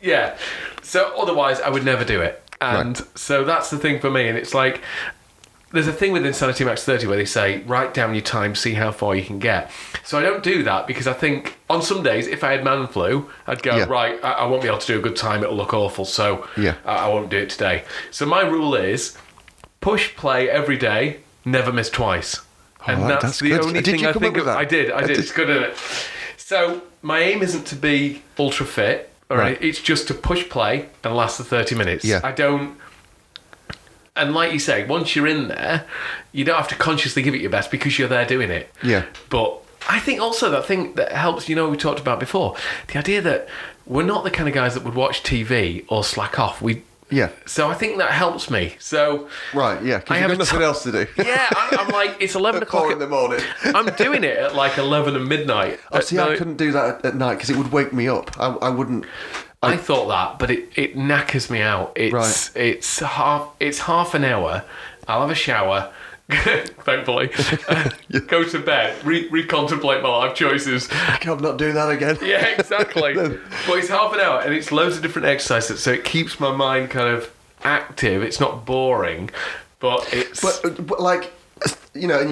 yeah. 0.00 0.36
So 0.82 1.12
otherwise, 1.16 1.60
I 1.60 1.68
would 1.68 1.84
never 1.84 2.04
do 2.04 2.20
it. 2.20 2.42
And 2.60 2.98
Right. 2.98 3.18
so 3.18 3.44
that's 3.44 3.70
the 3.70 3.78
thing 3.78 4.00
for 4.00 4.10
me. 4.10 4.28
And 4.28 4.36
it's 4.38 4.54
like 4.54 4.80
there's 5.72 5.86
a 5.86 5.92
thing 5.92 6.12
with 6.12 6.26
Insanity 6.26 6.64
Max 6.64 6.84
30 6.84 7.06
where 7.06 7.16
they 7.16 7.24
say 7.24 7.62
write 7.62 7.94
down 7.94 8.14
your 8.14 8.22
time, 8.22 8.54
see 8.54 8.74
how 8.74 8.90
far 8.90 9.14
you 9.14 9.22
can 9.24 9.38
get. 9.38 9.70
So 10.04 10.18
I 10.18 10.22
don't 10.22 10.42
do 10.42 10.62
that 10.64 10.86
because 10.86 11.06
I 11.06 11.12
think 11.12 11.58
on 11.68 11.80
some 11.82 12.02
days, 12.02 12.26
if 12.26 12.42
I 12.42 12.52
had 12.52 12.64
man 12.64 12.86
flu, 12.88 13.30
I'd 13.46 13.62
go 13.62 13.76
Yeah. 13.76 13.84
right. 13.84 14.18
I, 14.24 14.32
I 14.32 14.44
won't 14.46 14.62
be 14.62 14.68
able 14.68 14.78
to 14.78 14.86
do 14.86 14.98
a 14.98 15.02
good 15.02 15.16
time. 15.16 15.42
It'll 15.44 15.54
look 15.56 15.72
awful. 15.72 16.04
So 16.04 16.46
Yeah. 16.56 16.74
I, 16.84 17.06
I 17.06 17.08
won't 17.08 17.30
do 17.30 17.38
it 17.38 17.50
today. 17.50 17.84
So 18.10 18.26
my 18.26 18.42
rule 18.42 18.74
is 18.74 19.16
push 19.80 20.14
play 20.16 20.50
every 20.50 20.76
day. 20.76 21.20
never 21.44 21.72
miss 21.72 21.88
twice. 21.88 22.40
And 22.86 23.04
Oh, 23.04 23.08
that's, 23.08 23.22
that's 23.22 23.38
the 23.40 23.48
good. 23.50 23.60
only 23.62 23.80
Did 23.82 23.96
thing 23.98 24.06
I 24.06 24.12
think 24.12 24.36
of. 24.38 24.46
that? 24.46 24.56
I 24.58 24.64
did, 24.64 24.90
I 24.90 24.98
I 24.98 25.00
did. 25.02 25.08
did- 25.08 25.18
It's 25.18 25.32
good, 25.32 25.50
isn't 25.50 25.62
it? 25.64 25.76
So 26.36 26.82
my 27.02 27.20
aim 27.20 27.42
isn't 27.42 27.64
to 27.68 27.76
be 27.76 28.22
ultra 28.38 28.66
fit. 28.66 29.12
All 29.30 29.36
right. 29.36 29.52
Right. 29.52 29.62
It's 29.62 29.80
just 29.80 30.08
to 30.08 30.14
push 30.14 30.48
play 30.48 30.88
and 31.04 31.14
last 31.14 31.38
the 31.38 31.44
30 31.44 31.76
minutes. 31.76 32.04
Yeah. 32.04 32.20
I 32.24 32.32
don't. 32.32 32.76
And 34.20 34.34
like 34.34 34.52
you 34.52 34.58
say, 34.58 34.86
once 34.86 35.16
you're 35.16 35.26
in 35.26 35.48
there, 35.48 35.84
you 36.32 36.44
don't 36.44 36.56
have 36.56 36.68
to 36.68 36.74
consciously 36.76 37.22
give 37.22 37.34
it 37.34 37.40
your 37.40 37.50
best 37.50 37.70
because 37.70 37.98
you're 37.98 38.08
there 38.08 38.26
doing 38.26 38.50
it. 38.50 38.68
Yeah. 38.82 39.04
But 39.28 39.60
I 39.88 39.98
think 39.98 40.20
also 40.20 40.50
that 40.50 40.66
thing 40.66 40.94
that 40.94 41.12
helps, 41.12 41.48
you 41.48 41.56
know, 41.56 41.68
we 41.68 41.76
talked 41.76 42.00
about 42.00 42.20
before, 42.20 42.56
the 42.88 42.98
idea 42.98 43.20
that 43.22 43.48
we're 43.86 44.04
not 44.04 44.24
the 44.24 44.30
kind 44.30 44.48
of 44.48 44.54
guys 44.54 44.74
that 44.74 44.84
would 44.84 44.94
watch 44.94 45.22
TV 45.22 45.84
or 45.88 46.04
slack 46.04 46.38
off. 46.38 46.60
We 46.62 46.82
Yeah. 47.10 47.30
So 47.46 47.68
I 47.68 47.74
think 47.74 47.98
that 47.98 48.12
helps 48.12 48.50
me. 48.50 48.76
So 48.78 49.28
Right, 49.52 49.82
yeah, 49.82 50.02
I 50.08 50.20
got 50.20 50.38
nothing 50.38 50.58
t- 50.60 50.64
else 50.64 50.82
to 50.84 50.92
do. 50.92 51.06
yeah, 51.16 51.48
I, 51.50 51.76
I'm 51.80 51.88
like 52.00 52.16
it's 52.20 52.34
eleven 52.36 52.62
o'clock 52.62 52.84
four 52.84 52.92
in 52.92 52.98
the 53.00 53.08
morning. 53.08 53.40
I'm 53.64 53.86
doing 53.96 54.22
it 54.22 54.36
at 54.36 54.54
like 54.54 54.78
eleven 54.78 55.16
at 55.16 55.22
midnight. 55.22 55.80
Oh, 55.90 56.00
see, 56.00 56.18
I 56.18 56.36
couldn't 56.36 56.56
do 56.56 56.70
that 56.72 56.98
at, 56.98 57.04
at 57.06 57.16
night 57.16 57.34
because 57.34 57.50
it 57.50 57.56
would 57.56 57.72
wake 57.72 57.92
me 57.92 58.06
up. 58.08 58.38
I, 58.38 58.52
I 58.54 58.68
wouldn't. 58.68 59.06
I 59.62 59.76
thought 59.76 60.08
that, 60.08 60.38
but 60.38 60.50
it, 60.50 60.70
it 60.74 60.96
knackers 60.96 61.50
me 61.50 61.60
out. 61.60 61.92
It's 61.96 62.12
Right. 62.14 62.50
it's 62.56 62.98
half 63.00 63.48
it's 63.60 63.80
half 63.80 64.14
an 64.14 64.24
hour. 64.24 64.64
I'll 65.06 65.20
have 65.20 65.30
a 65.30 65.34
shower. 65.34 65.92
Thankfully, 66.30 67.26
go 68.28 68.44
to 68.44 68.58
bed, 68.60 69.04
re- 69.04 69.28
recontemplate 69.30 70.00
my 70.02 70.08
life 70.08 70.34
choices. 70.36 70.88
I'm 70.92 71.38
not 71.40 71.58
doing 71.58 71.74
that 71.74 71.90
again. 71.90 72.18
Yeah, 72.22 72.46
exactly. 72.46 73.14
but 73.14 73.32
it's 73.70 73.88
half 73.88 74.12
an 74.14 74.20
hour, 74.20 74.40
and 74.40 74.54
it's 74.54 74.70
loads 74.70 74.96
of 74.96 75.02
different 75.02 75.26
exercises, 75.26 75.82
so 75.82 75.90
it 75.90 76.04
keeps 76.04 76.38
my 76.38 76.52
mind 76.54 76.90
kind 76.90 77.08
of 77.08 77.32
active. 77.64 78.22
It's 78.22 78.38
not 78.38 78.64
boring, 78.64 79.30
but 79.80 80.08
it's 80.14 80.40
But, 80.40 80.64
uh, 80.64 80.82
but 80.82 81.00
like, 81.02 81.32
you 81.92 82.06
know, 82.06 82.24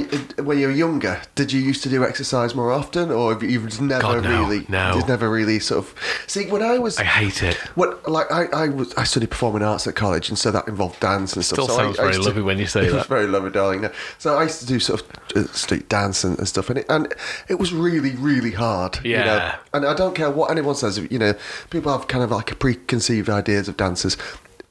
when 0.42 0.58
you 0.58 0.68
were 0.68 0.72
younger, 0.72 1.20
did 1.34 1.52
you 1.52 1.60
used 1.60 1.82
to 1.82 1.88
do 1.88 2.04
exercise 2.04 2.54
more 2.54 2.70
often, 2.70 3.10
or 3.10 3.32
have 3.32 3.42
you 3.42 3.48
you've 3.48 3.80
never 3.80 4.00
God, 4.02 4.22
no, 4.24 4.42
really? 4.44 4.64
no. 4.68 4.94
You've 4.94 5.08
never 5.08 5.28
really 5.28 5.58
sort 5.58 5.84
of. 5.84 5.94
See, 6.28 6.46
when 6.46 6.62
I 6.62 6.78
was. 6.78 6.96
I 6.98 7.04
hate 7.04 7.42
it. 7.42 7.54
What 7.74 8.08
like 8.08 8.30
I, 8.30 8.44
I 8.52 8.68
was 8.68 8.94
I 8.94 9.02
studied 9.04 9.30
performing 9.30 9.62
arts 9.62 9.86
at 9.88 9.96
college 9.96 10.28
and 10.28 10.38
so 10.38 10.50
that 10.52 10.68
involved 10.68 11.00
dance 11.00 11.34
and 11.34 11.44
stuff. 11.44 11.56
Still 11.64 11.66
so 11.68 11.74
I- 11.74 11.76
sounds 11.86 11.98
I 11.98 12.02
very 12.02 12.14
to- 12.14 12.22
lovely 12.22 12.42
when 12.42 12.58
you 12.58 12.66
say 12.66 12.86
it 12.86 12.90
that. 12.92 13.06
very 13.06 13.26
lovely, 13.26 13.50
darling. 13.50 13.80
no. 13.82 13.90
So 14.18 14.36
I 14.36 14.44
used 14.44 14.60
to 14.60 14.66
do 14.66 14.78
sort 14.78 15.00
of 15.02 15.08
uh, 15.36 15.52
street 15.52 15.88
dance 15.88 16.22
and, 16.24 16.38
and 16.38 16.46
stuff, 16.48 16.70
and 16.70 16.78
it 16.78 16.86
and 16.88 17.12
it 17.48 17.58
was 17.58 17.72
really 17.72 18.14
really 18.16 18.52
hard. 18.52 19.04
You 19.04 19.18
know? 19.18 19.24
Yeah. 19.24 19.56
And 19.74 19.84
I 19.84 19.94
don't 19.94 20.14
care 20.14 20.30
what 20.30 20.50
anyone 20.52 20.76
says. 20.76 20.98
You 21.10 21.18
know, 21.18 21.34
people 21.70 21.90
have 21.92 22.06
kind 22.06 22.22
of 22.22 22.30
like 22.30 22.52
a 22.52 22.54
preconceived 22.56 23.28
ideas 23.28 23.68
of 23.68 23.76
dancers. 23.76 24.16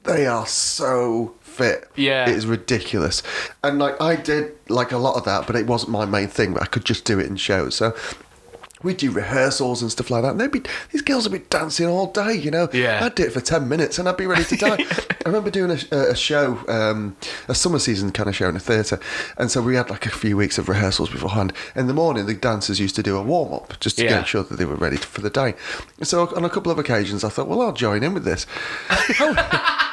They 0.03 0.25
are 0.25 0.47
so 0.47 1.35
fit. 1.57 1.89
Yeah. 1.95 2.29
it 2.29 2.35
is 2.35 2.45
ridiculous. 2.45 3.23
And 3.63 3.79
like 3.79 3.99
I 4.01 4.15
did 4.15 4.53
like 4.69 4.91
a 4.91 4.97
lot 4.97 5.15
of 5.17 5.25
that, 5.25 5.47
but 5.47 5.55
it 5.55 5.65
wasn't 5.67 5.91
my 5.91 6.05
main 6.05 6.27
thing. 6.27 6.53
But 6.53 6.63
I 6.63 6.67
could 6.67 6.85
just 6.85 7.05
do 7.05 7.19
it 7.19 7.25
in 7.27 7.35
shows. 7.37 7.75
So. 7.75 7.95
We'd 8.83 8.97
do 8.97 9.09
rehearsals 9.09 9.81
and 9.81 9.91
stuff 9.91 10.11
like 10.11 10.21
that. 10.21 10.29
And 10.29 10.39
they'd 10.39 10.51
be 10.51 10.61
these 10.91 11.01
girls 11.01 11.27
would 11.27 11.35
be 11.41 11.43
dancing 11.49 11.87
all 11.87 12.11
day, 12.11 12.33
you 12.33 12.51
know. 12.51 12.69
Yeah. 12.71 13.03
I'd 13.03 13.15
do 13.15 13.23
it 13.23 13.33
for 13.33 13.41
ten 13.41 13.67
minutes 13.67 13.97
and 13.97 14.07
I'd 14.07 14.17
be 14.17 14.27
ready 14.27 14.43
to 14.43 14.55
die. 14.55 14.77
I 15.25 15.29
remember 15.29 15.49
doing 15.49 15.71
a, 15.91 15.95
a 16.11 16.15
show, 16.15 16.59
um, 16.67 17.17
a 17.47 17.55
summer 17.55 17.79
season 17.79 18.11
kind 18.11 18.29
of 18.29 18.35
show 18.35 18.47
in 18.47 18.55
a 18.55 18.59
theatre, 18.59 18.99
and 19.39 19.49
so 19.49 19.63
we 19.63 19.75
had 19.75 19.89
like 19.89 20.05
a 20.05 20.11
few 20.11 20.37
weeks 20.37 20.59
of 20.59 20.69
rehearsals 20.69 21.09
beforehand. 21.09 21.53
In 21.75 21.87
the 21.87 21.93
morning, 21.95 22.27
the 22.27 22.35
dancers 22.35 22.79
used 22.79 22.95
to 22.97 23.03
do 23.03 23.17
a 23.17 23.23
warm 23.23 23.51
up 23.51 23.79
just 23.79 23.97
to 23.97 24.03
Yeah. 24.05 24.17
make 24.19 24.27
sure 24.27 24.43
that 24.43 24.57
they 24.57 24.65
were 24.65 24.75
ready 24.75 24.97
for 24.97 25.21
the 25.21 25.31
day. 25.31 25.55
So 26.03 26.27
on 26.35 26.45
a 26.45 26.49
couple 26.49 26.71
of 26.71 26.77
occasions, 26.77 27.23
I 27.23 27.29
thought, 27.29 27.47
well, 27.47 27.63
I'll 27.63 27.73
join 27.73 28.03
in 28.03 28.13
with 28.13 28.25
this. 28.25 28.45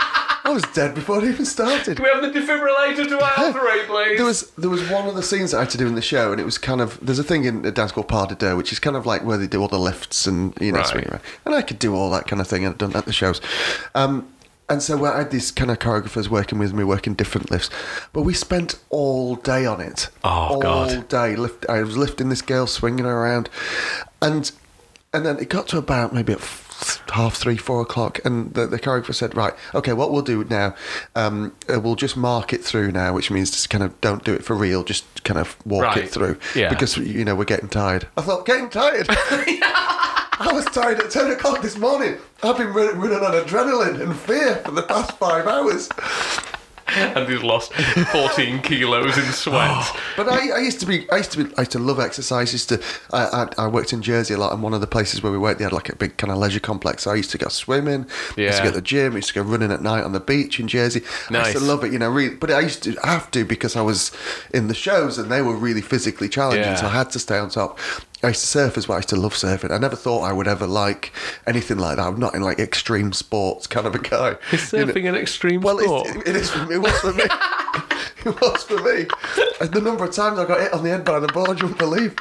I 0.46 0.50
was 0.52 0.62
dead 0.74 0.94
before 0.94 1.18
it 1.18 1.24
even 1.24 1.46
started. 1.46 1.96
Do 1.96 2.02
we 2.04 2.08
have 2.10 2.20
the 2.22 2.28
defibrillator 2.38 3.08
to 3.08 3.18
our 3.22 3.52
three, 3.58 3.82
please? 3.86 4.16
There 4.18 4.26
was 4.26 4.50
there 4.58 4.70
was 4.70 4.88
one 4.90 5.08
of 5.08 5.14
the 5.14 5.22
scenes 5.22 5.52
that 5.52 5.56
I 5.58 5.60
had 5.60 5.70
to 5.70 5.78
do 5.78 5.86
in 5.86 5.94
the 5.94 6.02
show, 6.02 6.32
and 6.32 6.40
it 6.40 6.44
was 6.44 6.58
kind 6.58 6.80
of 6.80 6.98
there's 7.00 7.18
a 7.18 7.24
thing 7.24 7.44
in 7.44 7.64
a 7.64 7.70
dance 7.70 7.92
called 7.92 8.08
pas 8.08 8.28
de 8.28 8.34
deux, 8.34 8.54
which 8.56 8.70
is 8.72 8.78
kind 8.78 8.96
of 8.96 9.06
like 9.06 9.24
where 9.24 9.38
they 9.38 9.46
do 9.46 9.60
all 9.62 9.68
the 9.68 9.78
lifts 9.78 10.26
and 10.26 10.54
you 10.60 10.70
know 10.72 10.78
Right. 10.78 10.86
swing 10.86 11.06
around. 11.08 11.22
And 11.46 11.54
I 11.54 11.62
could 11.62 11.78
do 11.78 11.94
all 11.94 12.10
that 12.10 12.26
kind 12.26 12.40
of 12.40 12.46
thing. 12.48 12.66
I've 12.66 12.76
done 12.78 12.90
that 12.90 12.98
at 12.98 13.06
the 13.06 13.12
shows. 13.12 13.40
Um, 13.94 14.28
and 14.68 14.82
so 14.82 15.04
I 15.04 15.18
had 15.18 15.30
these 15.30 15.50
kind 15.50 15.70
of 15.70 15.78
choreographers 15.78 16.28
working 16.28 16.58
with 16.58 16.72
me, 16.72 16.84
working 16.84 17.12
different 17.14 17.50
lifts, 17.50 17.68
but 18.14 18.22
we 18.22 18.32
spent 18.32 18.76
all 18.88 19.36
day 19.36 19.66
on 19.66 19.80
it. 19.82 20.08
Oh, 20.24 20.28
all 20.30 20.60
God. 20.60 21.06
day. 21.08 21.36
Lift, 21.36 21.66
I 21.68 21.82
was 21.82 21.98
lifting 21.98 22.30
this 22.30 22.40
girl, 22.40 22.66
swinging 22.66 23.04
her 23.04 23.12
around, 23.14 23.50
and 24.22 24.50
and 25.12 25.24
then 25.24 25.38
it 25.38 25.48
got 25.48 25.68
to 25.68 25.78
about 25.78 26.12
maybe 26.14 26.32
at 26.32 26.40
half 27.12 27.34
three, 27.34 27.56
four 27.56 27.80
o'clock, 27.80 28.20
and 28.24 28.52
the, 28.54 28.66
the 28.66 28.78
choreographer 28.78 29.14
said, 29.14 29.36
"Right, 29.36 29.54
okay, 29.74 29.92
what 29.92 30.10
we'll 30.12 30.22
do 30.22 30.44
now, 30.44 30.74
um, 31.14 31.54
uh, 31.72 31.80
we'll 31.80 31.94
just 31.96 32.16
mark 32.16 32.52
it 32.52 32.64
through 32.64 32.92
now, 32.92 33.12
which 33.12 33.30
means 33.30 33.50
just 33.50 33.70
kind 33.70 33.82
of 33.84 33.98
don't 34.00 34.24
do 34.24 34.34
it 34.34 34.44
for 34.44 34.54
real, 34.56 34.84
just 34.84 35.04
kind 35.24 35.38
of 35.38 35.56
walk 35.66 35.82
Right. 35.84 35.98
it 36.04 36.10
through, 36.10 36.38
Yeah. 36.54 36.68
because 36.68 36.96
you 36.96 37.24
know 37.24 37.34
we're 37.34 37.44
getting 37.44 37.68
tired." 37.68 38.06
I 38.16 38.22
thought, 38.22 38.46
"Getting 38.46 38.68
tired." 38.70 39.06
I 40.36 40.50
was 40.52 40.64
tired 40.66 40.98
at 40.98 41.10
10 41.12 41.30
o'clock 41.30 41.62
this 41.62 41.78
morning. 41.78 42.16
I've 42.42 42.58
been 42.58 42.72
running 42.72 43.00
on 43.24 43.32
adrenaline 43.32 44.00
and 44.00 44.16
fear 44.16 44.56
for 44.64 44.72
the 44.72 44.82
past 44.82 45.12
five 45.18 45.46
hours. 45.46 45.88
and 47.16 47.28
he's 47.28 47.42
lost 47.42 47.72
14 47.72 48.60
kilos 48.62 49.16
in 49.18 49.24
sweat. 49.32 49.86
But 50.16 50.28
I, 50.28 50.50
I 50.50 50.58
used 50.58 50.78
to 50.80 50.86
be, 50.86 51.10
I 51.10 51.16
used 51.18 51.32
to 51.32 51.44
be, 51.44 51.54
I 51.56 51.62
used 51.62 51.72
to 51.72 51.78
love 51.78 51.98
exercise. 51.98 52.50
I 52.50 52.52
used 52.52 52.68
to, 52.68 52.82
I, 53.12 53.46
I, 53.58 53.64
I 53.64 53.66
worked 53.68 53.92
in 53.92 54.00
Jersey 54.02 54.34
a 54.34 54.38
lot, 54.38 54.52
and 54.52 54.62
one 54.62 54.72
of 54.74 54.80
the 54.80 54.86
places 54.86 55.22
where 55.22 55.32
we 55.32 55.38
worked, 55.38 55.58
they 55.58 55.64
had 55.64 55.72
like 55.72 55.88
a 55.88 55.96
big 55.96 56.16
kind 56.16 56.30
of 56.30 56.38
leisure 56.38 56.60
complex. 56.60 57.02
So 57.04 57.10
I 57.10 57.14
used 57.16 57.30
to 57.32 57.38
go 57.38 57.48
swimming, 57.48 58.06
I 58.36 58.40
used 58.42 58.58
to 58.58 58.64
go 58.64 58.70
to 58.70 58.76
the 58.76 58.82
gym, 58.82 59.12
I 59.14 59.16
used 59.16 59.28
to 59.28 59.34
go 59.34 59.42
running 59.42 59.72
at 59.72 59.82
night 59.82 60.04
on 60.04 60.12
the 60.12 60.20
beach 60.20 60.60
in 60.60 60.68
Jersey. 60.68 61.00
I 61.00 61.04
used 61.04 61.30
Nice. 61.30 61.52
to 61.54 61.60
love 61.60 61.84
it, 61.84 61.92
you 61.92 61.98
know. 61.98 62.10
Really, 62.10 62.34
but 62.36 62.50
I 62.50 62.60
used 62.60 62.82
to 62.84 62.92
have 63.02 63.30
to 63.32 63.44
because 63.44 63.74
I 63.76 63.82
was 63.82 64.12
in 64.52 64.68
the 64.68 64.74
shows 64.74 65.18
and 65.18 65.30
they 65.32 65.42
were 65.42 65.56
really 65.56 65.80
physically 65.82 66.28
challenging, 66.28 66.64
Yeah. 66.64 66.76
so 66.76 66.86
I 66.86 66.90
had 66.90 67.10
to 67.10 67.18
stay 67.18 67.38
on 67.38 67.50
top. 67.50 67.78
I 68.24 68.28
used 68.28 68.40
to 68.40 68.46
surf 68.46 68.76
as 68.78 68.88
well. 68.88 68.96
I 68.96 68.98
used 68.98 69.08
to 69.10 69.16
love 69.16 69.34
surfing. 69.34 69.70
I 69.70 69.78
never 69.78 69.96
thought 69.96 70.22
I 70.22 70.32
would 70.32 70.48
ever 70.48 70.66
like 70.66 71.12
anything 71.46 71.78
like 71.78 71.96
that. 71.96 72.06
I'm 72.06 72.18
not 72.18 72.34
in 72.34 72.42
like 72.42 72.58
extreme 72.58 73.12
sports 73.12 73.66
kind 73.66 73.86
of 73.86 73.94
a 73.94 73.98
guy. 73.98 74.36
Is 74.52 74.72
you 74.72 74.84
know. 74.86 74.92
surfing 74.92 75.08
an 75.08 75.14
extreme 75.14 75.60
Well, 75.60 75.78
sport? 75.78 76.08
it's, 76.08 76.28
it 76.28 76.36
is 76.36 76.50
for 76.50 76.64
me. 76.66 76.74
It 76.76 76.78
was 76.78 76.92
for 77.00 77.12
me. 77.12 77.24
it 78.30 78.40
was 78.40 78.62
for 78.64 78.76
me. 78.82 79.06
The 79.66 79.80
number 79.82 80.04
of 80.04 80.12
times 80.12 80.38
I 80.38 80.44
got 80.46 80.60
hit 80.60 80.72
on 80.72 80.82
the 80.82 80.90
head 80.90 81.04
by 81.04 81.18
the 81.20 81.26
board, 81.28 81.60
you 81.60 81.66
wouldn't 81.66 81.78
believe. 81.78 82.14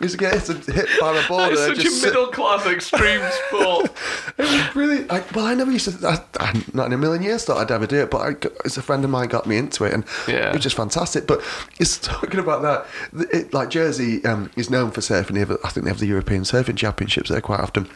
I 0.00 0.04
used 0.04 0.12
to 0.12 0.18
get 0.18 0.32
hit, 0.34 0.64
hit 0.66 0.88
by 1.00 1.12
the 1.12 1.24
board. 1.28 1.52
It's 1.52 1.60
I 1.60 1.74
such 1.74 1.84
a 1.84 1.90
sit- 1.90 2.08
middle 2.08 2.28
class 2.28 2.66
extreme 2.66 3.20
sport. 3.48 3.90
It 4.38 4.42
was 4.42 4.76
really. 4.76 5.08
I, 5.10 5.22
well, 5.34 5.46
I 5.46 5.54
never 5.54 5.70
used 5.70 6.00
to. 6.00 6.06
I, 6.08 6.22
I, 6.40 6.62
not 6.72 6.86
in 6.86 6.92
a 6.92 6.98
million 6.98 7.22
years 7.22 7.44
thought 7.44 7.58
I'd 7.58 7.70
ever 7.70 7.86
do 7.86 7.96
it, 8.02 8.10
but 8.10 8.18
I, 8.18 8.30
it's 8.64 8.76
a 8.76 8.82
friend 8.82 9.04
of 9.04 9.10
mine 9.10 9.28
got 9.28 9.46
me 9.46 9.56
into 9.56 9.84
it, 9.84 9.92
and 9.94 10.04
Yeah. 10.26 10.50
it 10.50 10.54
was 10.54 10.62
just 10.62 10.76
fantastic. 10.76 11.26
But 11.26 11.42
it's 11.78 11.98
talking 12.02 12.40
about 12.40 12.62
that. 12.62 13.28
It, 13.32 13.52
like 13.52 13.70
Jersey 13.70 14.24
um, 14.24 14.50
is 14.56 14.70
known 14.70 14.90
for 14.90 15.00
surfing. 15.00 15.34
They 15.34 15.40
have, 15.40 15.50
I 15.64 15.68
think 15.70 15.84
they 15.84 15.90
have 15.90 15.98
the 16.00 16.06
European 16.06 16.42
Surfing 16.42 16.76
Championships 16.76 17.30
there 17.30 17.40
quite 17.40 17.60
often. 17.60 17.88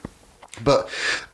But 0.65 0.89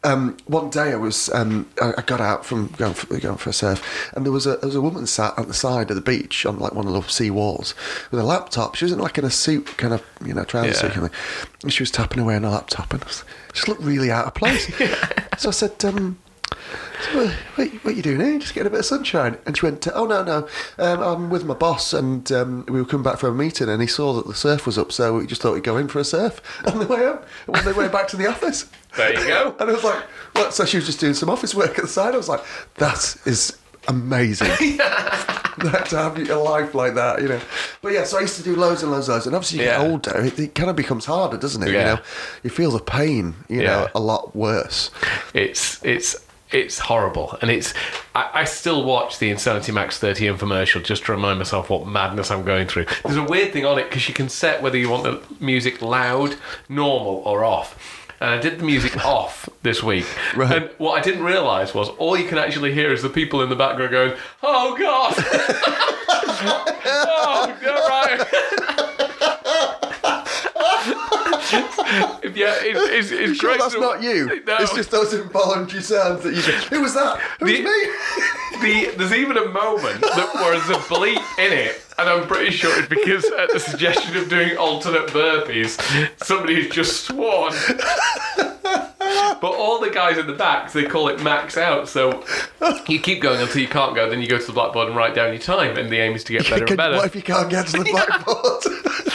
um, 0.05 0.37
one 0.47 0.71
day 0.71 0.93
I 0.93 0.97
was 0.97 1.29
um, 1.31 1.69
I, 1.81 1.95
I 1.99 2.03
got 2.03 2.21
out 2.21 2.45
from 2.47 2.69
going 2.79 2.95
for, 2.95 3.19
going 3.19 3.37
for 3.37 3.51
a 3.51 3.53
surf, 3.53 4.11
and 4.15 4.25
there 4.25 4.33
was 4.33 4.47
a 4.47 4.57
there 4.57 4.69
was 4.69 4.75
a 4.77 4.81
woman 4.81 5.07
sat 5.07 5.39
at 5.39 5.49
the 5.49 5.55
side 5.55 5.91
of 5.91 5.97
the 5.97 6.03
beach 6.03 6.47
on 6.47 6.59
like 6.59 6.75
one 6.75 6.87
of 6.87 6.93
the 6.93 7.03
sea 7.11 7.31
walls 7.31 7.75
with 8.11 8.21
a 8.21 8.25
laptop. 8.25 8.75
She 8.75 8.85
wasn't 8.85 9.01
like 9.03 9.19
in 9.19 9.25
a 9.25 9.31
suit, 9.31 9.67
kind 9.77 9.93
of 9.95 10.03
you 10.25 10.35
know 10.35 10.45
trouser 10.45 10.69
Yeah. 10.69 10.75
suit 10.75 10.93
kind 10.93 11.07
of 11.07 11.13
thing. 11.13 11.51
And 11.65 11.73
she 11.73 11.83
was 11.83 11.91
tapping 11.91 12.21
away 12.21 12.37
on 12.37 12.45
a 12.45 12.51
laptop, 12.51 12.93
and 12.93 13.03
I 13.03 13.07
was, 13.07 13.25
just 13.53 13.69
looked 13.69 13.83
really 13.83 14.11
out 14.11 14.27
of 14.27 14.35
place. 14.35 14.67
so 15.39 15.49
I 15.49 15.53
said, 15.53 15.85
um, 15.85 16.19
so, 16.51 17.17
"What- 17.17 17.31
what, 17.57 17.69
what 17.85 17.93
are 17.93 17.97
you 17.97 18.03
doing 18.03 18.21
here? 18.21 18.39
Just 18.39 18.55
getting 18.55 18.67
a 18.69 18.71
bit 18.71 18.81
of 18.81 18.87
sunshine. 18.87 19.39
And 19.47 19.57
she 19.57 19.65
went, 19.67 19.87
oh, 19.93 20.07
no, 20.07 20.23
no, 20.23 20.49
um, 20.79 21.01
I'm 21.01 21.31
with 21.31 21.45
my 21.45 21.55
boss 21.55 21.93
and 21.93 22.31
um, 22.33 22.65
we 22.69 22.81
were 22.81 22.87
coming 22.87 23.05
back 23.05 23.19
from 23.19 23.31
a 23.35 23.35
meeting 23.43 23.69
and 23.69 23.81
he 23.81 23.89
saw 23.89 24.13
that 24.15 24.27
the 24.27 24.35
surf 24.35 24.67
was 24.67 24.79
up, 24.79 24.93
so 24.93 25.19
we 25.19 25.27
just 25.27 25.43
thought 25.43 25.55
we'd 25.55 25.65
go 25.65 25.77
in 25.77 25.89
for 25.89 25.99
a 25.99 26.05
surf 26.05 26.41
on 26.67 26.79
the 26.79 26.87
way 26.87 26.99
home. 26.99 27.19
And 27.47 27.57
on 27.57 27.65
the 27.65 27.75
way 27.75 27.89
back 27.89 28.09
to 28.09 28.17
the 28.17 28.29
office. 28.29 28.67
There 28.97 29.13
you 29.19 29.27
go. 29.27 29.55
And 29.61 29.71
I 29.71 29.73
was 29.73 29.85
like, 29.85 30.03
what? 30.33 30.55
So 30.55 30.65
she 30.65 30.77
was 30.77 30.87
just 30.87 31.01
doing 31.01 31.15
some 31.15 31.31
office 31.31 31.55
work 31.55 31.79
at 31.79 31.83
the 31.83 31.89
side. 31.89 32.15
I 32.15 32.17
was 32.17 32.29
like, 32.29 32.43
that 32.77 33.17
is 33.27 33.57
amazing. 33.87 34.49
that 34.79 35.87
to 35.91 35.97
have 35.99 36.17
a 36.31 36.35
life 36.37 36.75
like 36.75 36.95
that, 36.95 37.21
you 37.23 37.29
know. 37.29 37.41
But 37.83 37.93
yeah, 37.93 38.05
so 38.05 38.19
I 38.19 38.23
used 38.23 38.37
to 38.37 38.43
do 38.43 38.55
loads 38.57 38.83
and 38.83 38.93
loads 38.93 39.09
and 39.09 39.15
loads. 39.15 39.27
And 39.27 39.35
obviously, 39.35 39.59
you 39.61 39.65
Yeah. 39.65 39.79
get 39.83 39.91
older, 39.91 40.21
it, 40.25 40.39
it 40.39 40.55
kind 40.55 40.71
of 40.71 40.77
becomes 40.77 41.05
harder, 41.05 41.37
doesn't 41.37 41.63
it? 41.63 41.69
You 41.69 41.73
know, 41.75 41.99
you 42.43 42.51
feel 42.51 42.71
the 42.71 42.79
pain, 42.81 43.35
you 43.49 43.63
know, 43.65 43.89
a 43.95 44.01
lot 44.01 44.35
worse. 44.37 44.91
It's 45.35 45.83
it's 45.85 46.17
it's 46.51 46.79
horrible, 46.79 47.37
and 47.43 47.51
it's. 47.51 47.75
I, 48.15 48.31
I 48.35 48.45
still 48.45 48.85
watch 48.85 49.19
the 49.19 49.31
Insanity 49.31 49.73
Max 49.73 49.99
30 49.99 50.27
infomercial 50.27 50.83
just 50.83 51.05
to 51.07 51.13
remind 51.13 51.39
myself 51.39 51.69
what 51.71 51.87
madness 51.87 52.31
I'm 52.31 52.45
going 52.45 52.67
through. 52.67 52.87
There's 53.05 53.17
a 53.17 53.23
weird 53.23 53.53
thing 53.53 53.67
on 53.67 53.79
it 53.79 53.85
because 53.85 54.09
you 54.09 54.15
can 54.15 54.29
set 54.29 54.63
whether 54.63 54.79
you 54.79 54.89
want 54.89 55.03
the 55.05 55.23
music 55.45 55.83
loud, 55.83 56.37
normal, 56.69 57.23
or 57.25 57.45
off. 57.45 58.07
And 58.21 58.31
I 58.31 58.39
did 58.41 58.59
the 58.59 58.65
music 58.65 58.97
off 59.05 59.49
this 59.63 59.83
week. 59.83 60.07
Right. 60.35 60.63
And 60.63 60.71
what 60.79 60.99
I 60.99 61.03
didn't 61.03 61.25
realise 61.25 61.75
was 61.75 61.89
all 61.91 62.17
you 62.17 62.27
can 62.27 62.39
actually 62.39 62.73
hear 62.73 62.93
is 62.93 63.03
the 63.03 63.11
people 63.11 63.43
in 63.43 63.49
the 63.49 63.57
background 63.57 63.91
going, 63.91 64.19
"Oh 64.43 64.77
God, 64.77 65.15
oh 66.87 67.57
right." 67.89 68.65
yeah, 71.53 72.55
it's, 72.61 73.11
it's, 73.11 73.11
it's 73.11 73.39
Sure, 73.41 73.51
great. 73.51 73.61
that's 73.61 73.75
to- 73.75 73.81
not 73.81 74.03
you. 74.03 74.43
No. 74.47 74.57
It's 74.61 74.75
just 74.75 74.91
those 74.91 75.13
involuntary 75.15 75.83
sounds 75.83 76.23
that 76.25 76.35
you 76.35 76.43
go, 76.43 76.53
Who 76.77 76.83
was 76.83 76.95
that? 76.95 77.19
Who 77.41 77.45
was 77.47 77.55
The- 77.55 77.63
me? 77.63 78.91
the, 78.91 78.97
there's 78.97 79.13
even 79.13 79.37
a 79.37 79.47
moment 79.47 80.01
that, 80.01 80.31
was 80.35 80.69
a 80.71 80.81
bleep 80.83 81.23
in 81.39 81.53
it, 81.53 81.81
And 81.99 82.09
I'm 82.09 82.27
pretty 82.27 82.51
sure 82.51 82.77
it's 82.79 82.89
because 82.89 83.25
at 83.39 83.51
the 83.53 83.61
suggestion 83.61 84.17
of 84.17 84.29
doing 84.29 84.57
alternate 84.57 85.09
burpees, 85.09 85.79
somebody 86.25 86.63
has 86.63 86.73
just 86.73 87.05
sworn. 87.05 87.53
But 89.41 89.53
all 89.53 89.81
the 89.81 89.91
guys 89.91 90.19
in 90.19 90.27
the 90.27 90.33
back, 90.33 90.73
they 90.73 90.85
call 90.85 91.09
it 91.09 91.23
max 91.23 91.57
out. 91.57 91.89
So 91.89 92.25
you 92.89 92.99
keep 93.01 93.21
going 93.23 93.41
until 93.41 93.61
you 93.61 93.69
can't 93.69 93.95
go. 93.95 94.09
Then 94.11 94.21
you 94.21 94.29
go 94.29 94.39
to 94.39 94.47
the 94.47 94.53
blackboard 94.53 94.89
and 94.89 94.97
write 94.97 95.15
down 95.15 95.33
your 95.33 95.43
time. 95.43 95.77
And 95.77 95.91
the 95.91 95.99
aim 95.99 96.15
is 96.15 96.25
to 96.25 96.33
get 96.33 96.45
better 96.51 96.65
Can- 96.65 96.69
and 96.69 96.77
better. 96.77 96.97
What 96.97 97.07
if 97.07 97.15
you 97.17 97.23
can't 97.23 97.49
get 97.51 97.67
to 97.69 97.79
the 97.79 97.85
blackboard? 97.91 98.65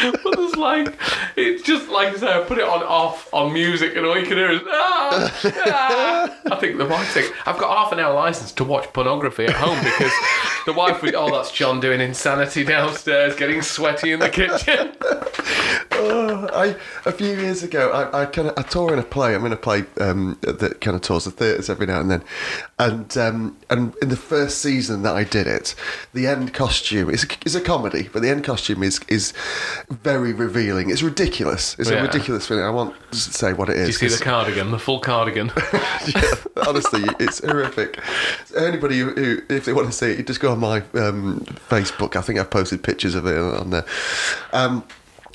But 0.21 0.35
there's 0.35 0.55
like, 0.57 0.93
it's 1.37 1.63
just 1.63 1.87
like 1.87 2.09
I 2.09 2.17
say, 2.17 2.27
I 2.33 2.41
put 2.43 2.57
it 2.57 2.65
on 2.65 2.83
off 2.83 3.33
on 3.33 3.53
music, 3.53 3.95
and 3.95 4.05
all 4.05 4.17
you 4.17 4.25
can 4.25 4.35
hear 4.37 4.51
is 4.51 4.61
ah, 4.67 5.41
ah. 5.65 6.39
I 6.51 6.55
think 6.57 6.77
the 6.77 6.85
wife 6.85 7.07
thinks 7.13 7.29
I've 7.45 7.57
got 7.57 7.77
half 7.77 7.93
an 7.93 7.99
hour 7.99 8.13
license 8.13 8.51
to 8.53 8.65
watch 8.65 8.91
pornography 8.91 9.45
at 9.45 9.53
home 9.55 9.77
because 9.81 10.11
the 10.65 10.73
wife 10.73 11.01
would, 11.03 11.15
oh, 11.15 11.31
that's 11.31 11.51
John 11.53 11.79
doing 11.79 12.01
insanity 12.01 12.65
downstairs, 12.65 13.35
getting 13.35 13.61
sweaty 13.61 14.11
in 14.11 14.19
the 14.19 14.29
kitchen. 14.29 14.91
I 16.03 16.75
a 17.05 17.11
few 17.11 17.27
years 17.27 17.63
ago, 17.63 17.91
I, 17.91 18.23
I 18.23 18.25
kind 18.25 18.49
of 18.49 18.57
I 18.57 18.61
tour 18.63 18.93
in 18.93 18.99
a 18.99 19.03
play. 19.03 19.35
I'm 19.35 19.45
in 19.45 19.53
a 19.53 19.57
play 19.57 19.85
um, 19.99 20.37
that 20.41 20.81
kind 20.81 20.95
of 20.95 21.01
tours 21.01 21.25
the 21.25 21.31
theatres 21.31 21.69
every 21.69 21.85
now 21.85 21.99
and 21.99 22.09
then, 22.11 22.23
and 22.79 23.17
um, 23.17 23.57
and 23.69 23.93
in 24.01 24.09
the 24.09 24.15
first 24.15 24.59
season 24.61 25.03
that 25.03 25.15
I 25.15 25.23
did 25.23 25.47
it, 25.47 25.75
the 26.13 26.27
end 26.27 26.53
costume 26.53 27.09
is 27.09 27.23
a, 27.23 27.27
is 27.45 27.55
a 27.55 27.61
comedy, 27.61 28.09
but 28.11 28.21
the 28.21 28.29
end 28.29 28.43
costume 28.43 28.83
is 28.83 28.99
is 29.07 29.33
very 29.89 30.33
revealing. 30.33 30.89
It's 30.89 31.03
ridiculous. 31.03 31.75
It's 31.79 31.89
Yeah. 31.89 31.97
a 31.99 32.01
ridiculous 32.03 32.47
feeling. 32.47 32.63
I 32.63 32.69
won't 32.69 32.95
say 33.13 33.53
what 33.53 33.69
it 33.69 33.77
is. 33.77 33.97
Do 33.97 34.05
you 34.05 34.09
see 34.09 34.17
the 34.17 34.23
cardigan, 34.23 34.71
the 34.71 34.79
full 34.79 34.99
cardigan? 34.99 35.51
yeah, 35.73 36.33
honestly, 36.67 37.03
it's 37.19 37.43
horrific. 37.43 37.99
Anybody 38.57 38.99
who, 38.99 39.11
who, 39.11 39.41
if 39.49 39.65
they 39.65 39.73
want 39.73 39.87
to 39.87 39.93
see 39.93 40.11
it, 40.11 40.17
you 40.17 40.23
just 40.23 40.39
go 40.39 40.51
on 40.51 40.59
my 40.59 40.79
um, 40.93 41.39
Facebook. 41.69 42.15
I 42.15 42.21
think 42.21 42.39
I've 42.39 42.49
posted 42.49 42.83
pictures 42.83 43.15
of 43.15 43.25
it 43.25 43.37
on 43.37 43.69
there. 43.69 43.85
Um, 44.51 44.83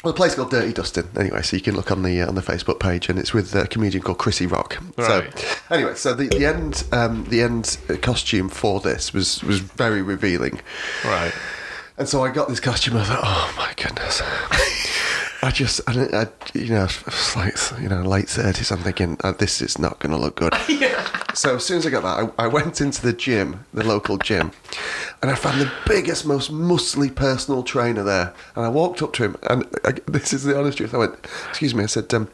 well, 0.05 0.13
the 0.13 0.17
place 0.17 0.35
called 0.35 0.51
Dirty 0.51 0.73
Dusting, 0.73 1.09
anyway, 1.17 1.43
so 1.43 1.57
you 1.57 1.63
can 1.63 1.75
look 1.75 1.91
on 1.91 2.03
the 2.03 2.21
uh, 2.21 2.29
on 2.29 2.35
the 2.35 2.41
Facebook 2.41 2.79
page, 2.79 3.09
and 3.09 3.19
it's 3.19 3.35
with 3.35 3.55
a 3.55 3.67
comedian 3.67 4.03
called 4.03 4.19
Chrissy 4.19 4.47
Rock. 4.47 4.79
Right. 4.97 5.39
So, 5.39 5.49
anyway, 5.71 5.95
so 5.95 6.15
the, 6.15 6.29
the 6.29 6.47
end 6.47 6.85
um, 6.93 7.25
the 7.25 7.43
end 7.43 7.79
costume 8.03 8.49
for 8.49 8.81
this 8.81 9.13
was 9.13 9.43
was 9.43 9.59
very 9.59 10.03
revealing. 10.03 10.61
right. 11.05 11.33
And 11.97 12.09
so 12.09 12.23
I 12.23 12.31
got 12.31 12.49
this 12.49 12.61
costume. 12.61 12.97
I 12.97 13.03
thought, 13.03 13.21
oh 13.25 13.55
my 13.57 13.75
goodness. 13.75 14.23
I 15.41 15.51
just, 15.53 15.81
I, 15.89 15.93
don't- 15.93 16.13
I 16.15 16.27
you 16.53 16.71
know, 16.71 16.85
it's 16.85 17.37
like 17.37 17.57
you 17.81 17.89
know, 17.89 18.03
late 18.03 18.29
thirties. 18.29 18.73
I'm 18.73 18.79
thinking 18.79 19.17
uh, 19.23 19.33
this 19.33 19.63
is 19.63 19.79
not 19.79 19.99
going 20.01 20.11
to 20.13 20.19
look 20.19 20.37
good. 20.37 20.53
So 21.35 21.55
as 21.57 21.65
soon 21.65 21.77
as 21.79 21.87
I 21.87 21.91
got 21.91 22.03
that, 22.03 22.33
I, 22.39 22.45
I 22.47 22.49
went 22.49 22.81
into 22.81 23.01
the 23.01 23.13
gym, 23.13 23.65
the 23.73 23.85
local 23.85 24.19
gym, 24.19 24.51
and 25.23 25.31
I 25.31 25.37
found 25.37 25.61
the 25.61 25.71
biggest, 25.87 26.27
most 26.27 26.51
muscly 26.51 27.15
personal 27.15 27.63
trainer 27.63 28.03
there. 28.03 28.35
And 28.57 28.65
I 28.65 28.69
walked 28.69 29.03
up 29.03 29.13
to 29.15 29.25
him, 29.25 29.37
and 29.49 29.65
I, 29.85 29.93
this 30.07 30.33
is 30.33 30.43
the 30.43 30.59
honest 30.59 30.79
truth. 30.79 30.95
I 30.95 30.99
went, 30.99 31.15
"Excuse 31.51 31.77
me," 31.77 31.85
I 31.85 31.87
said, 31.87 32.13
um, 32.13 32.29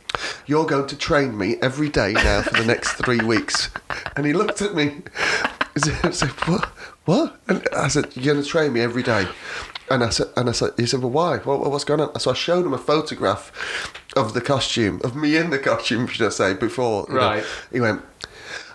"You're 0.47 0.65
going 0.65 0.87
to 0.87 0.97
train 0.97 1.37
me 1.37 1.57
every 1.61 1.91
day 1.91 2.15
now 2.15 2.41
for 2.43 2.55
the 2.55 2.65
next 2.65 2.93
three 2.93 3.21
weeks." 3.21 3.69
And 4.17 4.25
he 4.25 4.33
looked 4.33 4.63
at 4.63 4.75
me. 4.75 5.03
I 6.03 6.11
said, 6.11 6.31
"What? 6.47 6.65
What?" 7.05 7.37
And 7.49 7.67
I 7.77 7.89
said, 7.89 8.17
"You're 8.17 8.33
going 8.33 8.43
to 8.45 8.49
train 8.49 8.73
me 8.73 8.81
every 8.81 9.03
day." 9.03 9.27
And 9.91 10.03
I 10.03 10.09
said, 10.11 10.29
and 10.37 10.49
I 10.49 10.53
said, 10.53 10.71
he 10.77 10.87
said, 10.87 11.01
well, 11.01 11.11
why? 11.11 11.39
What, 11.39 11.61
what's 11.71 11.85
going 11.85 12.01
on? 12.01 12.19
So 12.19 12.31
I 12.31 12.35
showed 12.35 12.65
him 12.65 12.73
a 12.73 12.79
photograph 12.79 13.53
of 14.17 14.33
the 14.33 14.41
costume, 14.41 15.01
of 15.05 15.15
me 15.15 15.37
in 15.37 15.51
the 15.51 15.59
costume, 15.59 16.07
should 16.07 16.27
I 16.27 16.31
say, 16.31 16.55
before. 16.55 17.05
you 17.09 17.15
know. 17.15 17.21
Right. 17.21 17.45
He 17.71 17.81
went, 17.81 18.03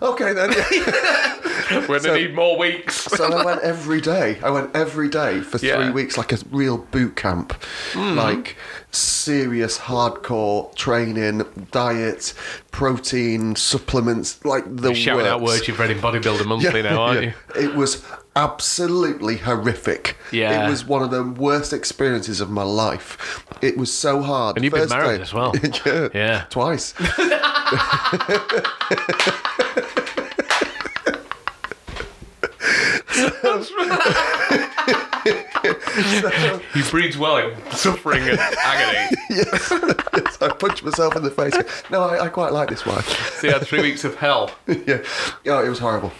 okay 0.02 0.34
then. 0.34 0.50
We're 1.88 2.00
So- 2.00 2.16
need 2.16 2.36
more 2.36 2.58
weeks. 2.58 2.96
so 3.06 3.32
I 3.32 3.44
went 3.46 3.62
every 3.62 4.02
day. 4.02 4.40
I 4.44 4.50
went 4.50 4.76
every 4.76 5.10
day 5.10 5.42
for 5.42 5.58
Yeah. 5.58 5.76
three 5.76 5.92
weeks, 5.92 6.18
like 6.18 6.32
a 6.32 6.38
real 6.52 6.78
boot 6.78 7.16
camp, 7.16 7.54
hmm. 7.94 8.16
like 8.16 8.56
serious 8.92 9.78
hardcore 9.78 10.74
training, 10.76 11.46
diet, 11.72 12.34
protein, 12.72 13.56
supplements, 13.56 14.44
like 14.46 14.64
the 14.68 14.94
Shouting 14.96 15.28
out 15.28 15.42
words 15.42 15.68
you've 15.68 15.80
read 15.80 15.92
in 15.92 16.00
Bodybuilder 16.00 16.46
Monthly 16.46 16.82
now, 16.82 17.02
aren't 17.02 17.24
yeah. 17.24 17.34
you? 17.56 17.70
It 17.70 17.76
was 17.76 18.04
absolutely 18.36 19.38
horrific. 19.38 20.18
Yeah. 20.32 20.66
It 20.66 20.70
was 20.70 20.86
one 20.86 21.04
of 21.04 21.12
the 21.12 21.24
worst 21.24 21.74
experiences 21.74 22.42
of 22.42 22.50
my 22.50 22.64
life. 22.64 23.46
It 23.62 23.78
was 23.78 23.94
so 23.94 24.22
hard. 24.22 24.58
And 24.58 24.64
you've 24.64 24.74
been 24.74 24.90
married 24.90 25.18
day- 25.18 25.22
as 25.22 25.34
well. 25.34 25.54
yeah. 25.86 26.10
Yeah. 26.14 26.46
Twice. 26.50 26.94
He 36.74 36.82
breathes 36.90 37.18
well 37.18 37.38
in 37.38 37.72
suffering 37.72 38.22
and 38.30 38.40
agony. 38.40 39.18
yes. 39.30 39.72
yes. 39.72 40.38
I 40.42 40.50
punched 40.50 40.84
myself 40.84 41.16
in 41.16 41.24
the 41.24 41.32
face. 41.32 41.54
No, 41.90 42.02
I, 42.04 42.26
I 42.26 42.30
quite 42.30 42.54
like 42.54 42.70
this 42.70 42.86
one. 42.86 43.02
So 43.04 43.48
you 43.48 43.54
had 43.54 43.66
three 43.66 43.82
weeks 43.82 44.04
of 44.04 44.16
hell. 44.16 44.52
yeah. 44.68 45.04
Oh, 45.48 45.64
it 45.64 45.70
was 45.70 45.80
horrible. 45.80 46.12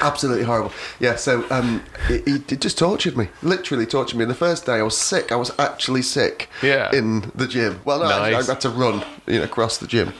Absolutely 0.00 0.44
horrible. 0.44 0.72
Yeah, 0.98 1.16
so 1.16 1.44
um, 1.50 1.82
he, 2.08 2.38
just 2.38 2.78
tortured 2.78 3.16
me. 3.16 3.28
Literally 3.42 3.86
tortured 3.86 4.16
me. 4.16 4.22
And 4.24 4.30
the 4.30 4.36
first 4.36 4.64
day 4.66 4.74
I 4.74 4.82
was 4.82 4.96
sick. 4.96 5.30
I 5.32 5.36
was 5.36 5.52
actually 5.58 6.02
sick. 6.02 6.48
Yeah. 6.62 6.94
In 6.94 7.30
the 7.34 7.46
gym. 7.46 7.80
Well, 7.84 8.00
no, 8.00 8.08
Nice. 8.08 8.48
I 8.48 8.52
had 8.52 8.60
to 8.62 8.70
run, 8.70 9.04
you 9.26 9.38
know, 9.38 9.44
across 9.44 9.78
the 9.78 9.86
gym. 9.86 10.12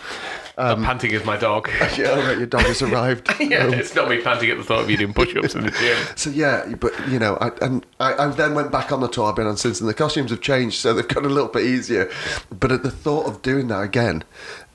I'm 0.58 0.84
panting 0.84 1.12
is 1.12 1.24
my 1.24 1.36
dog. 1.36 1.68
Yeah, 1.96 2.18
right, 2.26 2.38
your 2.38 2.46
dog 2.46 2.62
has 2.62 2.82
arrived. 2.82 3.28
yeah, 3.40 3.64
Um, 3.66 3.74
it's 3.74 3.94
not 3.94 4.08
me 4.08 4.20
panting 4.20 4.50
at 4.50 4.56
the 4.58 4.64
thought 4.64 4.80
of 4.84 4.90
you 4.90 4.96
doing 4.96 5.12
push-ups 5.12 5.54
in 5.54 5.64
the 5.64 5.70
gym. 5.70 5.96
so 6.16 6.30
yeah, 6.30 6.74
but 6.78 6.92
you 7.08 7.18
know, 7.18 7.36
I, 7.40 7.50
and 7.62 7.84
I, 7.98 8.14
I 8.14 8.26
then 8.28 8.54
went 8.54 8.70
back 8.72 8.92
on 8.92 9.00
the 9.00 9.08
tour 9.08 9.28
I've 9.30 9.36
been 9.36 9.46
on 9.46 9.56
since, 9.56 9.80
and 9.80 9.88
the 9.88 9.94
costumes 9.94 10.30
have 10.30 10.40
changed, 10.40 10.78
so 10.80 10.92
they've 10.94 11.06
got 11.06 11.24
a 11.24 11.28
little 11.28 11.48
bit 11.48 11.64
easier. 11.64 12.10
But 12.50 12.72
at 12.72 12.82
the 12.82 12.90
thought 12.90 13.26
of 13.26 13.42
doing 13.42 13.68
that 13.68 13.80
again 13.82 14.24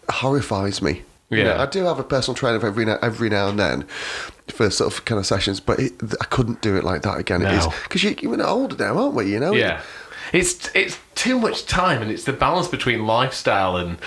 horrifies 0.09 0.81
me. 0.81 1.03
You 1.29 1.43
know, 1.43 1.55
Yeah. 1.55 1.61
I 1.61 1.65
do 1.65 1.83
have 1.85 1.99
a 1.99 2.03
personal 2.03 2.35
trainer 2.35 2.63
every 2.65 2.85
now, 2.85 2.99
every 3.01 3.29
now 3.29 3.47
and 3.49 3.59
then 3.59 3.83
for 4.47 4.69
sort 4.69 4.93
of 4.93 5.05
kind 5.05 5.17
of 5.19 5.25
sessions, 5.25 5.59
but 5.59 5.79
it, 5.79 5.93
I 6.21 6.25
couldn't 6.25 6.61
do 6.61 6.75
it 6.75 6.83
like 6.83 7.01
that 7.01 7.17
again. 7.17 7.41
It 7.41 7.51
is 7.53 7.65
No. 7.65 7.73
because 7.83 8.03
you, 8.03 8.15
you're 8.21 8.45
older 8.45 8.75
now, 8.77 8.97
aren't 8.97 9.15
we? 9.15 9.31
You 9.31 9.39
know, 9.39 9.53
Yeah. 9.53 9.81
It's 10.33 10.69
it's 10.73 10.97
too 11.13 11.39
much 11.39 11.65
time, 11.67 12.01
and 12.01 12.09
it's 12.11 12.23
the 12.23 12.33
balance 12.33 12.67
between 12.67 13.05
lifestyle 13.05 13.77
and 13.77 13.97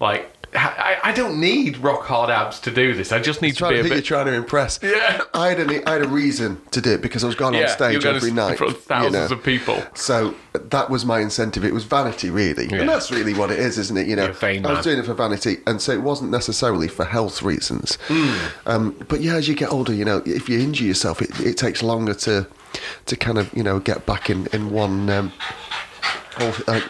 like 0.00 0.30
I, 0.54 0.98
I 1.04 1.12
don't 1.12 1.38
need 1.40 1.76
rock 1.78 2.04
hard 2.04 2.30
abs 2.30 2.58
to 2.60 2.70
do 2.70 2.94
this. 2.94 3.12
I 3.12 3.20
just 3.20 3.42
need 3.42 3.56
to 3.56 3.68
be 3.68 3.74
a 3.74 3.82
who 3.82 3.88
you're 3.88 3.96
bit. 3.98 4.04
trying 4.04 4.26
to 4.26 4.32
impress. 4.32 4.80
Yeah. 4.82 5.22
I 5.34 5.48
had 5.50 5.60
a, 5.60 5.88
I 5.88 5.92
had 5.94 6.02
a 6.02 6.08
reason 6.08 6.60
to 6.70 6.80
do 6.80 6.92
it 6.92 7.02
because 7.02 7.22
I 7.22 7.26
was 7.26 7.36
going 7.36 7.54
on 7.54 7.68
stage 7.68 8.04
every 8.04 8.30
night 8.30 8.52
in 8.52 8.56
front 8.56 8.72
of 8.72 8.78
you 8.78 8.82
thousands 8.84 9.30
know. 9.30 9.36
of 9.36 9.42
people. 9.44 9.82
So 9.94 10.34
that 10.54 10.88
was 10.88 11.04
my 11.04 11.20
incentive. 11.20 11.64
It 11.64 11.74
was 11.74 11.84
vanity, 11.84 12.30
really, 12.30 12.66
Yeah. 12.66 12.78
and 12.80 12.88
that's 12.88 13.10
really 13.10 13.34
what 13.34 13.50
it 13.50 13.58
is, 13.58 13.78
isn't 13.78 13.96
it? 13.96 14.06
You 14.08 14.16
know, 14.16 14.22
You're 14.22 14.30
a 14.30 14.34
vain 14.34 14.64
I 14.64 14.72
was 14.72 14.84
doing 14.84 14.98
it 14.98 15.04
for 15.04 15.14
vanity, 15.14 15.58
and 15.66 15.80
so 15.82 15.92
it 15.92 16.02
wasn't 16.02 16.30
necessarily 16.30 16.88
for 16.88 17.04
health 17.04 17.42
reasons. 17.42 17.96
Hmm. 18.08 18.34
Um, 18.66 19.06
but 19.08 19.20
yeah, 19.20 19.34
as 19.34 19.48
you 19.48 19.54
get 19.54 19.70
older, 19.70 19.92
you 19.92 20.04
know, 20.04 20.22
if 20.24 20.48
you 20.48 20.58
injure 20.60 20.84
yourself, 20.84 21.20
it, 21.20 21.38
it 21.40 21.56
takes 21.56 21.82
longer 21.82 22.14
to 22.14 22.46
to 23.06 23.16
kind 23.16 23.38
of 23.38 23.52
you 23.54 23.62
know 23.62 23.80
get 23.80 24.06
back 24.06 24.30
in 24.30 24.46
in 24.52 24.70
one. 24.70 25.08
Um, 25.10 25.32
oh, 26.40 26.62
uh, 26.68 26.80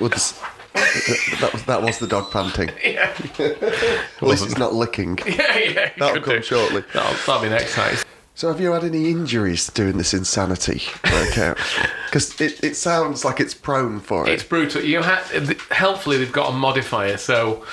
that 1.41 1.51
was 1.53 1.65
that 1.65 1.83
was 1.83 1.99
the 1.99 2.07
dog 2.07 2.31
panting. 2.31 2.71
Yeah, 2.85 3.13
At 3.39 4.23
least 4.23 4.45
it's 4.47 4.59
not 4.59 4.75
licking. 4.75 5.19
yeah, 5.27 5.59
yeah. 5.59 5.93
That'll 5.99 6.23
come 6.23 6.37
do. 6.37 6.43
shortly. 6.43 6.83
That'll, 6.95 7.15
that'll 7.27 7.43
be 7.43 7.49
next 7.49 7.75
time. 7.75 7.97
So, 8.35 8.49
have 8.49 8.61
you 8.61 8.71
had 8.71 8.85
any 8.85 9.11
injuries 9.11 9.67
doing 9.69 9.99
this 9.99 10.15
insanity 10.15 10.81
workout? 11.13 11.59
Because 12.07 12.41
it, 12.41 12.63
it 12.63 12.77
sounds 12.77 13.25
like 13.25 13.41
it's 13.41 13.53
prone 13.55 13.99
for 13.99 14.29
it. 14.29 14.33
It's 14.33 14.45
brutal. 14.45 14.83
You 14.83 15.03
ha- 15.03 15.25
helpfully 15.71 16.19
they've 16.19 16.33
got 16.33 16.51
a 16.53 16.57
modifier, 16.57 17.17
so 17.17 17.65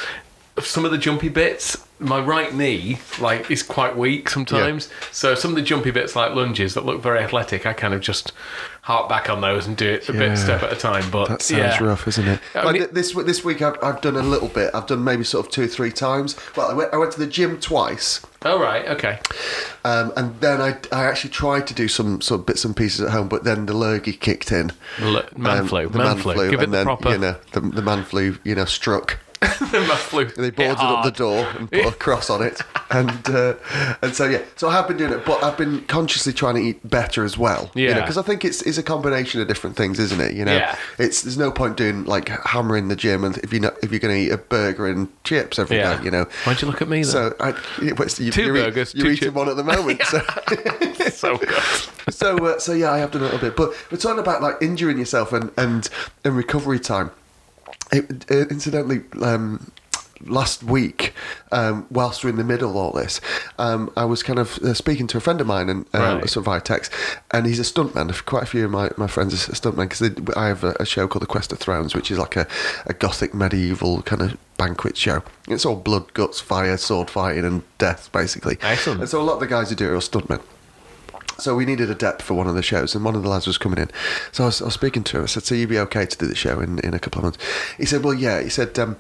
some 0.59 0.83
of 0.83 0.91
the 0.91 0.97
jumpy 0.97 1.29
bits, 1.29 1.84
my 1.99 2.19
right 2.19 2.53
knee 2.53 2.99
like 3.19 3.49
is 3.49 3.63
quite 3.63 3.95
weak 3.95 4.29
sometimes. 4.29 4.89
So 5.11 5.33
some 5.35 5.51
of 5.51 5.55
the 5.55 5.61
jumpy 5.61 5.91
bits 5.91 6.15
like 6.15 6.33
lunges 6.35 6.73
that 6.73 6.85
look 6.85 7.01
very 7.01 7.19
athletic, 7.19 7.65
I 7.65 7.73
kind 7.73 7.93
of 7.93 8.01
just 8.01 8.33
harp 8.81 9.07
back 9.09 9.29
on 9.29 9.41
those 9.41 9.65
and 9.65 9.75
do 9.77 9.87
it 9.89 10.09
a 10.09 10.13
Yeah. 10.13 10.19
bit 10.19 10.37
step 10.37 10.61
at 10.63 10.71
a 10.73 10.75
time. 10.75 11.09
But 11.09 11.29
That 11.29 11.41
sounds 11.41 11.59
yeah. 11.79 11.83
rough, 11.83 12.07
isn't 12.07 12.27
it? 12.27 12.39
I 12.53 12.65
mean- 12.71 12.81
th- 12.81 12.91
this 12.91 13.13
this 13.13 13.43
week, 13.45 13.61
I've, 13.61 13.77
I've 13.81 14.01
done 14.01 14.15
a 14.15 14.21
little 14.21 14.49
bit. 14.49 14.71
I've 14.75 14.85
done 14.87 15.03
maybe 15.03 15.23
sort 15.23 15.45
of 15.45 15.51
two 15.51 15.63
or 15.63 15.67
three 15.67 15.91
times. 15.91 16.35
Well, 16.55 16.69
I 16.69 16.73
went, 16.73 16.93
I 16.93 16.97
went 16.97 17.11
to 17.13 17.19
the 17.19 17.27
gym 17.27 17.59
twice, 17.59 18.19
Oh 18.43 18.59
right, 18.59 18.85
okay. 18.89 19.19
um, 19.85 20.11
and 20.17 20.39
then 20.41 20.61
I, 20.61 20.77
I 20.91 21.05
actually 21.05 21.31
tried 21.31 21.65
to 21.67 21.73
do 21.73 21.87
some 21.87 22.21
sort 22.21 22.41
of 22.41 22.45
bits 22.45 22.63
and 22.65 22.75
pieces 22.75 23.01
at 23.01 23.09
home, 23.11 23.27
but 23.27 23.43
then 23.43 23.65
the 23.65 23.73
lurgy 23.75 24.13
kicked 24.13 24.51
in. 24.51 24.71
L- 24.99 25.23
man 25.35 25.59
Um, 25.59 25.67
flu, 25.67 25.87
the 25.87 25.97
man, 25.97 26.17
flu. 26.17 26.33
Give 26.51 26.59
it 26.59 26.65
and 26.65 26.73
the 26.73 26.77
then 26.77 26.85
proper. 26.85 27.11
you 27.11 27.17
know 27.17 27.35
the, 27.53 27.61
the 27.61 27.81
man 27.81 28.03
flu, 28.03 28.37
you 28.43 28.53
know, 28.53 28.65
struck. 28.65 29.17
They 30.35 30.49
boarded 30.51 30.77
up 30.79 31.03
the 31.05 31.11
door 31.11 31.45
and 31.57 31.69
put 31.71 31.85
a 31.85 31.91
cross 32.05 32.29
on 32.29 32.41
it, 32.43 32.61
and 32.89 33.29
uh, 33.29 33.55
and 34.01 34.13
so 34.15 34.25
yeah, 34.25 34.41
so 34.55 34.69
I 34.69 34.73
have 34.73 34.87
been 34.87 34.97
doing 34.97 35.13
it, 35.13 35.25
but 35.25 35.43
I've 35.43 35.57
been 35.57 35.81
consciously 35.85 36.33
trying 36.33 36.55
to 36.55 36.61
eat 36.61 36.87
better 36.89 37.23
as 37.23 37.37
well. 37.37 37.71
Yeah. 37.75 37.99
because 37.99 38.17
I 38.17 38.21
think 38.21 38.43
it's 38.45 38.61
it's 38.63 38.77
a 38.77 38.83
combination 38.83 39.41
of 39.41 39.47
different 39.47 39.75
things, 39.75 39.99
isn't 39.99 40.19
it? 40.21 40.33
You 40.33 40.45
know, 40.45 40.55
Yeah. 40.55 40.75
it's 40.97 41.21
there's 41.23 41.37
no 41.37 41.51
point 41.51 41.77
doing 41.77 42.05
like 42.05 42.29
hammering 42.29 42.87
the 42.87 42.95
gym, 42.95 43.23
and 43.23 43.37
if 43.39 43.51
you 43.53 43.59
know 43.59 43.71
if 43.81 43.91
you're 43.91 43.99
going 43.99 44.13
to 44.15 44.19
eat 44.21 44.31
a 44.31 44.37
burger 44.37 44.87
and 44.87 45.07
chips 45.23 45.59
every 45.59 45.77
Yeah. 45.77 45.95
night, 45.95 46.03
you 46.03 46.11
know. 46.11 46.25
Why'd 46.45 46.61
you 46.61 46.67
look 46.67 46.81
at 46.81 46.87
me 46.89 46.97
then? 47.03 47.11
So 47.11 47.35
I, 47.39 47.49
you, 47.81 47.95
Two 48.31 48.43
you're 48.43 48.57
eat- 48.57 48.63
burgers, 48.65 48.93
you're 48.93 49.05
two 49.05 49.11
eating 49.11 49.25
chips. 49.27 49.35
one 49.35 49.49
at 49.49 49.55
the 49.57 49.63
moment. 49.63 50.01
so. 50.03 50.19
so 51.09 51.37
good. 51.37 51.49
so 52.13 52.37
uh, 52.45 52.59
so 52.59 52.73
yeah, 52.73 52.91
I 52.91 52.97
have 52.99 53.11
done 53.11 53.21
a 53.21 53.25
little 53.25 53.39
bit, 53.39 53.55
but 53.55 53.73
we're 53.91 53.97
talking 53.97 54.19
about 54.19 54.41
like 54.41 54.55
injuring 54.61 54.97
yourself 54.97 55.33
and 55.33 55.51
and, 55.57 55.89
and 56.23 56.35
recovery 56.35 56.79
time. 56.79 57.11
It, 57.91 58.25
uh, 58.31 58.47
incidentally, 58.49 59.01
um, 59.21 59.71
last 60.25 60.63
week, 60.63 61.13
um, 61.51 61.85
whilst 61.91 62.23
we're 62.23 62.29
in 62.31 62.37
the 62.37 62.43
middle 62.43 62.69
of 62.71 62.75
all 62.75 62.91
this, 62.93 63.21
um, 63.59 63.91
I 63.95 64.05
was 64.05 64.23
kind 64.23 64.39
of 64.39 64.57
uh, 64.59 64.73
speaking 64.73 65.07
to 65.07 65.17
a 65.17 65.21
friend 65.21 65.39
of 65.41 65.47
mine 65.47 65.69
and 65.69 65.85
uh, 65.93 65.99
Right. 66.19 66.29
sort 66.29 66.37
of 66.37 66.45
via 66.45 66.61
text, 66.61 66.91
and 67.31 67.45
he's 67.45 67.59
a 67.59 67.63
stuntman. 67.63 68.25
Quite 68.25 68.43
a 68.43 68.45
few 68.47 68.65
of 68.65 68.71
my, 68.71 68.89
my 68.97 69.07
friends 69.07 69.33
are 69.33 69.51
stuntmen 69.53 69.89
because 69.89 70.35
I 70.35 70.47
have 70.47 70.63
a, 70.63 70.75
a 70.79 70.85
show 70.85 71.07
called 71.07 71.21
The 71.21 71.27
Quest 71.27 71.51
of 71.51 71.59
Thrones, 71.59 71.93
which 71.93 72.09
is 72.11 72.17
like 72.17 72.35
a, 72.37 72.47
a 72.85 72.93
gothic 72.93 73.33
medieval 73.33 74.01
kind 74.03 74.21
of 74.21 74.37
banquet 74.57 74.95
show. 74.97 75.21
It's 75.47 75.65
all 75.65 75.75
blood, 75.75 76.13
guts, 76.13 76.39
fire, 76.39 76.77
sword 76.77 77.09
fighting, 77.09 77.43
and 77.45 77.61
death, 77.77 78.09
basically. 78.11 78.57
Excellent. 78.61 79.01
And 79.01 79.09
so 79.09 79.21
a 79.21 79.23
lot 79.23 79.33
of 79.35 79.39
the 79.41 79.47
guys 79.47 79.69
who 79.69 79.75
do 79.75 79.93
it 79.93 79.95
are 79.95 79.99
stuntmen. 79.99 80.41
So 81.37 81.55
we 81.55 81.65
needed 81.65 81.89
a 81.89 81.95
depth 81.95 82.21
for 82.21 82.33
one 82.33 82.47
of 82.47 82.55
the 82.55 82.63
shows, 82.63 82.95
and 82.95 83.03
one 83.03 83.15
of 83.15 83.23
the 83.23 83.29
lads 83.29 83.47
was 83.47 83.57
coming 83.57 83.79
in. 83.79 83.89
So 84.31 84.43
I 84.43 84.47
was, 84.47 84.61
I 84.61 84.65
was 84.65 84.73
speaking 84.73 85.03
to 85.05 85.17
him. 85.17 85.23
I 85.23 85.25
said, 85.27 85.43
"So 85.43 85.55
you'd 85.55 85.69
be 85.69 85.79
okay 85.79 86.05
to 86.05 86.17
do 86.17 86.27
the 86.27 86.35
show 86.35 86.59
in, 86.59 86.79
in 86.79 86.93
a 86.93 86.99
couple 86.99 87.19
of 87.19 87.23
months?" 87.23 87.37
He 87.77 87.85
said, 87.85 88.03
"Well, 88.03 88.13
yeah." 88.13 88.41
He 88.41 88.49
said, 88.49 88.77
um, 88.79 88.95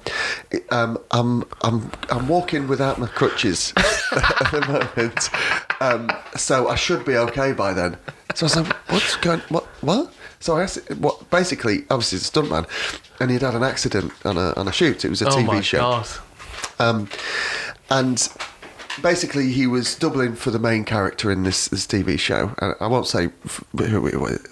um, 0.71 0.97
"I'm 1.11 1.43
I'm 1.61 1.91
I'm 2.09 2.27
walking 2.27 2.67
without 2.67 2.99
my 2.99 3.07
crutches 3.07 3.73
at 3.77 4.51
the 4.51 4.89
moment, 4.95 5.29
um, 5.81 6.11
so 6.35 6.67
I 6.67 6.75
should 6.75 7.05
be 7.05 7.15
okay 7.15 7.53
by 7.53 7.73
then." 7.73 7.97
So 8.33 8.45
I 8.45 8.47
was 8.47 8.55
like, 8.57 8.91
"What's 8.91 9.15
going? 9.17 9.41
What? 9.49 9.63
What?" 9.81 10.13
So 10.39 10.57
I 10.57 10.63
asked, 10.63 10.91
"What?" 10.95 11.29
Basically, 11.29 11.85
obviously, 11.89 12.19
he's 12.19 12.27
a 12.27 12.31
stuntman, 12.31 12.67
and 13.19 13.31
he'd 13.31 13.41
had 13.41 13.55
an 13.55 13.63
accident 13.63 14.11
on 14.25 14.37
a 14.37 14.53
on 14.55 14.67
a 14.67 14.71
shoot. 14.71 15.05
It 15.05 15.09
was 15.09 15.21
a 15.21 15.27
oh 15.27 15.31
TV 15.31 15.45
my 15.47 15.61
show. 15.61 16.03
Um, 16.79 17.09
and 17.89 18.27
basically, 19.01 19.51
he 19.51 19.67
was 19.67 19.95
doubling 19.95 20.35
for 20.35 20.51
the 20.51 20.59
main 20.59 20.83
character 20.85 21.31
in 21.31 21.43
this, 21.43 21.67
this 21.67 21.85
TV 21.87 22.17
show. 22.19 22.53
And 22.59 22.75
I 22.79 22.87
won't 22.87 23.07
say 23.07 23.29
f- 23.45 23.63
who, 23.77 24.01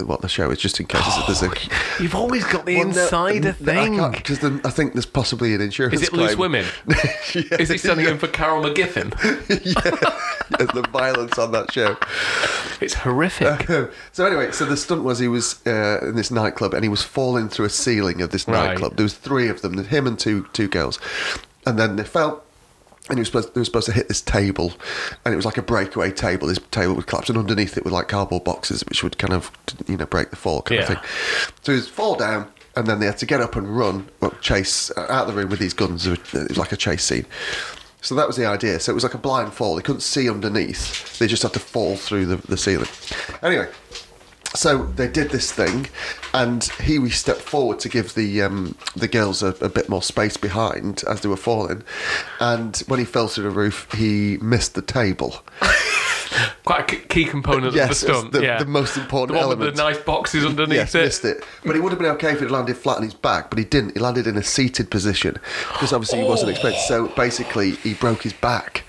what 0.05 0.21
the 0.21 0.27
show 0.29 0.49
is, 0.51 0.59
just 0.59 0.79
in 0.79 0.85
case 0.87 1.01
there's 1.27 1.43
a. 1.43 1.51
You've 2.01 2.15
always 2.15 2.43
got 2.45 2.65
the 2.65 2.75
Well, 2.77 2.85
no, 2.89 3.01
insider 3.03 3.55
no, 3.59 3.71
I 3.71 3.75
thing. 3.75 3.95
can't, 3.97 4.15
because 4.15 4.39
then 4.39 4.61
I 4.65 4.69
think 4.69 4.93
there's 4.93 5.05
possibly 5.05 5.53
an 5.53 5.61
insurance. 5.61 5.95
Is 6.01 6.07
it 6.07 6.13
Loose. 6.13 6.35
Women? 6.35 6.65
Yeah. 7.33 7.57
Is 7.59 7.69
he 7.69 7.77
standing 7.77 8.05
in 8.05 8.19
for 8.19 8.27
Carol 8.27 8.63
McGiffin? 8.63 9.11
yeah, 9.65 10.65
the 10.73 10.87
violence 10.91 11.37
on 11.39 11.51
that 11.53 11.71
show. 11.71 11.97
It's 12.79 12.93
horrific. 12.93 13.67
so 14.11 14.25
anyway, 14.25 14.51
so 14.51 14.65
the 14.65 14.77
stunt 14.77 15.03
was 15.03 15.17
he 15.19 15.27
was 15.27 15.65
uh, 15.65 15.99
in 16.03 16.15
this 16.15 16.29
nightclub 16.29 16.73
and 16.73 16.83
he 16.83 16.89
was 16.89 17.01
falling 17.01 17.49
through 17.49 17.65
a 17.65 17.69
ceiling 17.69 18.21
of 18.21 18.29
this 18.31 18.47
Right. 18.47 18.67
nightclub. 18.69 18.97
There 18.97 19.03
was 19.03 19.13
three 19.15 19.47
of 19.49 19.61
them, 19.61 19.83
him 19.85 20.05
and 20.05 20.19
two 20.19 20.47
two 20.53 20.67
girls, 20.67 20.99
and 21.65 21.79
then 21.79 21.95
they 21.95 22.03
fell. 22.03 22.43
And 23.09 23.17
he 23.17 23.21
was 23.21 23.27
supposed, 23.27 23.53
they 23.53 23.59
were 23.59 23.65
supposed 23.65 23.87
to 23.87 23.91
hit 23.91 24.07
this 24.07 24.21
table, 24.21 24.73
and 25.25 25.33
it 25.33 25.35
was 25.35 25.45
like 25.45 25.57
a 25.57 25.61
breakaway 25.61 26.09
table. 26.09 26.47
This 26.47 26.59
table 26.71 26.93
would 26.95 27.05
collapse, 27.05 27.27
and 27.27 27.37
underneath 27.37 27.77
it 27.77 27.83
were 27.83 27.91
like 27.91 28.07
cardboard 28.07 28.45
boxes, 28.45 28.81
which 28.87 29.03
would 29.03 29.17
kind 29.17 29.33
of, 29.33 29.51
you 29.87 29.97
know, 29.97 30.05
break 30.05 30.29
the 30.29 30.37
fall 30.37 30.61
kind 30.61 30.81
of 30.81 30.87
thing. 30.87 30.97
So 31.63 31.73
he 31.73 31.75
was 31.75 31.89
fall 31.89 32.15
down, 32.15 32.49
and 32.77 32.87
then 32.87 33.01
they 33.01 33.05
had 33.05 33.17
to 33.17 33.25
get 33.25 33.41
up 33.41 33.57
and 33.57 33.77
run, 33.77 34.07
well, 34.21 34.31
chase 34.39 34.89
uh, 34.91 35.01
out 35.09 35.27
of 35.27 35.27
the 35.27 35.33
room 35.33 35.49
with 35.49 35.59
these 35.59 35.73
guns. 35.73 36.07
It 36.07 36.33
was 36.33 36.57
like 36.57 36.71
a 36.71 36.77
chase 36.77 37.03
scene. 37.03 37.25
So 37.99 38.15
that 38.15 38.25
was 38.25 38.35
the 38.35 38.45
idea. 38.45 38.79
So 38.79 38.91
it 38.91 38.95
was 38.95 39.03
like 39.03 39.13
a 39.13 39.17
blind 39.17 39.53
fall. 39.53 39.75
They 39.75 39.81
couldn't 39.81 40.01
see 40.01 40.29
underneath. 40.29 41.19
They 41.19 41.27
just 41.27 41.43
had 41.43 41.53
to 41.53 41.59
fall 41.59 41.97
through 41.97 42.25
the, 42.25 42.35
the 42.47 42.57
ceiling. 42.57 42.89
Anyway, 43.41 43.69
so 44.53 44.83
they 44.85 45.07
did 45.07 45.31
this 45.31 45.51
thing, 45.51 45.87
and 46.33 46.63
Huey 46.81 47.09
stepped 47.09 47.41
forward 47.41 47.79
to 47.79 47.89
give 47.89 48.13
the 48.15 48.41
um, 48.41 48.75
the 48.95 49.07
girls 49.07 49.41
a, 49.43 49.47
a 49.61 49.69
bit 49.69 49.89
more 49.89 50.01
space 50.03 50.37
behind 50.37 51.03
as 51.09 51.21
they 51.21 51.29
were 51.29 51.37
falling. 51.37 51.83
And 52.39 52.77
when 52.87 52.99
he 52.99 53.05
fell 53.05 53.27
through 53.27 53.45
the 53.45 53.49
roof, 53.49 53.87
he 53.93 54.37
missed 54.41 54.75
the 54.75 54.81
table. 54.81 55.41
Quite 56.65 56.91
a 56.91 56.95
key 56.95 57.25
component 57.25 57.75
Yes, 57.75 58.01
of 58.01 58.07
the 58.07 58.13
stunt. 58.15 58.31
the- 58.31 58.41
yeah. 58.43 58.57
the 58.57 58.65
most 58.65 58.97
important 58.97 59.33
the 59.35 59.35
one 59.35 59.43
element. 59.49 59.67
With 59.67 59.75
the 59.75 59.83
nice 59.83 59.99
boxes 59.99 60.43
underneath 60.45 60.77
yes, 60.77 60.95
it. 60.95 61.01
missed 61.03 61.25
it. 61.25 61.43
But 61.63 61.75
he 61.75 61.81
would 61.81 61.91
have 61.91 61.99
been 61.99 62.09
okay 62.11 62.31
if 62.31 62.39
he'd 62.39 62.49
landed 62.49 62.75
flat 62.77 62.97
on 62.97 63.03
his 63.03 63.13
back, 63.13 63.49
but 63.51 63.59
he 63.59 63.65
didn't. 63.65 63.93
He 63.93 63.99
landed 63.99 64.25
in 64.25 64.35
a 64.37 64.41
seated 64.43 64.89
position 64.89 65.37
because 65.73 65.93
obviously 65.93 66.19
he 66.21 66.25
wasn't 66.27 66.51
expected. 66.51 66.81
So 66.87 67.07
basically, 67.09 67.71
he 67.71 67.93
broke 67.93 68.23
his 68.23 68.33
back. 68.33 68.83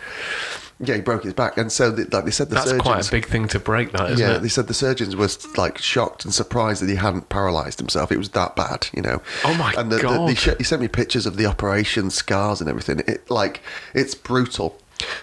Yeah, 0.81 0.97
he 0.97 1.01
broke 1.03 1.22
his 1.22 1.33
back, 1.35 1.57
and 1.57 1.70
so 1.70 1.91
the, 1.93 2.05
like 2.14 2.25
they 2.25 2.31
said, 2.33 2.49
the 2.51 2.57
That's 2.57 2.66
surgeons. 2.66 2.83
quite 2.83 3.07
a 3.07 3.11
big 3.11 3.27
thing 3.27 3.47
to 3.49 3.61
break, 3.61 3.93
that 3.93 4.11
isn't 4.11 4.18
yeah, 4.27 4.37
it? 4.37 4.41
they 4.41 4.49
said 4.49 4.66
the 4.66 4.75
surgeons 4.75 5.14
were 5.14 5.29
like 5.57 5.79
shocked 5.79 6.25
and 6.25 6.35
surprised 6.35 6.83
that 6.83 6.89
he 6.89 6.97
hadn't 6.97 7.29
paralysed 7.29 7.79
himself. 7.79 8.11
It 8.11 8.18
was 8.18 8.31
that 8.31 8.57
bad, 8.57 8.89
you 8.93 9.01
know. 9.03 9.22
Oh 9.45 9.55
my 9.55 9.72
god. 9.72 9.81
and 9.83 9.93
the, 9.93 9.97
The, 9.97 10.03
God. 10.03 10.29
they 10.29 10.35
sh- 10.35 10.49
he 10.59 10.64
sent 10.64 10.83
me 10.83 10.89
pictures 10.89 11.27
of 11.27 11.37
the 11.37 11.47
operation 11.47 12.11
scars 12.11 12.61
and 12.61 12.68
everything. 12.68 13.01
It 13.07 13.31
like 13.31 13.61
it's 13.95 14.14
brutal. 14.16 14.77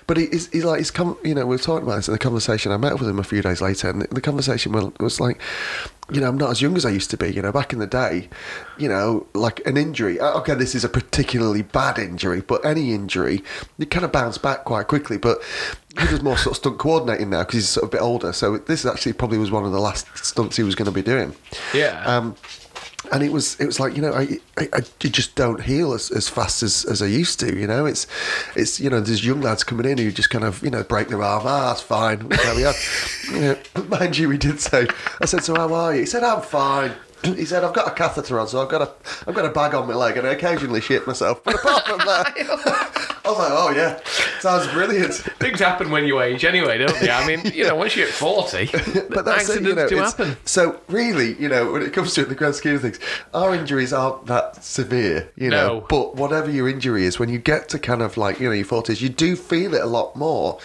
But 0.08 0.18
he, 0.18 0.28
he's, 0.28 0.48
he's 0.52 0.64
like 0.66 0.80
he's 0.80 0.92
come. 0.92 1.18
You 1.24 1.34
know, 1.36 1.46
we 1.46 1.56
were 1.56 1.62
talking 1.62 1.86
about 1.86 1.96
this 1.98 2.08
in 2.08 2.14
the 2.14 2.20
conversation. 2.20 2.72
I 2.72 2.78
met 2.78 2.94
with 3.00 3.08
him 3.10 3.20
a 3.20 3.24
few 3.24 3.42
days 3.42 3.62
later, 3.62 3.90
and 3.90 4.02
the, 4.04 4.08
the 4.08 4.22
conversation 4.22 4.72
was 5.00 5.20
like, 5.20 5.40
you 6.12 6.22
know, 6.22 6.28
I'm 6.28 6.38
not 6.38 6.52
as 6.52 6.62
young 6.62 6.76
as 6.76 6.86
I 6.86 6.90
used 6.90 7.10
to 7.12 7.18
be. 7.18 7.34
You 7.34 7.42
know, 7.42 7.52
back 7.52 7.74
in 7.74 7.80
the 7.80 7.88
day, 7.88 8.30
you 8.78 8.90
know, 8.90 9.28
like 9.34 9.66
an 9.66 9.78
injury. 9.78 10.20
uh, 10.20 10.40
Okay, 10.40 10.54
this 10.56 10.76
is 10.76 10.84
a 10.84 10.90
particularly 10.90 11.62
bad 11.62 11.98
injury, 11.98 12.42
but 12.42 12.66
any 12.66 12.94
injury, 12.94 13.44
you 13.78 13.86
kind 13.86 14.06
of 14.06 14.12
bounce 14.12 14.38
back 14.38 14.66
quite 14.66 14.88
quickly. 14.88 15.18
But 15.18 15.40
he 15.98 16.06
does 16.08 16.22
more 16.22 16.38
sort 16.38 16.54
of 16.54 16.58
stunt 16.58 16.78
coordinating 16.80 17.30
now 17.30 17.40
because 17.44 17.56
he's 17.56 17.70
sort 17.70 17.84
of 17.84 17.90
a 17.90 17.92
bit 17.92 18.02
older. 18.02 18.34
So 18.34 18.58
this 18.58 18.86
actually 18.86 19.14
probably 19.14 19.38
was 19.38 19.52
one 19.52 19.66
of 19.66 19.72
the 19.72 19.80
last 19.80 20.06
stunts 20.18 20.58
he 20.58 20.64
was 20.64 20.76
going 20.76 20.86
to 20.86 20.92
be 20.92 21.02
doing. 21.02 21.36
Yeah. 21.74 22.04
Um, 22.06 22.36
and 23.12 23.24
it 23.24 23.32
was 23.32 23.60
it 23.60 23.66
was 23.66 23.80
like 23.80 23.96
you 23.96 24.02
know 24.02 24.14
I, 24.14 24.40
I, 24.58 24.70
I 24.74 24.80
you 25.02 25.10
just 25.10 25.36
don't 25.36 25.62
heal 25.62 25.94
as, 25.94 26.12
as 26.12 26.30
fast 26.30 26.64
as, 26.64 26.86
as 26.86 27.02
I 27.02 27.08
used 27.08 27.40
to 27.42 27.58
you 27.58 27.68
know? 27.68 27.86
It's 27.86 28.08
it's 28.56 28.80
you 28.80 28.90
know 28.90 29.02
there's 29.02 29.26
young 29.26 29.42
lads 29.42 29.64
coming 29.64 29.86
in 29.86 29.98
who 29.98 30.12
just 30.12 30.30
kind 30.30 30.46
of 30.46 30.64
you 30.64 30.70
know 30.70 30.84
break 30.84 31.10
their 31.10 31.22
arm 31.22 31.44
ah 31.46 31.70
that's 31.70 31.82
fine 31.82 32.28
we 32.28 32.38
carry 32.38 32.66
on. 32.66 32.74
You 33.32 33.40
know, 33.42 33.84
mind 33.86 34.18
you 34.18 34.28
we 34.28 34.38
did 34.38 34.60
say 34.60 34.88
I 35.22 35.26
said 35.26 35.44
so 35.44 35.56
how 35.56 35.74
are 35.74 35.94
you? 35.94 36.02
He 36.02 36.06
said 36.06 36.24
I'm 36.24 36.42
fine 36.42 36.92
he 37.36 37.46
said 37.46 37.64
I've 37.64 37.74
got 37.74 37.88
a 37.88 37.92
catheter 37.92 38.40
on 38.40 38.48
so 38.48 38.62
I've 38.62 38.70
got 38.70 38.82
a 38.82 38.92
I've 39.28 39.36
got 39.36 39.46
a 39.46 39.50
bag 39.50 39.74
on 39.76 39.88
my 39.88 39.96
leg 39.96 40.18
and 40.18 40.28
I 40.28 40.32
occasionally 40.32 40.82
shit 40.82 41.06
myself 41.08 41.44
but 41.44 41.56
apart 41.56 41.86
from 41.86 42.00
that 42.00 42.34
I 43.26 43.30
was 43.30 43.38
like 43.38 43.52
oh 43.52 43.72
yeah 43.76 44.00
sounds 44.40 44.68
brilliant 44.72 45.14
Things 45.42 45.60
happen 45.60 45.90
when 45.90 46.06
you 46.06 46.22
age 46.22 46.46
anyway, 46.46 46.78
don't 46.78 47.00
they? 47.00 47.10
I 47.10 47.26
mean, 47.26 47.42
you 47.54 47.64
know, 47.64 47.76
once 47.76 47.96
you 47.96 48.06
hit 48.06 48.14
40, 48.14 48.66
but 49.10 49.26
that's 49.26 49.50
it, 49.50 49.58
accidents 49.58 49.68
you 49.68 49.76
know, 49.76 49.90
do 49.90 49.96
happen. 49.98 50.38
So 50.46 50.80
really, 50.88 51.34
you 51.42 51.50
know, 51.50 51.72
when 51.72 51.82
it 51.82 51.94
comes 51.94 52.14
to 52.14 52.22
it, 52.22 52.30
the 52.30 52.36
grand 52.36 52.56
scheme 52.56 52.76
of 52.76 52.82
things, 52.82 53.00
our 53.34 53.56
injuries 53.56 53.92
aren't 53.92 54.28
that 54.28 54.64
severe, 54.64 55.32
you 55.36 55.50
know. 55.50 55.80
No. 55.80 55.86
But 55.90 56.16
whatever 56.16 56.52
your 56.52 56.70
injury 56.70 57.06
is, 57.06 57.18
when 57.18 57.30
you 57.30 57.40
get 57.40 57.70
to 57.70 57.80
kind 57.80 58.02
of 58.02 58.18
like 58.18 58.40
you 58.40 58.48
know 58.48 58.54
your 58.54 58.66
forties, 58.66 59.02
you 59.02 59.10
do 59.10 59.36
feel 59.36 59.74
it 59.74 59.82
a 59.82 59.88
lot 59.88 60.16
more. 60.16 60.60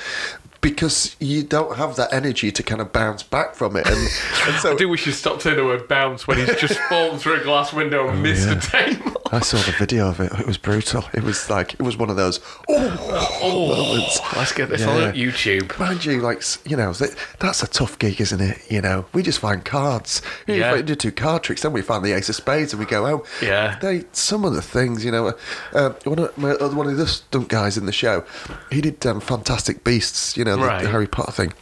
Because 0.66 1.14
you 1.20 1.44
don't 1.44 1.76
have 1.76 1.94
that 1.94 2.12
energy 2.12 2.50
to 2.50 2.60
kind 2.60 2.80
of 2.80 2.92
bounce 2.92 3.22
back 3.22 3.54
from 3.54 3.76
it, 3.76 3.86
and, 3.86 3.96
and 3.96 4.60
so 4.60 4.72
I 4.74 4.74
do 4.74 4.88
wish 4.88 5.06
you 5.06 5.12
stopped 5.12 5.42
saying 5.42 5.54
the 5.54 5.64
word 5.64 5.86
bounce 5.86 6.26
when 6.26 6.38
he's 6.38 6.56
just 6.56 6.76
fallen 6.88 7.20
through 7.20 7.40
a 7.40 7.44
glass 7.44 7.72
window 7.72 8.08
and 8.08 8.18
oh, 8.18 8.20
missed 8.20 8.48
a 8.48 8.56
table. 8.56 9.15
I 9.32 9.40
saw 9.40 9.56
the 9.58 9.72
video 9.78 10.08
of 10.08 10.20
it. 10.20 10.32
It 10.38 10.46
was 10.46 10.56
brutal. 10.58 11.04
It 11.12 11.22
was 11.22 11.50
like 11.50 11.74
it 11.74 11.82
was 11.82 11.96
one 11.96 12.10
of 12.10 12.16
those. 12.16 12.40
Oh, 12.68 13.74
moments. 13.76 14.20
Let's 14.36 14.52
get 14.52 14.68
this 14.68 14.82
Yeah. 14.82 14.90
on 15.08 15.12
YouTube. 15.14 15.78
Mind 15.78 16.04
you, 16.04 16.20
like 16.20 16.42
you 16.64 16.76
know, 16.76 16.92
that's 16.92 17.62
a 17.62 17.66
tough 17.66 17.98
gig, 17.98 18.20
isn't 18.20 18.40
it? 18.40 18.58
You 18.70 18.80
know, 18.80 19.06
we 19.12 19.22
just 19.22 19.38
find 19.38 19.64
cards. 19.64 20.22
Yeah. 20.46 20.72
We 20.74 20.82
do 20.82 20.94
two 20.94 21.12
card 21.12 21.42
tricks, 21.42 21.62
then 21.62 21.72
we 21.72 21.82
find 21.82 22.04
the 22.04 22.12
ace 22.12 22.28
of 22.28 22.36
spades, 22.36 22.72
and 22.72 22.80
we 22.80 22.86
go 22.86 23.04
home. 23.06 23.22
Yeah. 23.42 23.78
They 23.80 24.04
some 24.12 24.44
of 24.44 24.54
the 24.54 24.62
things, 24.62 25.04
you 25.04 25.10
know. 25.10 25.34
Uh, 25.72 25.90
one 26.04 26.18
of 26.18 26.36
my, 26.38 26.50
uh, 26.52 26.68
one 26.70 26.86
of 26.86 26.96
the 26.96 27.06
stunt 27.06 27.48
guys 27.48 27.76
in 27.76 27.86
the 27.86 27.92
show, 27.92 28.24
he 28.70 28.80
did 28.80 29.04
um, 29.06 29.20
Fantastic 29.20 29.84
Beasts. 29.84 30.36
You 30.36 30.44
know, 30.44 30.56
the, 30.56 30.62
Right. 30.66 30.82
the 30.82 30.88
Harry 30.90 31.06
Potter 31.06 31.32
thing. 31.32 31.52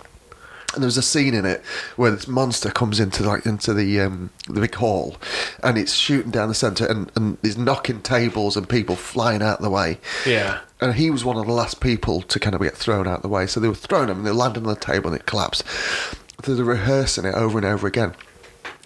And 0.75 0.83
there 0.83 0.87
was 0.87 0.97
a 0.97 1.03
scene 1.03 1.35
in 1.35 1.45
it 1.45 1.62
where 1.97 2.11
this 2.11 2.29
monster 2.29 2.70
comes 2.70 3.01
into 3.01 3.22
like 3.22 3.47
into 3.47 3.72
the 3.75 4.01
um, 4.01 4.31
the 4.49 4.61
big 4.61 4.75
hall, 4.75 5.16
and 5.62 5.79
it's 5.79 5.95
shooting 5.95 6.31
down 6.31 6.49
the 6.49 6.55
centre, 6.55 6.87
and 6.87 7.11
and 7.16 7.39
he's 7.43 7.57
knocking 7.57 8.03
tables 8.03 8.57
and 8.57 8.68
people 8.68 8.97
flying 8.97 9.43
out 9.43 9.59
of 9.59 9.64
the 9.64 9.70
way. 9.70 9.99
Yeah. 10.27 10.61
And 10.81 10.95
he 10.95 11.11
was 11.11 11.25
one 11.25 11.37
of 11.37 11.47
the 11.47 11.53
last 11.53 11.81
people 11.81 12.20
to 12.22 12.39
kind 12.39 12.55
of 12.55 12.61
get 12.61 12.77
thrown 12.77 13.07
out 13.07 13.16
of 13.16 13.22
the 13.22 13.29
way. 13.29 13.47
So 13.47 13.59
they 13.59 13.68
were 13.68 13.75
throwing 13.75 14.09
him 14.09 14.18
and 14.18 14.27
they 14.27 14.33
landed 14.33 14.66
on 14.66 14.68
the 14.68 14.77
table 14.77 15.11
and 15.11 15.18
it 15.18 15.25
collapsed. 15.25 15.64
So 16.45 16.55
they're 16.55 16.64
rehearsing 16.64 17.25
it 17.25 17.35
over 17.35 17.57
and 17.57 17.66
over 17.66 17.87
again. 17.87 18.14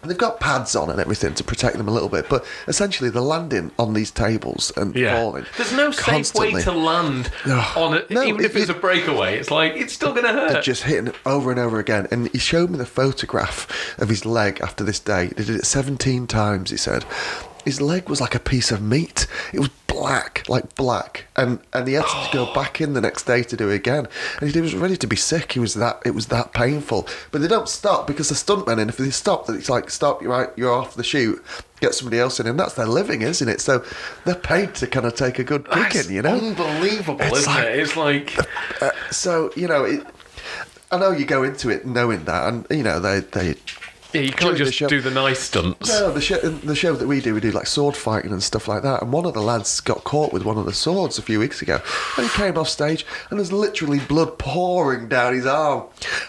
And 0.01 0.11
they've 0.11 0.16
got 0.18 0.38
pads 0.38 0.76
on 0.76 0.90
and 0.90 1.01
everything 1.01 1.34
to 1.34 1.42
protect 1.44 1.76
them 1.76 1.88
a 1.88 1.90
little 1.90 2.09
bit, 2.09 2.28
but 2.28 2.44
essentially 2.68 3.11
they're 3.11 3.20
landing 3.20 3.72
on 3.80 3.94
these 3.94 4.11
tables 4.12 4.70
and 4.76 4.94
Yeah. 4.94 5.16
falling. 5.20 5.44
There's 5.57 5.72
no 5.72 5.90
safe 5.90 6.05
constantly. 6.05 6.55
way 6.55 6.62
to 6.62 6.72
land 6.72 7.30
No. 7.44 7.64
on 7.76 7.94
it, 7.94 8.09
No, 8.11 8.22
even 8.22 8.44
if 8.44 8.55
it- 8.55 8.61
it's 8.61 8.70
a 8.70 8.74
breakaway. 8.74 9.38
It's 9.38 9.51
like, 9.51 9.72
it's 9.74 9.92
still 9.92 10.12
going 10.12 10.26
to 10.26 10.32
They're 10.32 10.49
hurt. 10.55 10.62
just 10.64 10.84
hitting 10.84 11.12
over 11.26 11.51
and 11.51 11.59
over 11.59 11.80
again. 11.80 12.07
And 12.12 12.28
he 12.32 12.38
showed 12.38 12.70
me 12.70 12.78
the 12.78 12.86
photograph 12.86 13.66
of 13.99 14.09
his 14.09 14.24
leg 14.24 14.61
after 14.62 14.84
this 14.84 15.01
day. 15.01 15.32
They 15.36 15.42
did 15.44 15.57
it 15.57 15.66
17 15.66 16.26
times, 16.28 16.70
he 16.70 16.76
said. 16.76 17.05
His 17.69 17.81
leg 17.83 18.09
was 18.09 18.21
like 18.21 18.35
a 18.35 18.41
piece 18.41 18.71
of 18.73 18.81
meat. 18.81 19.27
It 19.53 19.61
was 19.61 19.69
black, 19.87 20.49
like 20.49 20.75
black, 20.75 21.27
and 21.37 21.59
and 21.75 21.87
he 21.87 21.95
had 21.95 22.07
to 22.07 22.29
go 22.33 22.45
back 22.61 22.81
in 22.81 22.95
the 22.95 23.01
next 23.01 23.25
day 23.25 23.43
to 23.43 23.57
do 23.57 23.69
it 23.71 23.75
again. 23.75 24.09
And 24.41 24.51
he 24.55 24.61
was 24.61 24.75
ready 24.75 24.97
to 24.97 25.07
be 25.07 25.16
sick. 25.16 25.53
He 25.53 25.61
was 25.61 25.75
that 25.75 26.01
it 26.07 26.14
was 26.14 26.27
that 26.29 26.53
painful. 26.55 27.07
But 27.31 27.43
they 27.43 27.49
don't 27.49 27.69
stop 27.69 28.07
because 28.07 28.29
the 28.31 28.35
stuntmen, 28.35 28.79
and 28.81 28.89
if 28.89 28.97
they 28.97 29.11
stop, 29.11 29.47
then 29.47 29.57
it's 29.57 29.69
like 29.69 29.91
stop. 29.91 30.23
You're 30.23 30.31
right. 30.31 30.49
You're 30.57 30.73
off 30.73 30.95
the 30.95 31.05
shoot. 31.05 31.45
Get 31.81 31.95
somebody 31.95 32.19
else 32.19 32.41
in, 32.41 32.47
and 32.47 32.59
that's 32.59 32.75
their 32.75 32.87
living, 32.87 33.21
isn't 33.23 33.49
it? 33.49 33.61
So 33.61 33.85
they're 34.25 34.35
paid 34.35 34.75
to 34.77 34.87
kind 34.87 35.05
of 35.07 35.14
take 35.14 35.39
a 35.39 35.45
good 35.45 35.66
That's 35.73 35.93
kicking, 35.97 36.16
you 36.16 36.23
know. 36.23 36.37
unbelievable, 36.39 37.21
It's 37.27 37.41
isn't 37.41 37.55
like- 37.55 37.66
it? 37.66 37.79
It's 37.81 37.97
like 37.97 38.27
Uh, 38.83 38.91
so 39.11 39.53
you 39.57 39.69
know, 39.69 39.85
it, 39.85 40.07
I 40.91 40.97
know 40.99 41.11
you 41.11 41.27
go 41.27 41.43
into 41.43 41.69
it 41.69 41.85
knowing 41.87 42.25
that, 42.25 42.49
and 42.49 42.66
you 42.71 42.83
know 42.83 42.99
they 42.99 43.21
they. 43.21 43.57
Yeah, 44.13 44.21
you 44.23 44.33
can't 44.33 44.53
the 44.53 44.59
just 44.65 44.75
show- 44.75 44.89
do 44.89 45.01
the 45.01 45.11
nice 45.11 45.39
stunts. 45.41 45.89
No, 45.89 46.11
the 46.13 46.21
show, 46.21 46.39
the 46.39 46.75
show 46.75 46.95
that 46.95 47.07
we 47.07 47.21
do, 47.21 47.35
we 47.35 47.41
do 47.41 47.51
like 47.51 47.67
sword 47.67 47.97
fighting 47.97 48.33
and 48.33 48.43
stuff 48.43 48.67
like 48.69 48.83
that. 48.83 49.03
And 49.03 49.13
one 49.13 49.27
of 49.27 49.35
the 49.35 49.43
lads 49.43 49.81
got 49.81 50.05
caught 50.05 50.33
with 50.33 50.45
one 50.45 50.57
of 50.59 50.65
the 50.65 50.73
swords 50.73 51.19
a 51.19 51.23
few 51.23 51.39
weeks 51.39 51.61
ago. 51.63 51.81
And 52.17 52.27
he 52.27 52.33
came 52.33 52.57
off 52.57 52.69
stage 52.69 53.05
and 53.31 53.39
there's 53.39 53.53
literally 53.53 53.99
blood 54.01 54.39
pouring 54.39 55.09
down 55.09 55.35
his 55.35 55.47
arm. 55.47 55.85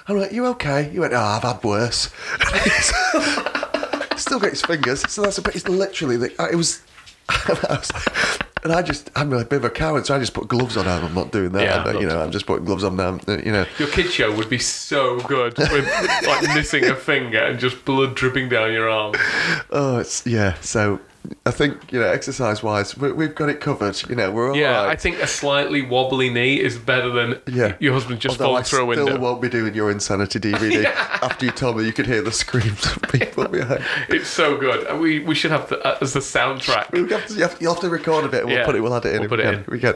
I'm 0.08 0.18
like, 0.20 0.32
You 0.32 0.46
okay? 0.48 0.90
He 0.90 1.00
went, 1.00 1.14
Oh, 1.14 1.18
I've 1.18 1.44
had 1.44 1.64
worse. 1.64 2.10
Still 4.18 4.40
got 4.40 4.50
his 4.52 4.62
fingers. 4.62 5.10
So 5.12 5.22
that's 5.22 5.38
a 5.38 5.42
bit, 5.42 5.56
it's 5.56 5.68
literally, 5.68 6.18
the, 6.18 6.42
uh, 6.42 6.48
it 6.52 6.56
was. 6.56 6.82
I 7.30 7.56
was 7.70 7.94
like- 7.94 8.49
and 8.64 8.72
I 8.74 8.82
just, 8.82 9.10
I'm 9.16 9.32
a 9.34 9.44
bit 9.46 9.58
of 9.58 9.66
a 9.66 9.70
coward, 9.70 10.06
so 10.06 10.16
I 10.16 10.20
just 10.20 10.34
put 10.34 10.48
gloves 10.48 10.78
on. 10.78 10.88
I'm 10.88 11.14
not 11.14 11.32
doing 11.32 11.52
that. 11.54 11.62
Yeah, 11.62 11.84
don't- 11.84 12.02
you 12.02 12.08
know, 12.08 12.22
I'm 12.22 12.32
just 12.32 12.46
putting 12.46 12.66
gloves 12.66 12.84
on 12.84 12.96
now. 12.96 13.20
You 13.28 13.52
know, 13.52 13.66
Your 13.78 13.88
kid 13.90 14.12
show 14.12 14.36
would 14.36 14.50
be 14.50 14.60
so 14.60 15.20
good 15.22 15.58
with 15.58 15.86
like 16.26 16.44
missing 16.56 16.86
a 16.86 16.96
finger 16.96 17.40
and 17.40 17.60
just 17.60 17.86
blood 17.86 18.16
dripping 18.16 18.50
down 18.50 18.72
your 18.74 18.90
arm. 18.90 19.14
oh, 19.72 19.98
it's 20.00 20.26
yeah. 20.26 20.56
So 20.62 21.00
I 21.46 21.52
think 21.52 21.92
you 21.92 22.00
know, 22.00 22.08
exercise 22.08 22.64
wise, 22.64 22.98
we, 22.98 23.12
we've 23.12 23.36
got 23.36 23.50
it 23.50 23.60
covered. 23.60 24.02
You 24.10 24.16
know, 24.16 24.32
we're 24.32 24.50
all 24.52 24.56
Yeah, 24.58 24.84
right. 24.86 24.90
I 24.92 24.96
think 24.96 25.18
a 25.20 25.28
slightly 25.28 25.82
wobbly 25.82 26.30
knee 26.30 26.60
is 26.60 26.78
better 26.78 27.10
than 27.10 27.40
Yeah. 27.48 27.76
your 27.80 27.94
husband 27.94 28.20
just 28.22 28.34
Although 28.40 28.46
falling 28.52 28.62
I 28.62 28.64
through 28.64 28.92
a 28.92 28.94
still 28.96 29.06
window. 29.06 29.20
won't 29.22 29.42
be 29.42 29.50
doing 29.50 29.74
your 29.76 29.92
Insanity 29.92 30.40
DVD 30.50 30.86
after 30.86 31.46
you 31.46 31.52
told 31.52 31.78
me 31.78 31.86
you 31.86 31.94
could 31.94 32.08
hear 32.08 32.22
the 32.22 32.32
screams 32.32 32.86
of 32.86 33.02
people 33.12 33.48
behind. 33.50 33.84
It's 34.08 34.30
so 34.30 34.58
good. 34.58 35.00
We 35.00 35.20
we 35.20 35.36
should 35.36 35.52
have 35.52 35.70
the, 35.70 35.80
uh, 35.86 35.98
as 36.02 36.14
the 36.14 36.20
soundtrack. 36.22 36.92
We'll 36.92 37.08
have 37.10 37.28
to, 37.28 37.34
you, 37.34 37.42
have, 37.42 37.58
you'll 37.60 37.74
have 37.74 37.82
to 37.82 37.90
record 37.90 38.26
a 38.26 38.30
bit. 38.30 38.42
and 38.42 38.50
We'll 38.50 38.58
Yeah. 38.60 38.66
put 38.66 38.76
it. 38.76 38.82
We'll 38.82 38.96
add 38.96 39.06
it 39.06 39.16
in. 39.16 39.20
We'll 39.22 39.30
put 39.30 39.40
we 39.40 39.78
it 39.80 39.96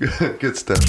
We 0.00 0.08
can. 0.08 0.36
Good 0.38 0.56
stuff. 0.56 0.80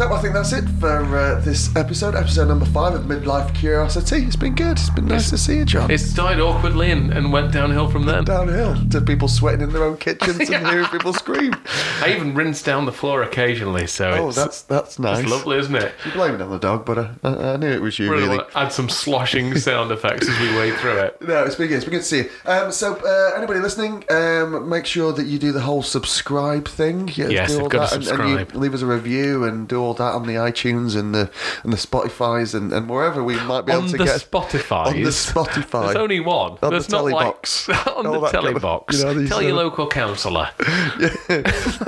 So 0.00 0.10
I 0.14 0.18
think 0.22 0.32
that's 0.32 0.54
it 0.54 0.66
for 0.80 1.14
uh, 1.14 1.40
this 1.40 1.76
episode, 1.76 2.14
episode 2.14 2.48
number 2.48 2.64
five 2.64 2.94
of 2.94 3.02
Midlife 3.02 3.54
Curiosity. 3.54 4.24
It's 4.24 4.34
been 4.34 4.54
good. 4.54 4.78
It's 4.78 4.88
been 4.88 5.06
nice 5.06 5.28
to 5.28 5.36
see 5.36 5.58
you, 5.58 5.66
John. 5.66 5.90
It 5.90 5.98
started 5.98 6.40
awkwardly 6.40 6.90
and, 6.90 7.12
and 7.12 7.30
went 7.30 7.52
downhill 7.52 7.86
from 7.90 8.06
then. 8.06 8.24
downhill 8.24 8.78
to 8.92 9.02
people 9.02 9.28
sweating 9.28 9.60
in 9.60 9.74
their 9.74 9.84
own 9.84 9.98
kitchens 9.98 10.38
and 10.50 10.66
hearing 10.66 10.86
people 10.86 11.12
scream. 11.12 11.54
I 12.00 12.14
even 12.16 12.34
rinse 12.34 12.62
down 12.62 12.86
the 12.86 12.92
floor 12.92 13.22
occasionally, 13.24 13.86
so 13.86 14.10
Oh, 14.10 14.28
it's, 14.28 14.36
that's 14.38 14.62
that's 14.62 14.98
nice. 14.98 15.18
it's 15.20 15.30
lovely, 15.30 15.58
isn't 15.58 15.74
it? 15.74 15.92
You 16.06 16.12
blame 16.12 16.34
it 16.34 16.40
on 16.40 16.48
the 16.48 16.58
dog, 16.58 16.86
but 16.86 16.98
I, 16.98 17.10
I, 17.22 17.52
I 17.52 17.56
knew 17.58 17.68
it 17.68 17.82
was 17.82 17.98
you. 17.98 18.10
Really 18.10 18.26
really. 18.26 18.44
add 18.54 18.72
some 18.72 18.88
sloshing 18.88 19.54
sound 19.58 19.92
effects 19.92 20.26
as 20.30 20.40
we 20.40 20.56
wade 20.56 20.78
through 20.78 20.98
it. 20.98 21.20
No, 21.20 21.44
it's 21.44 21.56
been 21.56 21.68
good. 21.68 21.76
It's 21.76 21.84
been 21.84 21.92
good 21.92 21.98
to 22.00 22.04
see 22.04 22.18
you. 22.20 22.30
Um, 22.46 22.72
so, 22.72 22.94
uh, 22.94 23.36
anybody 23.36 23.60
listening, 23.60 24.04
um, 24.10 24.66
make 24.66 24.86
sure 24.86 25.12
that 25.12 25.26
you 25.26 25.38
do 25.38 25.52
the 25.52 25.60
whole 25.60 25.82
subscribe 25.82 26.66
thing. 26.66 27.10
Yeah, 27.16 27.28
Yes, 27.28 27.50
do 27.54 27.60
all 27.60 27.68
got 27.68 27.90
to 27.90 27.90
that, 27.90 27.96
and- 27.96 28.04
subscribe. 28.06 28.38
And, 28.38 28.52
you 28.54 28.60
leave 28.60 28.72
us 28.72 28.80
a 28.80 28.86
review 28.86 29.44
and 29.44 29.68
do 29.68 29.78
all 29.78 29.89
that 29.94 30.14
on 30.14 30.26
the 30.26 30.34
iTunes 30.34 30.96
and 30.96 31.14
the 31.14 31.30
and 31.62 31.72
the 31.72 31.76
Spotify's 31.76 32.54
and, 32.54 32.72
and 32.72 32.88
wherever 32.88 33.22
we 33.22 33.34
might 33.40 33.66
be 33.66 33.72
On 33.72 33.78
able 33.80 33.88
to 33.90 33.96
the 33.98 34.04
get 34.04 34.20
Spotify. 34.20 34.86
on 34.86 35.02
the 35.02 35.08
Spotify. 35.10 35.84
There's 35.86 35.96
only 35.96 36.20
one. 36.20 36.58
On 36.62 36.70
There's 36.70 36.86
the 36.86 36.96
not 36.96 37.04
telebox. 37.04 37.68
like 37.68 37.86
on 37.96 38.06
All 38.06 38.12
the 38.14 38.20
that 38.20 38.32
kind 38.32 38.56
of- 38.56 38.84
you 38.92 39.04
know, 39.22 39.26
Tell 39.26 39.42
your 39.42 39.52
uh, 39.52 39.56
local 39.56 39.86
councillor. 39.88 40.50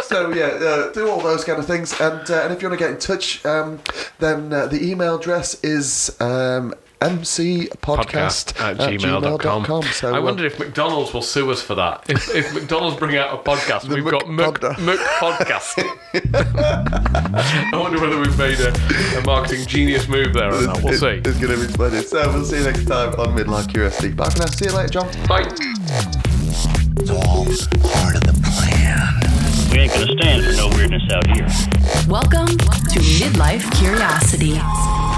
so 0.05 0.33
yeah, 0.33 0.47
uh, 0.47 0.93
do 0.93 1.09
all 1.09 1.21
those 1.21 1.45
kind 1.45 1.59
of 1.59 1.67
things. 1.67 1.99
And 2.01 2.31
uh, 2.31 2.43
and 2.45 2.53
if 2.53 2.63
you 2.63 2.69
want 2.69 2.79
to 2.79 2.85
get 2.85 2.93
in 2.95 2.99
touch, 2.99 3.45
um, 3.47 3.81
then 4.19 4.53
uh, 4.53 4.67
the 4.67 4.89
email 4.91 5.17
address 5.17 5.63
is 5.63 6.17
um, 6.21 6.75
mcpodcast 7.11 8.55
Podcast 8.55 8.61
at, 8.61 8.77
gmail.com. 8.79 9.65
gmail.com. 9.65 9.83
So 9.85 10.15
I 10.15 10.19
uh, 10.19 10.23
wonder 10.23 10.47
if 10.47 10.59
McDonald's 10.59 11.13
will 11.13 11.23
sue 11.23 11.51
us 11.51 11.61
for 11.63 11.75
that. 11.75 12.05
If, 12.09 12.35
if 12.35 12.55
McDonald's 12.61 12.97
bring 12.99 13.17
out 13.17 13.35
a 13.35 13.39
podcast, 13.43 13.89
we've 13.89 14.05
got 14.05 14.29
Mc, 14.29 14.55
McPodda. 14.61 14.75
McPodcast. 14.97 15.79
I 17.75 17.77
wonder 17.77 18.01
whether 18.01 18.19
we've 18.19 18.39
made 18.39 18.59
a, 18.61 18.73
a 19.19 19.23
marketing 19.25 19.67
genius 19.67 20.09
move 20.09 20.35
there 20.35 20.53
or 20.55 20.63
not. 20.63 20.83
We'll 20.83 20.95
it- 20.95 20.99
see. 20.99 21.29
It's 21.29 21.39
going 21.39 21.59
to 21.59 21.67
be 21.67 21.73
splendid. 21.73 22.07
So 22.07 22.23
we'll 22.33 22.45
see 22.45 22.59
you 22.59 22.65
next 22.65 22.87
time 22.87 23.15
on 23.19 23.37
Midlife 23.37 23.69
Curiosity. 23.71 24.13
Bye 24.13 24.29
for 24.31 24.39
now. 24.41 24.47
See 24.47 24.67
you 24.67 24.73
later, 24.73 24.89
John. 24.89 25.09
Bye. 25.27 25.49
It's 26.99 27.11
all 27.11 27.45
part 27.91 28.15
of 28.17 28.23
the 28.23 28.39
plan. 28.45 29.73
We 29.73 29.79
ain't 29.81 29.93
gonna 29.93 30.13
stand 30.21 30.45
for 30.45 30.53
no 30.53 30.69
weirdness 30.77 31.03
out 31.11 31.27
here. 31.27 31.47
Welcome 32.07 32.49
to 32.59 33.01
Midlife 33.01 33.73
Curiosity. 33.81 35.12